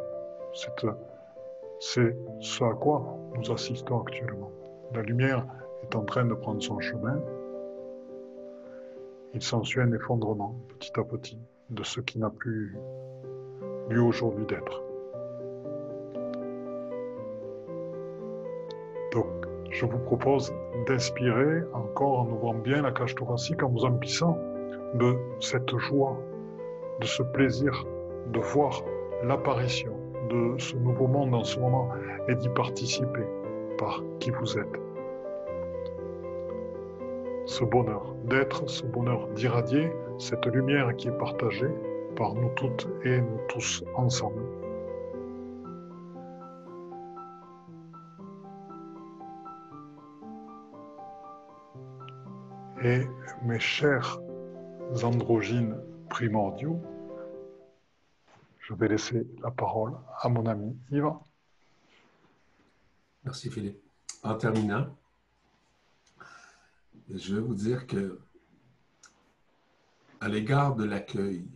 C'est 1.80 2.16
ce 2.40 2.64
à 2.64 2.74
quoi 2.74 3.16
nous 3.36 3.50
assistons 3.52 4.00
actuellement. 4.00 4.50
La 4.94 5.02
lumière 5.02 5.46
est 5.82 5.94
en 5.94 6.04
train 6.04 6.24
de 6.24 6.34
prendre 6.34 6.62
son 6.62 6.78
chemin. 6.80 7.20
Il 9.32 9.42
s'ensuit 9.42 9.80
un 9.80 9.92
effondrement 9.92 10.56
petit 10.68 10.92
à 10.98 11.04
petit 11.04 11.38
de 11.70 11.82
ce 11.84 12.00
qui 12.00 12.18
n'a 12.18 12.30
plus 12.30 12.76
lieu 13.88 14.02
aujourd'hui 14.02 14.44
d'être. 14.46 14.82
Je 19.70 19.86
vous 19.86 19.98
propose 19.98 20.52
d'inspirer 20.86 21.62
encore 21.72 22.20
en 22.20 22.30
ouvrant 22.30 22.54
bien 22.54 22.82
la 22.82 22.92
cage 22.92 23.14
thoracique, 23.14 23.62
en 23.62 23.68
vous 23.68 23.84
emplissant 23.84 24.38
de 24.94 25.16
cette 25.40 25.76
joie, 25.76 26.18
de 27.00 27.06
ce 27.06 27.22
plaisir 27.22 27.86
de 28.32 28.40
voir 28.40 28.82
l'apparition 29.24 29.92
de 30.28 30.58
ce 30.58 30.76
nouveau 30.76 31.06
monde 31.06 31.34
en 31.34 31.44
ce 31.44 31.58
moment 31.58 31.88
et 32.28 32.34
d'y 32.34 32.48
participer 32.50 33.24
par 33.78 34.02
qui 34.18 34.30
vous 34.30 34.58
êtes. 34.58 34.80
ce 37.50 37.64
bonheur 37.64 38.14
d'être, 38.24 38.70
ce 38.70 38.84
bonheur 38.86 39.26
d'irradier, 39.34 39.90
cette 40.18 40.46
lumière 40.46 40.94
qui 40.96 41.08
est 41.08 41.18
partagée 41.18 41.70
par 42.14 42.34
nous 42.34 42.50
toutes 42.54 42.88
et 43.04 43.20
nous 43.20 43.40
tous 43.48 43.82
ensemble. 43.96 44.42
Et 52.82 53.06
mes 53.42 53.60
chers 53.60 54.18
androgynes 55.02 55.76
primordiaux, 56.08 56.80
je 58.58 58.72
vais 58.72 58.88
laisser 58.88 59.26
la 59.42 59.50
parole 59.50 59.98
à 60.22 60.30
mon 60.30 60.46
ami 60.46 60.74
Yvan. 60.90 61.22
Merci 63.22 63.50
Philippe. 63.50 63.82
En 64.22 64.34
terminant, 64.34 64.96
je 67.10 67.34
vais 67.34 67.42
vous 67.42 67.54
dire 67.54 67.86
que 67.86 68.18
à 70.22 70.28
l'égard 70.28 70.74
de 70.74 70.84
l'accueil, 70.84 71.46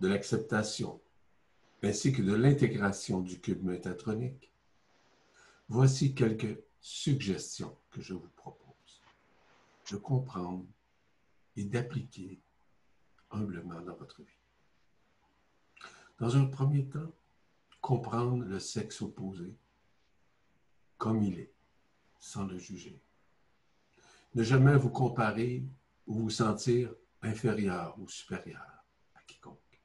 de 0.00 0.08
l'acceptation, 0.08 0.98
ainsi 1.82 2.10
que 2.14 2.22
de 2.22 2.32
l'intégration 2.32 3.20
du 3.20 3.38
cube 3.38 3.62
métatronique, 3.64 4.50
voici 5.68 6.14
quelques 6.14 6.58
suggestions 6.80 7.76
que 7.90 8.00
je 8.00 8.14
vous 8.14 8.30
propose 8.34 8.63
de 9.90 9.96
comprendre 9.96 10.66
et 11.56 11.64
d'appliquer 11.64 12.40
humblement 13.30 13.80
dans 13.82 13.96
votre 13.96 14.22
vie. 14.22 14.38
Dans 16.18 16.36
un 16.36 16.46
premier 16.46 16.86
temps, 16.88 17.12
comprendre 17.80 18.44
le 18.44 18.58
sexe 18.60 19.02
opposé 19.02 19.54
comme 20.96 21.22
il 21.22 21.38
est, 21.38 21.52
sans 22.18 22.44
le 22.44 22.56
juger. 22.56 23.02
Ne 24.34 24.42
jamais 24.42 24.76
vous 24.76 24.90
comparer 24.90 25.64
ou 26.06 26.14
vous 26.14 26.30
sentir 26.30 26.94
inférieur 27.22 27.98
ou 27.98 28.08
supérieur 28.08 28.84
à 29.14 29.20
quiconque. 29.26 29.82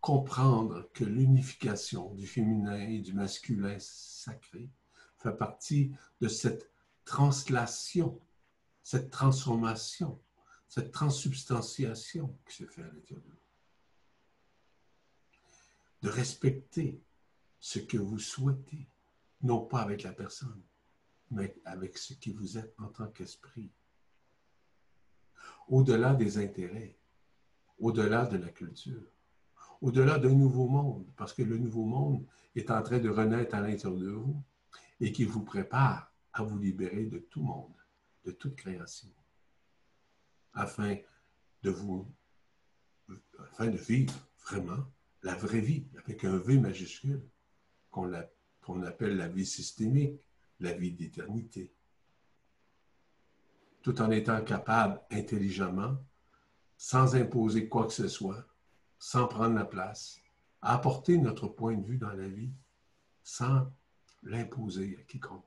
Comprendre 0.00 0.90
que 0.92 1.04
l'unification 1.04 2.14
du 2.14 2.26
féminin 2.26 2.80
et 2.80 3.00
du 3.00 3.12
masculin 3.12 3.76
sacré 3.78 4.68
fait 5.16 5.36
partie 5.36 5.92
de 6.20 6.28
cette 6.28 6.70
translation 7.06 8.20
cette 8.86 9.10
transformation, 9.10 10.22
cette 10.68 10.92
transsubstantiation 10.92 12.38
qui 12.46 12.54
se 12.54 12.66
fait 12.66 12.82
à 12.82 12.86
l'intérieur 12.86 13.24
de 13.24 13.30
vous. 13.32 13.36
De 16.02 16.08
respecter 16.08 17.02
ce 17.58 17.80
que 17.80 17.96
vous 17.96 18.20
souhaitez, 18.20 18.88
non 19.42 19.66
pas 19.66 19.80
avec 19.80 20.04
la 20.04 20.12
personne, 20.12 20.62
mais 21.32 21.56
avec 21.64 21.98
ce 21.98 22.14
qui 22.14 22.30
vous 22.30 22.58
êtes 22.58 22.76
en 22.78 22.86
tant 22.86 23.08
qu'esprit. 23.08 23.72
Au-delà 25.66 26.14
des 26.14 26.38
intérêts, 26.38 26.96
au-delà 27.80 28.26
de 28.26 28.36
la 28.36 28.50
culture, 28.50 29.02
au-delà 29.82 30.20
d'un 30.20 30.32
nouveau 30.32 30.68
monde, 30.68 31.06
parce 31.16 31.32
que 31.32 31.42
le 31.42 31.58
nouveau 31.58 31.86
monde 31.86 32.24
est 32.54 32.70
en 32.70 32.80
train 32.84 33.00
de 33.00 33.08
renaître 33.08 33.56
à 33.56 33.62
l'intérieur 33.62 33.98
de 33.98 34.10
vous 34.10 34.40
et 35.00 35.10
qui 35.10 35.24
vous 35.24 35.42
prépare 35.42 36.12
à 36.36 36.42
vous 36.42 36.58
libérer 36.58 37.06
de 37.06 37.18
tout 37.18 37.42
monde 37.42 37.72
de 38.24 38.30
toute 38.30 38.56
création, 38.56 39.08
afin 40.52 40.96
de 41.62 41.70
vous, 41.70 42.06
afin 43.38 43.68
de 43.68 43.78
vivre 43.78 44.12
vraiment 44.44 44.84
la 45.22 45.34
vraie 45.34 45.60
vie, 45.60 45.86
avec 45.96 46.24
un 46.24 46.36
V 46.36 46.58
majuscule, 46.58 47.26
qu'on 47.90 48.82
appelle 48.82 49.16
la 49.16 49.28
vie 49.28 49.46
systémique, 49.46 50.20
la 50.60 50.74
vie 50.74 50.92
d'éternité, 50.92 51.72
tout 53.80 54.02
en 54.02 54.10
étant 54.10 54.42
capable 54.44 55.00
intelligemment, 55.10 55.96
sans 56.76 57.14
imposer 57.14 57.66
quoi 57.68 57.86
que 57.86 57.94
ce 57.94 58.08
soit, 58.08 58.46
sans 58.98 59.26
prendre 59.26 59.54
la 59.54 59.64
place, 59.64 60.20
à 60.60 60.74
apporter 60.74 61.16
notre 61.16 61.48
point 61.48 61.76
de 61.76 61.86
vue 61.86 61.98
dans 61.98 62.12
la 62.12 62.28
vie, 62.28 62.52
sans 63.22 63.72
l'imposer 64.22 64.98
à 65.00 65.02
quiconque 65.04 65.45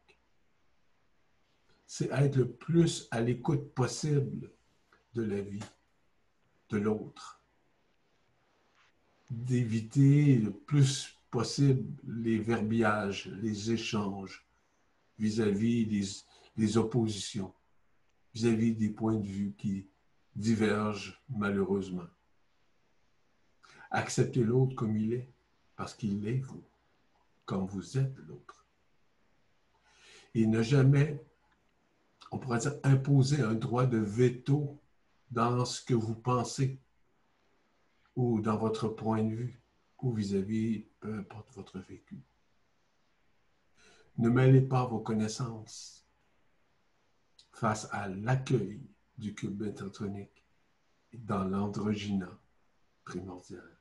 c'est 1.92 2.12
être 2.12 2.36
le 2.36 2.48
plus 2.48 3.08
à 3.10 3.20
l'écoute 3.20 3.74
possible 3.74 4.52
de 5.16 5.24
la 5.24 5.42
vie, 5.42 5.64
de 6.70 6.78
l'autre. 6.78 7.42
D'éviter 9.32 10.36
le 10.36 10.52
plus 10.52 11.18
possible 11.32 11.92
les 12.08 12.38
verbiages, 12.38 13.26
les 13.42 13.72
échanges 13.72 14.46
vis-à-vis 15.18 15.88
des, 16.56 16.78
oppositions, 16.78 17.52
vis-à-vis 18.36 18.76
des 18.76 18.90
points 18.90 19.18
de 19.18 19.28
vue 19.28 19.56
qui 19.58 19.88
divergent 20.36 21.20
malheureusement. 21.28 22.08
Acceptez 23.90 24.44
l'autre 24.44 24.76
comme 24.76 24.96
il 24.96 25.14
est, 25.14 25.34
parce 25.76 25.96
qu'il 25.96 26.28
est 26.28 26.38
vous, 26.38 26.64
comme 27.46 27.66
vous 27.66 27.98
êtes 27.98 28.16
l'autre. 28.28 28.64
Et 30.36 30.46
ne 30.46 30.62
jamais 30.62 31.20
on 32.32 32.38
pourrait 32.38 32.60
dire, 32.60 32.76
imposer 32.84 33.42
un 33.42 33.56
droit 33.56 33.86
de 33.86 33.98
veto 33.98 34.80
dans 35.32 35.66
ce 35.66 35.82
que 35.82 35.94
vous 35.94 36.16
pensez 36.16 36.80
ou 38.16 38.42
dans 38.42 38.58
votre 38.58 38.88
point 38.88 39.24
de 39.24 39.36
vue 39.36 39.62
ou 40.02 40.14
vis-à-vis, 40.14 40.86
peu 41.00 41.14
importe 41.14 41.54
votre 41.54 41.80
vécu. 41.80 42.22
Ne 44.18 44.30
mêlez 44.30 44.62
pas 44.62 44.86
vos 44.86 45.00
connaissances 45.00 46.06
face 47.54 47.88
à 47.92 48.08
l'accueil 48.08 48.82
du 49.18 49.34
cube 49.34 49.62
métatronique 49.62 50.46
dans 51.14 51.44
l'androgyna 51.44 52.30
primordial. 53.04 53.78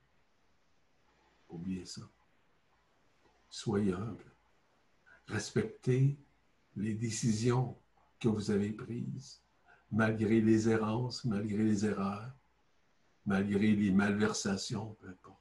Oubliez 1.49 1.85
ça. 1.85 2.03
Soyez 3.51 3.93
humble. 3.93 4.25
Respectez 5.27 6.19
les 6.77 6.95
décisions 6.95 7.77
que 8.19 8.29
vous 8.29 8.51
avez 8.51 8.73
prises, 8.73 9.43
malgré 9.91 10.41
les 10.41 10.69
errances, 10.69 11.25
malgré 11.25 11.63
les 11.63 11.87
erreurs, 11.87 12.33
malgré 13.27 13.75
les 13.75 13.91
malversations, 13.91 14.95
peu 15.01 15.09
importe. 15.09 15.39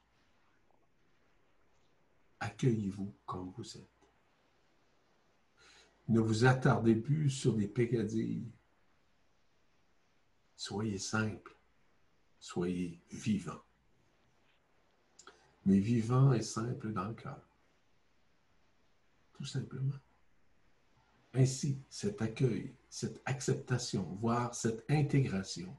Accueillez-vous 2.40 3.14
comme 3.26 3.50
vous 3.56 3.76
êtes. 3.76 3.88
Ne 6.08 6.20
vous 6.20 6.44
attardez 6.44 6.94
plus 6.94 7.30
sur 7.30 7.54
des 7.54 7.68
pécadilles. 7.68 8.50
Soyez 10.56 10.98
simple, 10.98 11.56
soyez 12.38 13.00
vivant. 13.10 13.62
Mais 15.66 15.80
vivant 15.80 16.32
et 16.32 16.42
simple 16.42 16.92
dans 16.92 17.04
le 17.04 17.14
cœur. 17.14 17.42
Tout 19.34 19.44
simplement. 19.44 19.94
Ainsi, 21.34 21.78
cet 21.90 22.22
accueil, 22.22 22.74
cette 22.88 23.20
acceptation, 23.24 24.02
voire 24.20 24.54
cette 24.54 24.84
intégration 24.90 25.76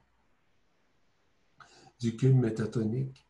du 1.98 2.16
cube 2.16 2.36
métatonique 2.36 3.26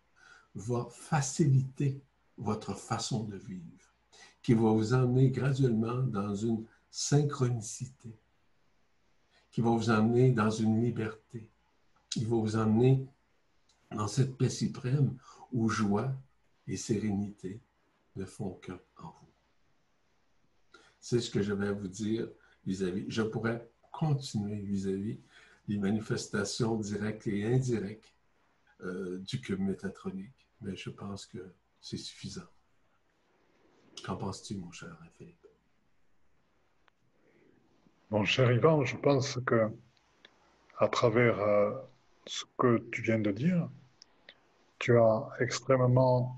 va 0.55 0.87
faciliter 0.91 2.01
votre 2.37 2.75
façon 2.75 3.25
de 3.25 3.37
vivre, 3.37 3.95
qui 4.43 4.55
va 4.55 4.71
vous 4.71 4.95
emmener 4.95 5.31
graduellement 5.31 6.03
dans 6.03 6.35
une 6.35 6.65
synchronicité, 6.91 8.15
qui 9.51 9.61
va 9.61 9.71
vous 9.71 9.91
emmener 9.91 10.31
dans 10.31 10.51
une 10.51 10.83
liberté, 10.83 11.49
qui 12.09 12.25
va 12.25 12.37
vous 12.37 12.57
emmener 12.57 13.07
dans 13.91 14.09
cette 14.09 14.37
paix 14.37 14.49
suprême 14.49 15.17
où 15.53 15.69
joie 15.69 16.13
et 16.67 16.77
sérénité 16.77 17.61
ne 18.17 18.25
font 18.25 18.55
qu'un 18.55 18.79
en 18.99 19.09
vous. 19.09 19.30
C'est 21.01 21.21
ce 21.21 21.31
que 21.31 21.43
je 21.43 21.53
vais 21.53 21.73
vous 21.73 21.89
dire 21.89 22.29
vis-à-vis. 22.67 23.07
Je 23.09 23.23
pourrais 23.23 23.69
continuer 23.91 24.57
vis-à-vis 24.61 25.19
des 25.67 25.79
manifestations 25.79 26.77
directes 26.77 27.27
et 27.27 27.45
indirectes 27.45 28.13
euh, 28.83 29.19
du 29.19 29.41
cube 29.41 29.61
métatronique, 29.61 30.49
mais 30.61 30.77
je 30.77 30.91
pense 30.91 31.27
que 31.27 31.39
c'est 31.81 31.97
suffisant. 31.97 32.49
Qu'en 34.05 34.17
penses-tu, 34.17 34.57
mon 34.57 34.71
cher 34.71 34.97
Philippe? 35.17 35.47
Mon 38.11 38.25
cher 38.25 38.51
Yvan, 38.51 38.85
je 38.85 38.97
pense 38.97 39.39
que 39.47 39.71
à 40.79 40.89
travers 40.89 41.39
euh, 41.39 41.73
ce 42.27 42.45
que 42.59 42.79
tu 42.91 43.03
viens 43.03 43.19
de 43.19 43.31
dire, 43.31 43.71
tu 44.79 44.99
as 44.99 45.29
extrêmement 45.39 46.37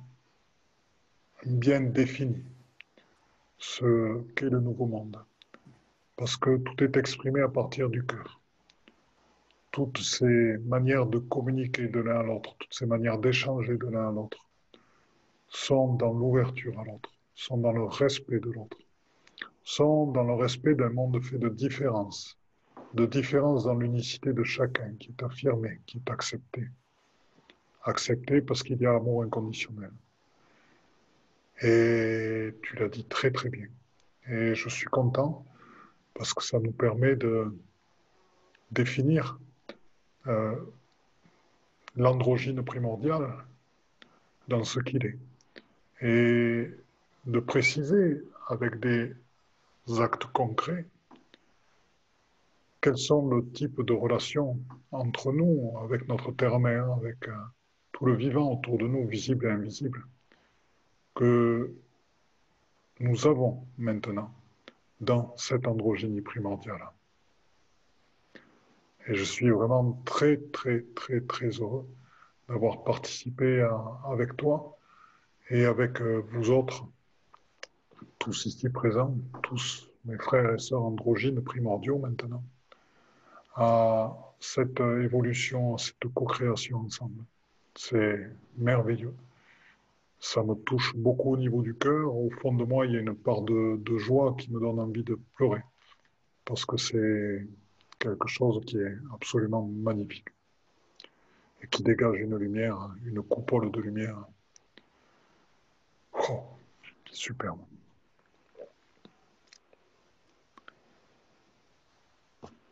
bien 1.47 1.81
défini 1.81 2.45
ce 3.63 4.21
qu'est 4.35 4.51
le 4.51 4.59
nouveau 4.59 4.87
monde. 4.87 5.17
Parce 6.17 6.37
que 6.37 6.57
tout 6.57 6.83
est 6.83 6.97
exprimé 6.97 7.41
à 7.43 7.49
partir 7.49 7.89
du 7.89 8.05
cœur. 8.05 8.41
Toutes 9.71 9.99
ces 9.99 10.59
manières 10.65 11.07
de 11.07 11.19
communiquer 11.19 11.87
de 11.87 12.01
l'un 12.01 12.21
à 12.21 12.23
l'autre, 12.25 12.57
toutes 12.59 12.75
ces 12.75 12.87
manières 12.87 13.19
d'échanger 13.19 13.77
de 13.77 13.87
l'un 13.87 14.09
à 14.09 14.13
l'autre, 14.13 14.49
sont 15.49 15.95
dans 15.95 16.13
l'ouverture 16.13 16.79
à 16.81 16.85
l'autre, 16.85 17.11
sont 17.35 17.57
dans 17.57 17.73
le 17.73 17.85
respect 17.85 18.41
de 18.41 18.51
l'autre, 18.51 18.79
sont 19.63 20.09
dans 20.09 20.25
le 20.25 20.35
respect 20.35 20.75
d'un 20.75 20.91
monde 20.91 21.23
fait 21.23 21.39
de 21.39 21.49
différences, 21.49 22.37
de 22.95 23.07
différence 23.07 23.65
dans 23.65 23.77
l'unicité 23.77 24.33
de 24.33 24.43
chacun 24.43 24.93
qui 24.99 25.11
est 25.11 25.23
affirmée, 25.23 25.81
qui 25.87 25.99
est 25.99 26.11
acceptée. 26.11 26.69
Acceptée 27.85 28.43
parce 28.43 28.65
qu'il 28.65 28.81
y 28.81 28.87
a 28.87 28.97
amour 28.97 29.23
inconditionnel. 29.23 29.93
Et 31.63 32.55
tu 32.63 32.77
l'as 32.77 32.89
dit 32.89 33.05
très 33.05 33.31
très 33.31 33.49
bien. 33.49 33.67
Et 34.29 34.55
je 34.55 34.69
suis 34.69 34.87
content 34.87 35.47
parce 36.15 36.35
que 36.35 36.43
ça 36.43 36.59
nous 36.59 36.73
permet 36.73 37.17
de 37.17 37.57
définir 38.71 39.39
euh, 40.27 40.57
l'androgyne 41.97 42.63
primordial 42.63 43.33
dans 44.49 44.65
ce 44.65 44.81
qu'il 44.81 45.05
est. 45.07 45.19
Et 46.01 46.71
de 47.27 47.41
préciser 47.41 48.23
avec 48.49 48.81
des 48.81 49.15
actes 50.01 50.27
concrets 50.27 50.87
quels 52.83 52.99
sont 52.99 53.29
le 53.29 53.49
type 53.53 53.81
de 53.83 53.93
relations 53.93 54.59
entre 54.91 55.33
nous, 55.33 55.73
avec 55.83 56.09
notre 56.09 56.33
terre-mère, 56.33 56.91
avec 56.93 57.29
euh, 57.29 57.33
tout 57.93 58.07
le 58.07 58.17
vivant 58.17 58.53
autour 58.53 58.77
de 58.77 58.89
nous, 58.89 59.07
visible 59.07 59.47
et 59.47 59.51
invisible, 59.51 60.05
que 61.15 61.75
nous 63.01 63.27
avons 63.27 63.67
maintenant 63.79 64.33
dans 65.01 65.35
cette 65.37 65.67
androgynie 65.67 66.21
primordiale. 66.21 66.89
Et 69.09 69.15
je 69.15 69.25
suis 69.25 69.51
vraiment 69.51 70.01
très, 70.05 70.37
très, 70.37 70.83
très, 70.95 71.21
très 71.21 71.49
heureux 71.49 71.89
d'avoir 72.49 72.85
participé 72.85 73.67
avec 74.05 74.37
toi 74.37 74.79
et 75.51 75.65
avec 75.65 76.01
euh, 76.01 76.25
vous 76.31 76.51
autres, 76.51 76.87
tous 78.19 78.47
ici 78.47 78.69
présents, 78.69 79.17
tous 79.43 79.91
mes 80.05 80.17
frères 80.19 80.55
et 80.55 80.59
sœurs 80.59 80.83
androgynes 80.83 81.43
primordiaux 81.43 81.99
maintenant, 81.99 82.45
à 83.57 84.17
cette 84.39 84.81
évolution, 84.81 85.75
à 85.75 85.79
cette 85.79 86.07
co-création 86.15 86.79
ensemble. 86.79 87.25
C'est 87.75 88.31
merveilleux. 88.57 89.15
Ça 90.23 90.43
me 90.45 90.55
touche 90.55 90.95
beaucoup 90.95 91.33
au 91.33 91.37
niveau 91.37 91.63
du 91.63 91.75
cœur. 91.75 92.15
Au 92.15 92.31
fond 92.31 92.55
de 92.55 92.65
moi, 92.65 92.87
il 92.87 92.93
y 92.93 92.97
a 92.97 93.01
une 93.01 93.15
part 93.15 93.43
de, 93.43 93.99
joie 93.99 94.37
qui 94.39 94.53
me 94.53 94.61
donne 94.61 94.79
envie 94.79 95.03
de 95.03 95.19
pleurer. 95.35 95.63
Parce 96.45 96.65
que 96.65 96.77
c'est 96.77 97.47
quelque 97.99 98.29
chose 98.29 98.65
qui 98.65 98.79
est 98.79 98.97
absolument 99.13 99.67
magnifique 99.67 100.29
et 101.61 101.67
qui 101.67 101.83
dégage 101.83 102.21
une 102.21 102.37
lumière, 102.37 102.95
une 103.05 103.21
coupole 103.23 103.73
de 103.73 103.81
lumière. 103.81 104.25
Oh, 106.13 106.45
superbe. 107.11 107.59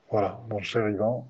Voilà, 0.09 0.40
mon 0.48 0.61
cher 0.61 0.88
Yvan. 0.88 1.26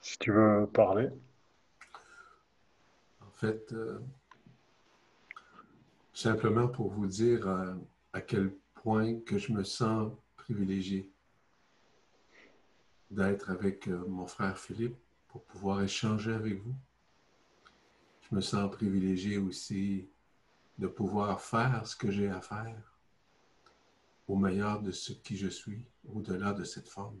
Si 0.00 0.18
tu 0.18 0.30
veux 0.30 0.68
parler. 0.72 1.10
Fait, 3.38 3.72
euh, 3.72 4.00
simplement 6.12 6.66
pour 6.66 6.90
vous 6.90 7.06
dire 7.06 7.46
euh, 7.46 7.72
à 8.12 8.20
quel 8.20 8.52
point 8.74 9.20
que 9.20 9.38
je 9.38 9.52
me 9.52 9.62
sens 9.62 10.12
privilégié 10.36 11.08
d'être 13.12 13.50
avec 13.50 13.86
euh, 13.86 14.04
mon 14.08 14.26
frère 14.26 14.58
Philippe 14.58 14.96
pour 15.28 15.44
pouvoir 15.44 15.82
échanger 15.82 16.32
avec 16.32 16.60
vous. 16.60 16.74
Je 18.28 18.34
me 18.34 18.40
sens 18.40 18.68
privilégié 18.72 19.38
aussi 19.38 20.08
de 20.76 20.88
pouvoir 20.88 21.40
faire 21.40 21.86
ce 21.86 21.94
que 21.94 22.10
j'ai 22.10 22.28
à 22.28 22.40
faire 22.40 22.98
au 24.26 24.34
meilleur 24.34 24.82
de 24.82 24.90
ce 24.90 25.12
qui 25.12 25.36
je 25.36 25.48
suis, 25.48 25.84
au-delà 26.12 26.54
de 26.54 26.64
cette 26.64 26.88
forme. 26.88 27.20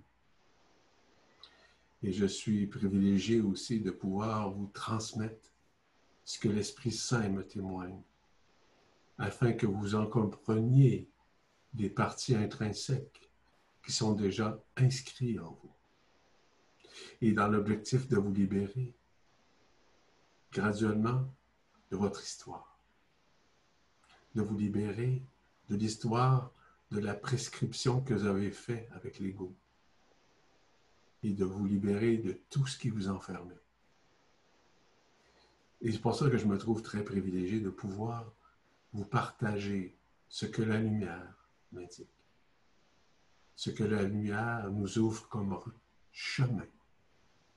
Et 2.02 2.10
je 2.10 2.26
suis 2.26 2.66
privilégié 2.66 3.40
aussi 3.40 3.78
de 3.78 3.92
pouvoir 3.92 4.50
vous 4.50 4.66
transmettre 4.74 5.52
ce 6.28 6.38
que 6.38 6.48
l'Esprit 6.50 6.92
Saint 6.92 7.30
me 7.30 7.42
témoigne, 7.42 8.02
afin 9.16 9.54
que 9.54 9.64
vous 9.64 9.94
en 9.94 10.06
compreniez 10.06 11.08
des 11.72 11.88
parties 11.88 12.34
intrinsèques 12.34 13.30
qui 13.82 13.92
sont 13.92 14.12
déjà 14.12 14.62
inscrites 14.76 15.40
en 15.40 15.52
vous. 15.52 15.72
Et 17.22 17.32
dans 17.32 17.48
l'objectif 17.48 18.08
de 18.08 18.18
vous 18.18 18.30
libérer 18.30 18.94
graduellement 20.52 21.32
de 21.90 21.96
votre 21.96 22.22
histoire, 22.22 22.78
de 24.34 24.42
vous 24.42 24.58
libérer 24.58 25.22
de 25.70 25.76
l'histoire 25.76 26.52
de 26.90 26.98
la 26.98 27.14
prescription 27.14 28.02
que 28.02 28.12
vous 28.12 28.26
avez 28.26 28.50
faite 28.50 28.86
avec 28.92 29.18
l'ego 29.18 29.56
et 31.22 31.32
de 31.32 31.46
vous 31.46 31.64
libérer 31.64 32.18
de 32.18 32.38
tout 32.50 32.66
ce 32.66 32.76
qui 32.76 32.90
vous 32.90 33.08
enfermait. 33.08 33.62
Et 35.80 35.92
c'est 35.92 36.00
pour 36.00 36.14
ça 36.14 36.28
que 36.28 36.36
je 36.36 36.46
me 36.46 36.58
trouve 36.58 36.82
très 36.82 37.04
privilégié 37.04 37.60
de 37.60 37.70
pouvoir 37.70 38.32
vous 38.92 39.04
partager 39.04 39.96
ce 40.28 40.46
que 40.46 40.62
la 40.62 40.78
lumière 40.78 41.48
m'indique, 41.72 42.08
ce 43.54 43.70
que 43.70 43.84
la 43.84 44.02
lumière 44.02 44.70
nous 44.70 44.98
ouvre 44.98 45.28
comme 45.28 45.58
chemin, 46.10 46.66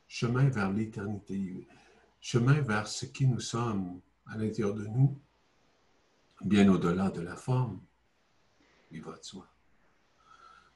chemin 0.07 0.49
vers 0.49 0.72
l'éternité, 0.72 1.67
chemin 2.19 2.61
vers 2.61 2.88
ce 2.88 3.05
qui 3.05 3.26
nous 3.26 3.39
sommes 3.39 3.99
à 4.28 4.38
l'intérieur 4.38 4.76
de 4.76 4.86
nous, 4.86 5.17
bien 6.41 6.69
au-delà 6.69 7.09
de 7.09 7.22
la 7.22 7.36
forme, 7.36 7.82
il 8.91 9.01
va 9.01 9.17
de 9.17 9.24
soi. 9.24 9.47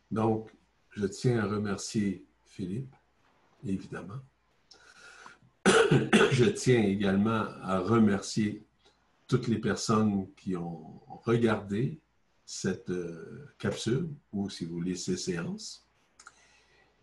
Donc, 0.10 0.52
je 0.92 1.06
tiens 1.06 1.40
à 1.40 1.48
remercier 1.48 2.26
Philippe, 2.46 2.96
évidemment. 3.64 4.22
Je 6.32 6.46
tiens 6.46 6.82
également 6.82 7.46
à 7.64 7.80
remercier 7.80 8.64
toutes 9.28 9.48
les 9.48 9.60
personnes 9.60 10.28
qui 10.36 10.56
ont 10.56 11.02
regardé 11.24 12.00
cette 12.46 12.90
euh, 12.92 13.50
capsule 13.58 14.10
ou, 14.32 14.50
si 14.50 14.66
vous 14.66 14.76
voulez, 14.76 14.96
ces 14.96 15.18
séances. 15.18 15.86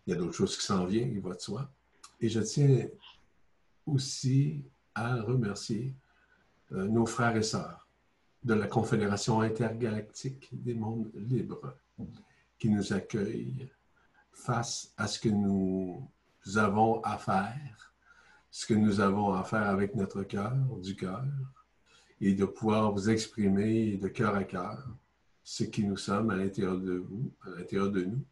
Il 0.05 0.11
y 0.11 0.13
a 0.13 0.15
d'autres 0.17 0.33
choses 0.33 0.57
qui 0.57 0.65
s'en 0.65 0.85
viennent, 0.85 1.13
il 1.13 1.21
va 1.21 1.35
de 1.35 1.41
soi. 1.41 1.69
Et 2.21 2.29
je 2.29 2.39
tiens 2.39 2.87
aussi 3.85 4.63
à 4.95 5.21
remercier 5.21 5.93
euh, 6.71 6.87
nos 6.87 7.05
frères 7.05 7.35
et 7.35 7.43
sœurs 7.43 7.87
de 8.43 8.53
la 8.53 8.67
Confédération 8.67 9.41
intergalactique 9.41 10.49
des 10.51 10.73
mondes 10.73 11.11
libres 11.15 11.75
qui 12.57 12.69
nous 12.69 12.93
accueille 12.93 13.69
face 14.31 14.93
à 14.97 15.07
ce 15.07 15.19
que 15.19 15.29
nous 15.29 16.09
avons 16.55 17.01
à 17.01 17.17
faire, 17.17 17.92
ce 18.53 18.67
que 18.67 18.75
nous 18.75 18.99
avons 18.99 19.33
à 19.33 19.43
faire 19.43 19.67
avec 19.67 19.95
notre 19.95 20.21
cœur, 20.21 20.53
du 20.79 20.95
cœur, 20.95 21.25
et 22.21 22.35
de 22.35 22.45
pouvoir 22.45 22.91
vous 22.91 23.09
exprimer 23.09 23.97
de 23.97 24.07
cœur 24.07 24.35
à 24.35 24.43
cœur 24.43 24.87
ce 25.43 25.63
qui 25.63 25.83
nous 25.83 25.97
sommes 25.97 26.29
à 26.29 26.35
l'intérieur 26.35 26.77
de 26.77 26.97
vous, 26.97 27.31
à 27.47 27.49
l'intérieur 27.49 27.89
de 27.89 28.03
nous, 28.03 28.23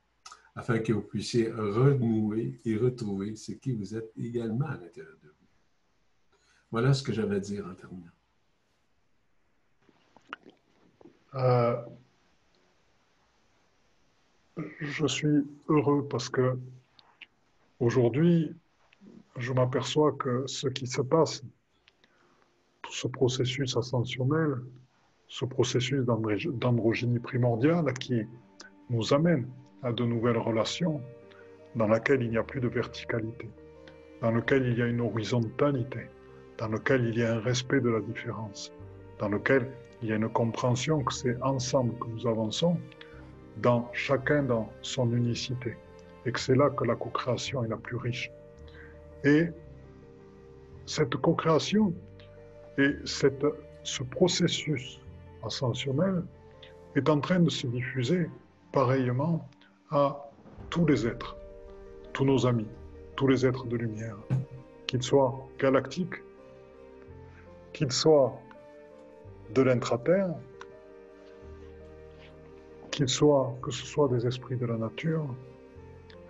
afin 0.56 0.78
que 0.78 0.94
vous 0.94 1.02
puissiez 1.02 1.50
renouer 1.50 2.62
et 2.64 2.78
retrouver 2.78 3.36
ce 3.36 3.54
qui 3.54 3.72
vous 3.74 3.96
êtes 3.96 4.12
également 4.16 4.68
à 4.68 4.78
l'intérieur 4.78 5.18
de 5.24 5.30
vous. 5.30 5.48
Voilà 6.70 6.94
ce 6.94 7.02
que 7.02 7.14
j'avais 7.14 7.38
à 7.38 7.40
dire 7.40 7.66
en 7.66 7.74
terminant. 7.74 8.06
Euh, 11.34 11.84
je 14.82 15.08
suis 15.08 15.48
heureux 15.68 16.08
parce 16.08 16.30
que 16.30 16.60
aujourd'hui, 17.80 18.56
je 19.38 19.54
m'aperçois 19.54 20.12
que 20.14 20.46
ce 20.48 20.68
qui 20.68 20.88
se 20.88 21.02
passe, 21.02 21.44
ce 22.90 23.08
processus 23.08 23.78
ascensionnel, 23.78 24.56
ce 25.28 25.46
processus 25.46 26.04
d'androgynie 26.06 27.20
primordiale 27.20 27.94
qui 27.94 28.24
nous 28.90 29.14
amène 29.14 29.48
à 29.82 29.94
de 29.94 30.04
nouvelles 30.04 30.38
relations 30.38 31.02
dans 31.76 31.88
lesquelles 31.88 32.22
il 32.22 32.32
n'y 32.32 32.38
a 32.38 32.44
plus 32.44 32.60
de 32.60 32.68
verticalité, 32.68 33.50
dans 34.22 34.32
lesquelles 34.32 34.68
il 34.68 34.78
y 34.78 34.82
a 34.82 34.88
une 34.88 35.00
horizontalité, 35.00 36.08
dans 36.58 36.68
lesquelles 36.68 37.08
il 37.08 37.18
y 37.18 37.24
a 37.24 37.36
un 37.36 37.40
respect 37.40 37.80
de 37.80 37.90
la 37.90 38.02
différence, 38.02 38.74
dans 39.20 39.30
lequel 39.30 39.72
il 40.02 40.10
y 40.10 40.12
a 40.12 40.16
une 40.16 40.30
compréhension 40.30 41.02
que 41.04 41.14
c'est 41.14 41.42
ensemble 41.42 41.98
que 42.00 42.08
nous 42.08 42.28
avançons, 42.28 42.78
dans 43.58 43.90
chacun 43.94 44.44
dans 44.44 44.70
son 44.82 45.12
unicité, 45.14 45.78
et 46.26 46.32
que 46.32 46.40
c'est 46.40 46.56
là 46.56 46.70
que 46.70 46.84
la 46.84 46.96
co-création 46.96 47.64
est 47.64 47.70
la 47.70 47.78
plus 47.78 47.98
riche. 47.98 48.30
Et 49.24 49.48
cette 50.86 51.16
co-création 51.18 51.94
et 52.78 52.96
ce 53.06 54.04
processus 54.04 55.00
ascensionnel 55.44 56.24
est 56.96 57.08
en 57.10 57.20
train 57.20 57.40
de 57.40 57.50
se 57.50 57.68
diffuser 57.68 58.30
pareillement 58.72 59.48
à 59.92 60.30
tous 60.70 60.86
les 60.86 61.06
êtres, 61.06 61.38
tous 62.14 62.26
nos 62.26 62.46
amis, 62.46 62.68
tous 63.16 63.28
les 63.28 63.46
êtres 63.46 63.66
de 63.68 63.78
lumière, 63.78 64.18
qu'ils 64.88 65.04
soient 65.04 65.48
galactiques, 65.60 66.16
qu'ils 67.74 67.92
soient 67.92 68.34
de 69.54 69.62
l'intraterre, 69.62 70.34
qu'ils 72.90 73.10
soient, 73.10 73.56
que 73.62 73.72
ce 73.72 73.86
soit 73.86 74.08
des 74.10 74.26
esprits 74.26 74.58
de 74.58 74.66
la 74.66 74.78
nature, 74.78 75.26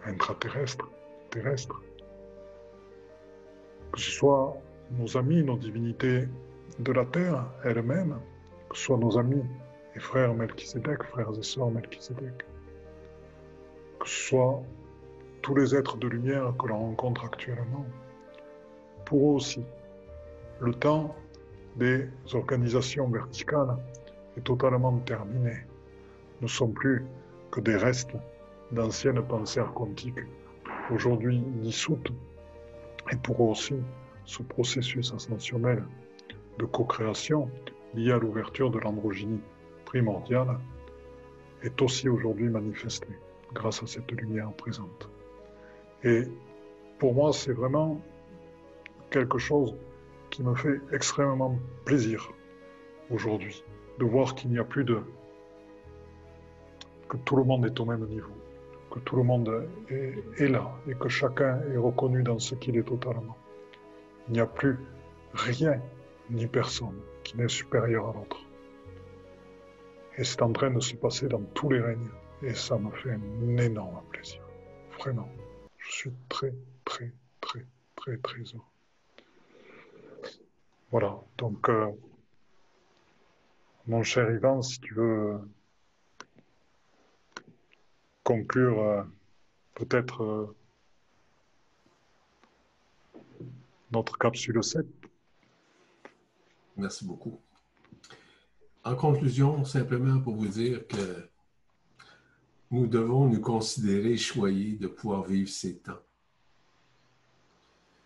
intraterrestres, 0.05 0.89
terrestres, 1.29 1.81
que 3.91 3.99
ce 3.99 4.11
soit 4.11 4.57
nos 4.91 5.17
amis, 5.17 5.43
nos 5.43 5.57
divinités 5.57 6.27
de 6.79 6.91
la 6.91 7.05
terre 7.05 7.45
elles-mêmes, 7.63 8.17
que 8.69 8.77
ce 8.77 8.85
soit 8.85 8.97
nos 8.97 9.17
amis 9.17 9.43
et 9.95 9.99
frères 9.99 10.33
Melchizedek, 10.33 11.03
frères 11.03 11.31
et 11.37 11.43
sœurs 11.43 11.71
Melchizedek, 11.71 12.45
que 13.99 14.07
ce 14.07 14.29
soit 14.29 14.61
tous 15.41 15.55
les 15.55 15.75
êtres 15.75 15.97
de 15.97 16.07
lumière 16.07 16.53
que 16.57 16.67
l'on 16.67 16.79
rencontre 16.79 17.25
actuellement, 17.25 17.85
pour 19.05 19.31
eux 19.31 19.35
aussi, 19.35 19.63
le 20.59 20.73
temps 20.73 21.15
des 21.75 22.07
organisations 22.33 23.07
verticales 23.09 23.77
est 24.37 24.41
totalement 24.41 24.97
terminé. 24.99 25.65
Nous 26.39 26.47
ne 26.47 26.47
sommes 26.47 26.73
plus 26.73 27.05
que 27.49 27.59
des 27.59 27.75
restes 27.75 28.13
d'anciennes 28.71 29.21
pensées 29.21 29.59
archontiques, 29.59 30.19
aujourd'hui 30.91 31.39
dissoutes, 31.61 32.11
et 33.11 33.15
pour 33.17 33.43
eux 33.43 33.49
aussi, 33.49 33.75
ce 34.25 34.41
processus 34.43 35.13
ascensionnel 35.13 35.83
de 36.57 36.65
co-création 36.65 37.49
lié 37.93 38.11
à 38.11 38.17
l'ouverture 38.17 38.71
de 38.71 38.79
l'androgynie 38.79 39.41
primordiale 39.85 40.57
est 41.63 41.81
aussi 41.81 42.07
aujourd'hui 42.07 42.49
manifesté 42.49 43.07
grâce 43.53 43.83
à 43.83 43.87
cette 43.87 44.09
lumière 44.11 44.51
présente. 44.53 45.09
Et 46.03 46.23
pour 46.99 47.13
moi, 47.13 47.33
c'est 47.33 47.51
vraiment 47.51 48.01
quelque 49.09 49.37
chose 49.37 49.75
qui 50.29 50.43
me 50.43 50.55
fait 50.55 50.79
extrêmement 50.93 51.57
plaisir 51.85 52.31
aujourd'hui, 53.09 53.63
de 53.99 54.05
voir 54.05 54.33
qu'il 54.35 54.51
n'y 54.51 54.59
a 54.59 54.63
plus 54.63 54.85
de... 54.85 55.01
que 57.09 57.17
tout 57.17 57.35
le 57.35 57.43
monde 57.43 57.65
est 57.65 57.77
au 57.79 57.85
même 57.85 58.07
niveau, 58.07 58.31
que 58.91 58.99
tout 58.99 59.15
le 59.15 59.23
monde 59.23 59.67
est, 59.89 60.47
là 60.47 60.69
et 60.87 60.93
que 60.95 61.09
chacun 61.09 61.61
est 61.73 61.77
reconnu 61.77 62.23
dans 62.23 62.39
ce 62.39 62.55
qu'il 62.55 62.77
est 62.77 62.83
totalement. 62.83 63.37
Il 64.27 64.33
n'y 64.33 64.39
a 64.39 64.45
plus 64.45 64.77
rien 65.33 65.81
ni 66.29 66.45
personne 66.47 66.99
qui 67.23 67.37
n'est 67.37 67.47
supérieur 67.47 68.09
à 68.09 68.13
l'autre. 68.13 68.41
Et 70.17 70.23
c'est 70.23 70.41
en 70.41 70.51
train 70.51 70.69
de 70.69 70.79
se 70.79 70.95
passer 70.95 71.27
dans 71.27 71.41
tous 71.53 71.69
les 71.69 71.79
règnes. 71.79 72.09
Et 72.43 72.53
ça 72.53 72.77
me 72.77 72.91
fait 72.91 73.11
un 73.11 73.57
énorme 73.57 74.01
plaisir. 74.09 74.41
Vraiment. 74.99 75.29
Je 75.77 75.91
suis 75.91 76.11
très, 76.27 76.53
très, 76.85 77.11
très, 77.39 77.65
très, 77.95 78.17
très 78.17 78.41
heureux. 78.53 78.71
Voilà. 80.91 81.19
Donc, 81.37 81.69
euh, 81.69 81.91
mon 83.87 84.03
cher 84.03 84.29
Ivan, 84.31 84.61
si 84.61 84.79
tu 84.79 84.93
veux 84.93 85.39
conclure 88.23 88.79
euh, 88.81 89.03
peut-être 89.75 90.23
euh, 90.23 90.55
notre 93.91 94.17
capsule 94.17 94.63
7. 94.63 94.85
Merci 96.77 97.05
beaucoup. 97.05 97.39
En 98.83 98.95
conclusion, 98.95 99.63
simplement 99.65 100.19
pour 100.19 100.35
vous 100.35 100.47
dire 100.47 100.87
que 100.87 101.29
nous 102.71 102.87
devons 102.87 103.27
nous 103.27 103.41
considérer 103.41 104.17
choyés 104.17 104.77
de 104.77 104.87
pouvoir 104.87 105.23
vivre 105.23 105.49
ces 105.49 105.77
temps. 105.77 105.99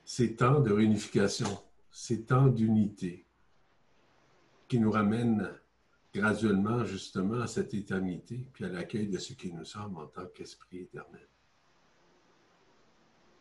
Ces 0.03 0.35
temps 0.35 0.59
de 0.59 0.71
réunification, 0.71 1.47
ces 1.91 2.23
temps 2.23 2.47
d'unité 2.47 3.25
qui 4.67 4.79
nous 4.79 4.91
ramènent 4.91 5.49
graduellement 6.15 6.85
justement 6.85 7.41
à 7.41 7.47
cette 7.47 7.73
éternité, 7.73 8.47
puis 8.53 8.63
à 8.63 8.69
l'accueil 8.69 9.07
de 9.07 9.17
ce 9.17 9.33
qui 9.33 9.51
nous 9.51 9.65
sommes 9.65 9.97
en 9.97 10.05
tant 10.07 10.25
qu'esprit 10.27 10.79
éternel. 10.79 11.27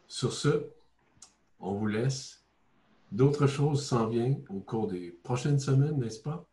Sur 0.08 0.32
ce, 0.32 0.66
on 1.60 1.74
vous 1.74 1.86
laisse. 1.86 2.44
D'autres 3.12 3.46
choses 3.46 3.86
s'en 3.86 4.08
viennent 4.08 4.44
au 4.48 4.58
cours 4.58 4.88
des 4.88 5.12
prochaines 5.22 5.60
semaines, 5.60 5.98
n'est-ce 5.98 6.20
pas, 6.20 6.44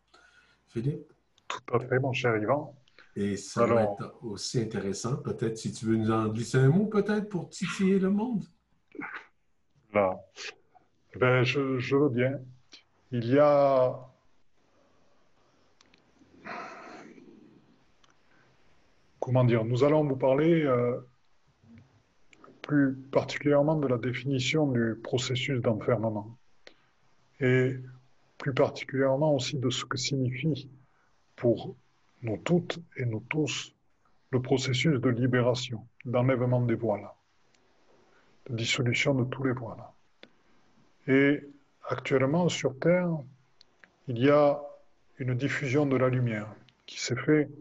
Philippe? 0.68 1.12
Tout 1.48 1.76
à 1.76 1.80
fait, 1.80 2.00
mon 2.00 2.14
cher 2.14 2.38
Yvan. 2.38 2.76
Et 3.16 3.36
ça 3.36 3.66
va 3.66 3.84
être 3.84 4.24
aussi 4.24 4.60
intéressant. 4.60 5.18
Peut-être 5.18 5.58
si 5.58 5.74
tu 5.74 5.86
veux 5.86 5.98
nous 5.98 6.12
en 6.12 6.28
glisser 6.28 6.60
un 6.60 6.70
mot, 6.70 6.86
peut-être 6.86 7.30
pour 7.30 7.50
titiller 7.50 8.00
le 8.00 8.10
monde. 8.10 8.46
Là. 9.94 10.18
Ben, 11.20 11.44
je, 11.44 11.80
je 11.80 11.96
veux 11.98 12.10
bien. 12.10 12.40
Il 13.12 13.26
y 13.26 13.40
a 13.40 14.11
comment 19.22 19.46
dire, 19.46 19.64
nous 19.64 19.84
allons 19.86 20.04
vous 20.04 20.18
parler 20.18 20.64
euh, 20.64 21.00
plus 22.62 22.96
particulièrement 23.12 23.76
de 23.76 23.88
la 23.88 23.98
définition 23.98 24.70
du 24.70 24.96
processus 25.02 25.62
d'enfermement 25.62 26.38
et 27.40 27.76
plus 28.38 28.54
particulièrement 28.54 29.36
aussi 29.36 29.58
de 29.58 29.70
ce 29.70 29.86
que 29.86 29.98
signifie 29.98 30.70
pour 31.36 31.76
nous 32.24 32.38
toutes 32.38 32.80
et 32.98 33.06
nous 33.06 33.24
tous 33.30 33.74
le 34.32 34.42
processus 34.42 35.00
de 35.00 35.10
libération, 35.10 35.86
d'enlèvement 36.06 36.62
des 36.62 36.76
voiles, 36.76 37.08
de 38.50 38.56
dissolution 38.56 39.14
de 39.14 39.26
tous 39.26 39.44
les 39.44 39.54
voiles. 39.54 39.84
Et 41.08 41.44
actuellement 41.88 42.50
sur 42.50 42.78
Terre, 42.80 43.10
il 44.08 44.18
y 44.18 44.30
a 44.30 44.60
une 45.20 45.36
diffusion 45.36 45.86
de 45.86 45.98
la 45.98 46.10
lumière 46.10 46.48
qui 46.88 47.00
s'est 47.00 47.16
faite 47.16 47.52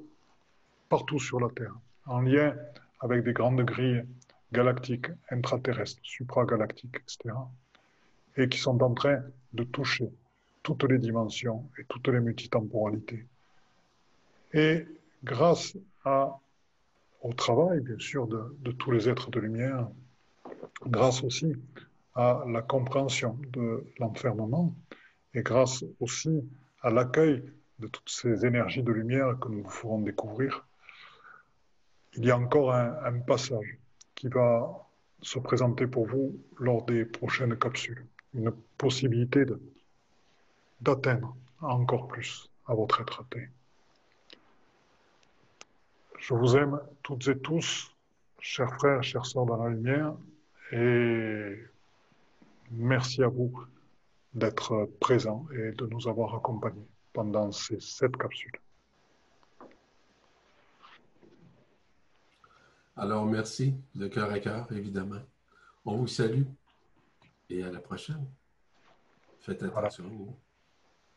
partout 0.91 1.21
sur 1.21 1.41
la 1.41 1.49
Terre, 1.49 1.75
en 2.05 2.21
lien 2.21 2.55
avec 2.99 3.25
des 3.25 3.33
grandes 3.33 3.63
grilles 3.63 4.05
galactiques, 4.53 5.07
intraterrestres, 5.31 6.01
supragalactiques, 6.03 6.97
etc., 6.97 7.35
et 8.37 8.49
qui 8.49 8.59
sont 8.59 8.83
en 8.83 8.93
train 8.93 9.23
de 9.53 9.65
toucher 9.65 10.11
toutes 10.63 10.85
les 10.85 10.99
dimensions 10.99 11.71
et 11.79 11.85
toutes 11.85 12.09
les 12.09 12.21
multitemporalités. 12.21 13.27
Et 14.53 14.87
grâce 15.25 15.77
au 17.23 17.33
travail, 17.35 17.81
bien 17.81 17.99
sûr, 17.99 18.27
de 18.27 18.73
tous 18.73 18.91
les 18.91 19.09
êtres 19.09 19.31
de 19.31 19.41
lumière, 19.41 19.89
grâce 20.87 21.23
aussi 21.23 21.55
à 22.15 22.45
la 22.49 22.63
compréhension 22.63 23.39
de 23.53 23.85
l'enfermement, 23.99 24.75
et 25.35 25.43
grâce 25.43 25.85
aussi 26.01 26.43
à 26.83 26.91
l'accueil 26.91 27.45
de 27.79 27.87
toutes 27.87 28.11
ces 28.11 28.45
énergies 28.45 28.83
de 28.83 28.93
lumière 28.93 29.39
que 29.41 29.49
nous 29.49 29.63
vous 29.63 29.71
ferons 29.71 30.01
découvrir, 30.01 30.67
il 32.17 32.25
y 32.25 32.31
a 32.31 32.37
encore 32.37 32.73
un, 32.73 33.21
passage 33.21 33.79
qui 34.15 34.29
va 34.29 34.89
se 35.23 35.39
présenter 35.39 35.87
pour 35.87 36.07
vous 36.07 36.37
lors 36.59 36.85
des 36.85 37.05
prochaines 37.05 37.57
capsules. 37.59 38.05
Une 38.35 38.53
possibilité 38.79 39.45
d'atteindre 40.81 41.37
encore 41.61 42.09
plus 42.09 42.51
à 42.67 42.75
votre 42.75 43.01
être 43.01 43.25
Je 46.19 46.35
vous 46.35 46.57
aime 46.57 46.81
toutes 47.03 47.29
et 47.29 47.39
tous, 47.39 47.95
chers 48.41 48.75
frères, 48.75 49.03
chers 49.03 49.27
sœurs 49.27 49.47
dans 49.47 49.63
la 49.63 49.71
lumière, 49.71 50.15
et 50.73 51.57
merci 52.71 53.23
à 53.23 53.29
vous 53.29 53.53
d'être 54.35 54.89
présents 55.01 55.47
et 55.53 55.73
de 55.73 55.87
nous 55.87 56.07
avoir 56.09 56.35
accompagnés 56.35 56.87
pendant 57.13 57.51
ces 57.51 57.81
sept 57.81 58.17
capsules. 58.17 58.60
Alors, 62.97 63.25
merci 63.27 63.75
de 63.95 64.09
cœur 64.09 64.31
à 64.31 64.39
cœur, 64.39 64.71
évidemment. 64.73 65.23
On 65.85 65.97
vous 65.97 66.07
salue 66.07 66.43
et 67.49 67.63
à 67.63 67.71
la 67.71 67.81
prochaine. 67.81 68.27
Faites 69.41 69.63
attention. 69.63 70.37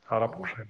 À 0.09 0.19
la 0.19 0.27
prochaine. 0.27 0.67